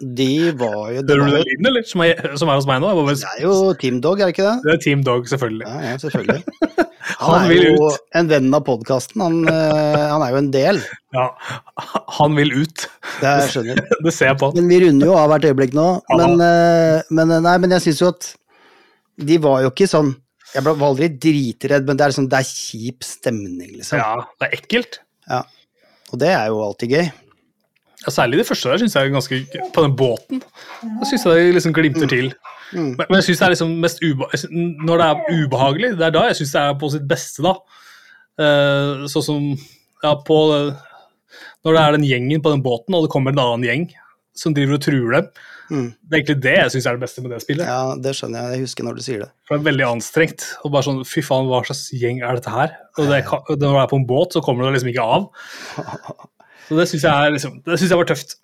de 0.02 0.30
var 0.58 0.90
jo 0.96 1.02
Hører 1.04 1.06
du 1.06 1.12
den 1.14 1.34
lyden, 1.36 1.68
eller? 1.70 1.84
Som 1.86 2.02
er, 2.02 2.16
som 2.40 2.50
er 2.50 2.58
hos 2.58 2.66
meg 2.70 2.80
nå? 2.82 2.90
Bare- 2.98 3.14
det 3.20 3.28
er 3.36 3.44
jo 3.46 3.74
Team 3.82 4.00
Dog, 4.02 4.22
er 4.24 4.30
det 4.32 4.34
ikke 4.38 4.48
det? 4.48 4.56
Det 4.66 4.72
er 4.74 4.80
Team 4.86 5.04
Dog, 5.06 5.28
selvfølgelig. 5.30 5.68
Ja, 5.70 5.92
ja, 5.92 5.98
selvfølgelig. 6.02 6.44
Han 7.20 7.36
er 7.44 7.48
vil 7.50 7.64
jo 7.66 7.90
ut. 7.90 8.00
en 8.16 8.28
venn 8.30 8.54
av 8.54 8.64
podkasten. 8.68 9.22
Han, 9.24 9.38
eh, 9.50 10.04
han 10.12 10.22
er 10.24 10.30
jo 10.34 10.38
en 10.40 10.50
del. 10.54 10.78
Ja, 11.16 11.24
han 12.20 12.36
vil 12.38 12.52
ut. 12.62 12.84
Det 13.20 13.26
er, 13.28 13.40
jeg 13.44 13.50
skjønner. 13.56 13.80
Det 14.06 14.14
ser 14.14 14.30
jeg 14.30 14.38
på. 14.42 14.52
Men 14.56 14.68
vi 14.70 14.78
runder 14.84 15.10
jo 15.10 15.16
av 15.18 15.32
hvert 15.32 15.48
øyeblikk 15.50 15.74
nå. 15.76 15.88
Men, 16.20 16.36
men, 17.10 17.34
nei, 17.44 17.56
men 17.64 17.74
jeg 17.76 17.88
syns 17.88 18.04
jo 18.04 18.12
at 18.14 18.30
de 19.30 19.40
var 19.42 19.64
jo 19.66 19.72
ikke 19.74 19.90
sånn 19.90 20.14
Jeg 20.56 20.66
ble- 20.66 20.76
aldri 20.86 21.10
dritredd, 21.14 21.86
men 21.86 21.98
det 21.98 22.08
er, 22.08 22.16
sånn, 22.16 22.30
det 22.30 22.40
er 22.40 22.48
kjip 22.50 23.06
stemning, 23.06 23.74
liksom. 23.78 24.00
Ja, 24.02 24.26
det 24.40 24.48
er 24.48 24.56
ekkelt. 24.58 25.00
Ja. 25.30 25.44
Og 26.10 26.22
det 26.22 26.32
er 26.34 26.48
jo 26.50 26.62
alltid 26.66 26.96
gøy. 26.96 27.10
Ja, 28.00 28.14
særlig 28.16 28.40
det 28.40 28.48
første 28.48 28.72
der 28.72 28.80
syns 28.80 28.96
jeg 28.96 29.10
er 29.10 29.12
ganske 29.12 29.38
På 29.76 29.84
den 29.84 29.96
båten. 30.00 30.40
Da 30.40 31.08
syns 31.08 31.26
jeg 31.28 31.36
det 31.36 31.56
liksom 31.58 31.74
glimter 31.76 32.08
til. 32.08 32.30
Mm. 32.72 32.94
Men, 32.96 33.18
jeg 33.18 33.26
syns 33.28 33.42
det 33.42 33.46
er 33.46 33.54
liksom 33.56 33.74
mest 33.82 34.04
Når 34.06 35.02
det 35.02 35.08
er 35.08 35.24
ubehagelig, 35.34 35.90
det 36.00 36.06
er 36.08 36.14
da 36.16 36.28
jeg 36.30 36.38
syns 36.40 36.54
det 36.56 36.62
er 36.64 36.78
på 36.80 36.92
sitt 36.94 37.08
beste, 37.10 37.44
da. 37.44 37.56
Uh, 38.40 39.04
sånn 39.12 39.26
som 39.26 39.48
ja, 40.06 40.14
på 40.16 40.38
Når 40.48 41.76
det 41.76 41.82
er 41.82 41.98
den 41.98 42.08
gjengen 42.08 42.44
på 42.46 42.54
den 42.54 42.64
båten, 42.64 42.96
og 42.96 43.04
det 43.04 43.12
kommer 43.12 43.36
en 43.36 43.44
annen 43.44 43.68
gjeng 43.68 43.90
som 44.38 44.56
driver 44.56 44.78
og 44.78 44.86
truer 44.86 45.16
dem. 45.18 45.32
Mm. 45.70 45.90
Det 45.94 46.16
er 46.16 46.20
egentlig 46.20 46.38
det 46.44 46.56
jeg 46.56 46.74
syns 46.74 46.88
er 46.90 46.98
det 46.98 47.04
beste 47.04 47.24
med 47.24 47.34
det 47.34 47.42
spillet. 47.44 47.70
Ja, 47.70 47.96
det 48.02 48.16
skjønner 48.18 48.48
jeg. 48.48 48.58
Jeg 48.58 48.68
husker 48.68 48.88
når 48.88 48.98
du 48.98 49.04
sier 49.06 49.24
det. 49.24 49.30
For 49.48 49.56
det 49.56 49.62
er 49.62 49.70
veldig 49.70 49.88
anstrengt. 49.90 50.48
Og 50.66 50.74
bare 50.74 50.88
sånn, 50.88 51.04
Fy 51.08 51.24
faen, 51.26 51.50
hva 51.50 51.62
slags 51.68 51.88
gjeng 51.94 52.24
er 52.26 52.40
dette 52.40 52.54
her? 52.54 52.74
Og 52.98 53.12
det, 53.12 53.22
når 53.30 53.62
du 53.64 53.68
er 53.70 53.92
på 53.92 54.00
en 54.02 54.08
båt, 54.10 54.36
så 54.36 54.44
kommer 54.46 54.66
du 54.66 54.74
liksom 54.76 54.92
ikke 54.94 55.06
av. 55.18 55.30
Så 56.70 56.76
det 56.78 56.84
syns 56.86 57.02
jeg, 57.02 57.10
er 57.10 57.32
liksom, 57.34 57.54
det 57.66 57.80
synes 57.82 57.90
jeg 57.90 57.98
var 57.98 58.08
tøft. 58.12 58.36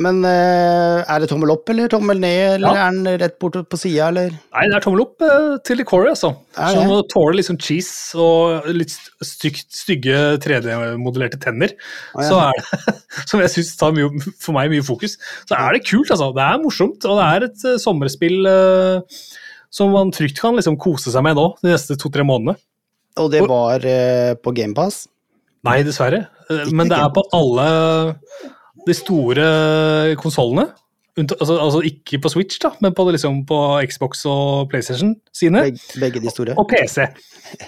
Men 0.00 0.22
eh, 0.24 1.02
er 1.04 1.20
det 1.20 1.26
tommel 1.28 1.50
opp 1.52 1.68
eller 1.68 1.90
tommel 1.92 2.16
ned, 2.16 2.54
eller 2.54 2.78
Ja. 2.78 2.86
er 2.86 2.94
den 2.96 3.18
rett 3.20 3.34
bort 3.42 3.58
på 3.68 3.76
sida, 3.76 4.06
eller? 4.08 4.30
Nei, 4.32 4.62
det 4.70 4.78
er 4.78 4.84
tommel 4.86 5.02
opp 5.04 5.18
til 5.20 5.58
til 5.68 5.84
Core, 5.84 6.14
altså. 6.14 6.30
Så 6.56 6.78
det? 6.78 6.86
må 6.88 7.02
tåle 7.12 7.36
litt 7.36 7.48
sånn 7.50 7.60
cheese 7.60 8.16
og 8.16 8.70
litt 8.72 8.94
stygt, 9.20 9.68
stygge 9.76 10.38
3D-modellerte 10.40 11.40
tenner. 11.42 11.74
Å, 12.16 12.24
ja. 12.24 12.30
Så 12.30 12.40
det, 12.40 12.96
Som 13.28 13.44
jeg 13.44 13.52
syns 13.52 13.76
tar 13.76 13.92
mye, 13.92 14.08
for 14.40 14.56
meg 14.56 14.72
mye 14.72 14.86
fokus. 14.86 15.18
Så 15.44 15.58
er 15.58 15.76
det 15.76 15.84
kult, 15.84 16.08
altså. 16.08 16.32
Det 16.32 16.46
er 16.46 16.64
morsomt, 16.64 17.04
og 17.04 17.20
det 17.20 17.28
er 17.28 17.48
et 17.50 17.68
eh, 17.68 17.78
sommerspill 17.84 18.48
uh, 18.48 19.20
som 19.72 19.92
man 19.92 20.12
trygt 20.12 20.40
kan 20.40 20.56
liksom 20.56 20.80
kose 20.80 21.12
seg 21.12 21.24
med 21.24 21.36
nå 21.36 21.50
de 21.60 21.72
neste 21.72 21.98
to-tre 22.00 22.24
månedene. 22.24 22.56
Og 23.20 23.28
det 23.32 23.44
var 23.44 23.84
uh, 23.84 24.32
på 24.40 24.56
GamePass? 24.56 25.04
Nei, 25.68 25.82
dessverre. 25.86 26.24
Eh, 26.50 26.72
Men 26.74 26.88
det 26.90 26.96
er 26.98 27.12
på 27.14 27.22
alle 27.36 27.68
de 28.86 28.94
store 28.96 30.16
konsollene. 30.20 30.70
Altså, 31.12 31.58
altså 31.60 31.80
ikke 31.84 32.22
på 32.24 32.30
Switch, 32.32 32.56
da, 32.62 32.70
men 32.80 32.94
på, 32.96 33.04
liksom, 33.12 33.42
på 33.48 33.56
Xbox 33.84 34.24
og 34.24 34.70
PlayStation 34.72 35.12
sine. 35.36 35.60
Begge, 35.66 35.82
begge 36.00 36.22
de 36.24 36.30
store. 36.32 36.54
Og 36.56 36.70
PC. 36.70 37.04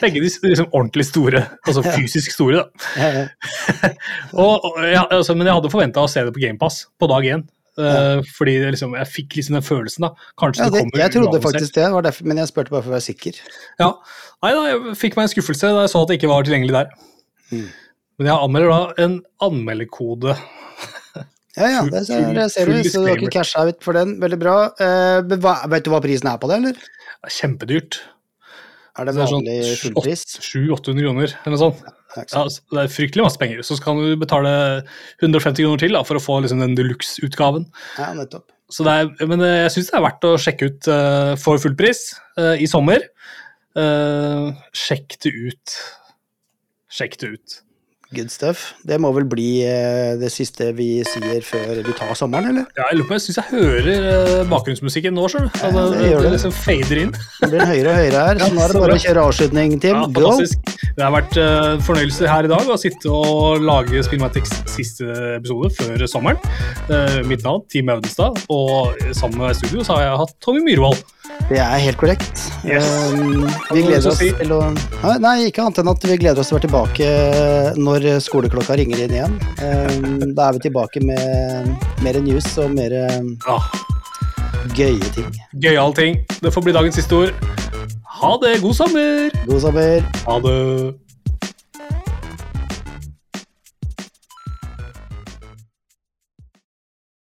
Begge 0.00 0.22
de 0.22 0.30
liksom 0.48 0.70
ordentlig 0.72 1.05
store. 1.11 1.42
Altså 1.66 1.82
fysisk 1.84 2.32
store, 2.32 2.62
da. 2.62 2.86
Ja, 2.96 3.11
ja. 3.18 3.26
Og, 4.44 4.64
og, 4.64 4.80
ja, 4.80 5.05
altså, 5.11 5.34
men 5.36 5.46
jeg 5.46 5.55
hadde 5.59 5.70
forventa 5.70 6.02
å 6.02 6.09
se 6.11 6.24
det 6.24 6.32
på 6.34 6.40
GamePass 6.40 6.86
på 6.98 7.11
dag 7.11 7.28
én. 7.34 7.44
Eh, 7.74 8.24
fordi 8.36 8.55
liksom, 8.70 8.92
jeg 8.96 9.11
fikk 9.11 9.36
liksom 9.38 9.59
den 9.59 9.66
følelsen, 9.66 10.07
da. 10.07 10.28
Kanskje 10.40 10.68
det 10.68 10.72
det, 10.72 10.82
kommer 10.84 11.02
jeg 11.02 11.14
trodde 11.16 11.40
faktisk 11.42 11.76
det, 11.76 11.86
var 11.92 12.07
derfor, 12.07 12.28
men 12.30 12.40
jeg 12.40 12.50
spurte 12.50 12.72
bare 12.72 12.84
for 12.86 12.92
å 12.92 12.96
være 12.96 13.07
sikker. 13.11 13.40
Ja. 13.82 13.90
Nei 14.44 14.52
da, 14.55 14.66
jeg 14.70 14.98
fikk 15.00 15.18
meg 15.18 15.26
en 15.26 15.32
skuffelse 15.34 15.72
da 15.74 15.84
jeg 15.84 15.92
så 15.92 16.05
at 16.05 16.12
det 16.12 16.20
ikke 16.20 16.30
var 16.30 16.46
tilgjengelig 16.46 16.76
der. 16.76 16.92
Mm. 17.50 17.66
Men 18.18 18.30
jeg 18.30 18.46
anmelder 18.46 18.70
da 18.72 19.06
en 19.06 19.18
anmelderkode. 19.42 20.36
Ja, 21.54 21.68
ja, 21.70 21.82
det 21.86 22.00
ser, 22.08 22.24
det 22.34 22.48
ser 22.50 22.66
du, 22.66 22.80
så 22.82 23.04
du 23.04 23.06
har 23.06 23.20
ikke 23.20 23.36
casha 23.36 23.60
ut 23.68 23.78
for 23.84 23.94
den. 23.94 24.16
Veldig 24.22 24.38
bra. 24.42 24.54
Eh, 24.82 25.36
hva, 25.38 25.52
vet 25.70 25.84
du 25.86 25.92
hva 25.92 26.00
prisen 26.02 26.26
er 26.26 26.40
på 26.42 26.50
det, 26.50 26.56
eller? 26.58 26.80
Det 26.80 27.30
er 27.30 27.34
kjempedyrt. 27.36 27.98
Er 28.94 29.06
det 29.06 29.14
Det 29.14 29.26
sånn 29.26 29.42
vanlig 29.42 29.76
fullpris? 29.78 30.24
700-800 30.38 31.06
kroner 31.06 31.30
eller 31.30 31.54
noe 31.54 31.60
sånt. 31.62 31.86
Ja, 32.14 32.42
det 32.46 32.82
er 32.84 32.90
fryktelig 32.94 33.24
masse 33.26 33.40
penger. 33.40 33.62
Så 33.66 33.78
kan 33.82 33.98
du 33.98 34.12
betale 34.18 34.50
150 35.22 35.64
kroner 35.64 35.82
til 35.82 35.96
da, 35.96 36.02
for 36.06 36.18
å 36.18 36.22
få 36.22 36.40
liksom, 36.44 36.62
den 36.62 36.76
deluxe-utgaven. 36.78 37.66
Ja, 37.98 38.12
nettopp. 38.18 38.46
Så 38.70 38.86
det 38.86 38.94
er, 38.94 39.10
men 39.30 39.42
eh, 39.44 39.60
jeg 39.64 39.74
syns 39.74 39.90
det 39.90 39.98
er 39.98 40.06
verdt 40.06 40.26
å 40.26 40.36
sjekke 40.40 40.70
ut 40.70 40.88
uh, 40.90 41.34
for 41.38 41.60
full 41.62 41.74
pris 41.78 42.06
eh, 42.40 42.62
i 42.64 42.70
sommer. 42.70 43.02
Uh, 43.78 44.54
sjekk 44.74 45.18
det 45.22 45.34
ut. 45.34 45.74
Sjekk 46.94 47.18
det 47.22 47.34
ut. 47.34 47.58
Good 48.14 48.30
stuff. 48.32 48.72
Det 48.86 48.96
må 49.02 49.10
vel 49.16 49.26
bli 49.28 49.48
eh, 49.66 50.14
det 50.20 50.30
siste 50.32 50.70
vi 50.76 51.02
sier 51.08 51.42
før 51.44 51.80
vi 51.84 51.94
tar 51.98 52.12
sommeren, 52.18 52.52
eller? 52.52 52.68
Ja, 52.78 52.86
jeg 52.90 53.00
lurer 53.00 53.08
på, 53.10 53.16
jeg 53.18 53.24
syns 53.26 53.40
jeg 53.40 53.48
hører 53.52 54.08
eh, 54.12 54.44
bakgrunnsmusikken 54.50 55.16
nå, 55.16 55.26
sjøl. 55.32 55.48
Ja, 55.50 55.70
Altså, 55.74 55.84
det 55.98 56.10
det, 56.12 56.20
det 56.24 56.32
liksom 56.36 56.54
fader 56.56 57.00
inn. 57.02 57.12
Det 57.40 57.50
blir 57.50 57.66
høyere 57.66 57.92
og 57.92 57.98
høyere 58.00 58.24
her, 58.28 58.40
Ja, 58.40 58.48
så 58.48 58.54
nå 58.54 58.64
er 58.64 58.74
det 58.74 58.82
bare 58.84 58.98
å 58.98 59.02
kjøre 59.04 59.26
avslutning, 59.30 59.76
Tim. 59.82 59.98
Ja, 59.98 60.06
Go! 60.06 60.28
fantastisk. 60.30 60.74
Det 60.94 61.02
har 61.02 61.14
vært 61.16 61.38
uh, 61.42 61.70
fornøyelse 61.82 62.30
her 62.30 62.46
i 62.46 62.52
dag 62.52 62.70
å 62.70 62.78
sitte 62.78 63.10
og 63.10 63.64
lage 63.66 64.04
Spillmatics 64.06 64.52
siste 64.70 65.08
episode 65.34 65.72
før 65.74 66.06
sommeren. 66.10 66.38
Eh, 66.86 67.18
mitt 67.26 67.42
navn, 67.42 67.64
Team 67.72 67.90
Audenstad, 67.90 68.38
og 68.52 68.94
sammen 69.16 69.42
med 69.42 69.58
studio 69.58 69.82
så 69.82 69.98
har 69.98 70.06
jeg 70.06 70.22
hatt 70.22 70.36
Tommy 70.44 70.62
Myhrvold. 70.62 71.02
Det 71.51 71.59
er 71.61 71.80
helt 71.82 71.99
korrekt. 72.01 72.40
Yes. 72.64 72.86
Um, 73.12 73.45
vi 73.74 73.82
gleder 73.84 74.09
oss 74.09 74.20
til 74.22 74.53
å 74.55 74.61
Nei, 75.20 75.34
ikke 75.51 75.64
annet 75.64 75.82
enn 75.82 75.90
at 75.92 76.07
vi 76.09 76.16
gleder 76.22 76.40
oss 76.40 76.49
til 76.49 76.57
å 76.57 76.59
være 76.59 76.66
tilbake 76.66 77.09
når 77.76 78.07
skoleklokka 78.24 78.78
ringer 78.80 79.05
inn 79.05 79.16
igjen. 79.18 79.36
Um, 79.61 80.32
da 80.32 80.49
er 80.49 80.57
vi 80.57 80.64
tilbake 80.70 81.05
med 81.05 81.68
mer 82.05 82.20
news 82.24 82.49
og 82.62 82.72
mer 82.72 82.97
um, 83.20 83.34
gøye 84.72 85.12
ting. 85.12 85.30
Gøyale 85.61 86.01
ting. 86.01 86.20
Det 86.40 86.55
får 86.55 86.64
bli 86.64 86.76
dagens 86.80 86.97
siste 87.03 87.20
ord. 87.26 87.55
Ha 88.22 88.36
det. 88.40 88.57
God 88.64 88.80
sommer. 88.80 89.28
God 89.45 89.64
sommer. 89.68 90.12
Ha 90.24 90.40
det. 90.49 91.03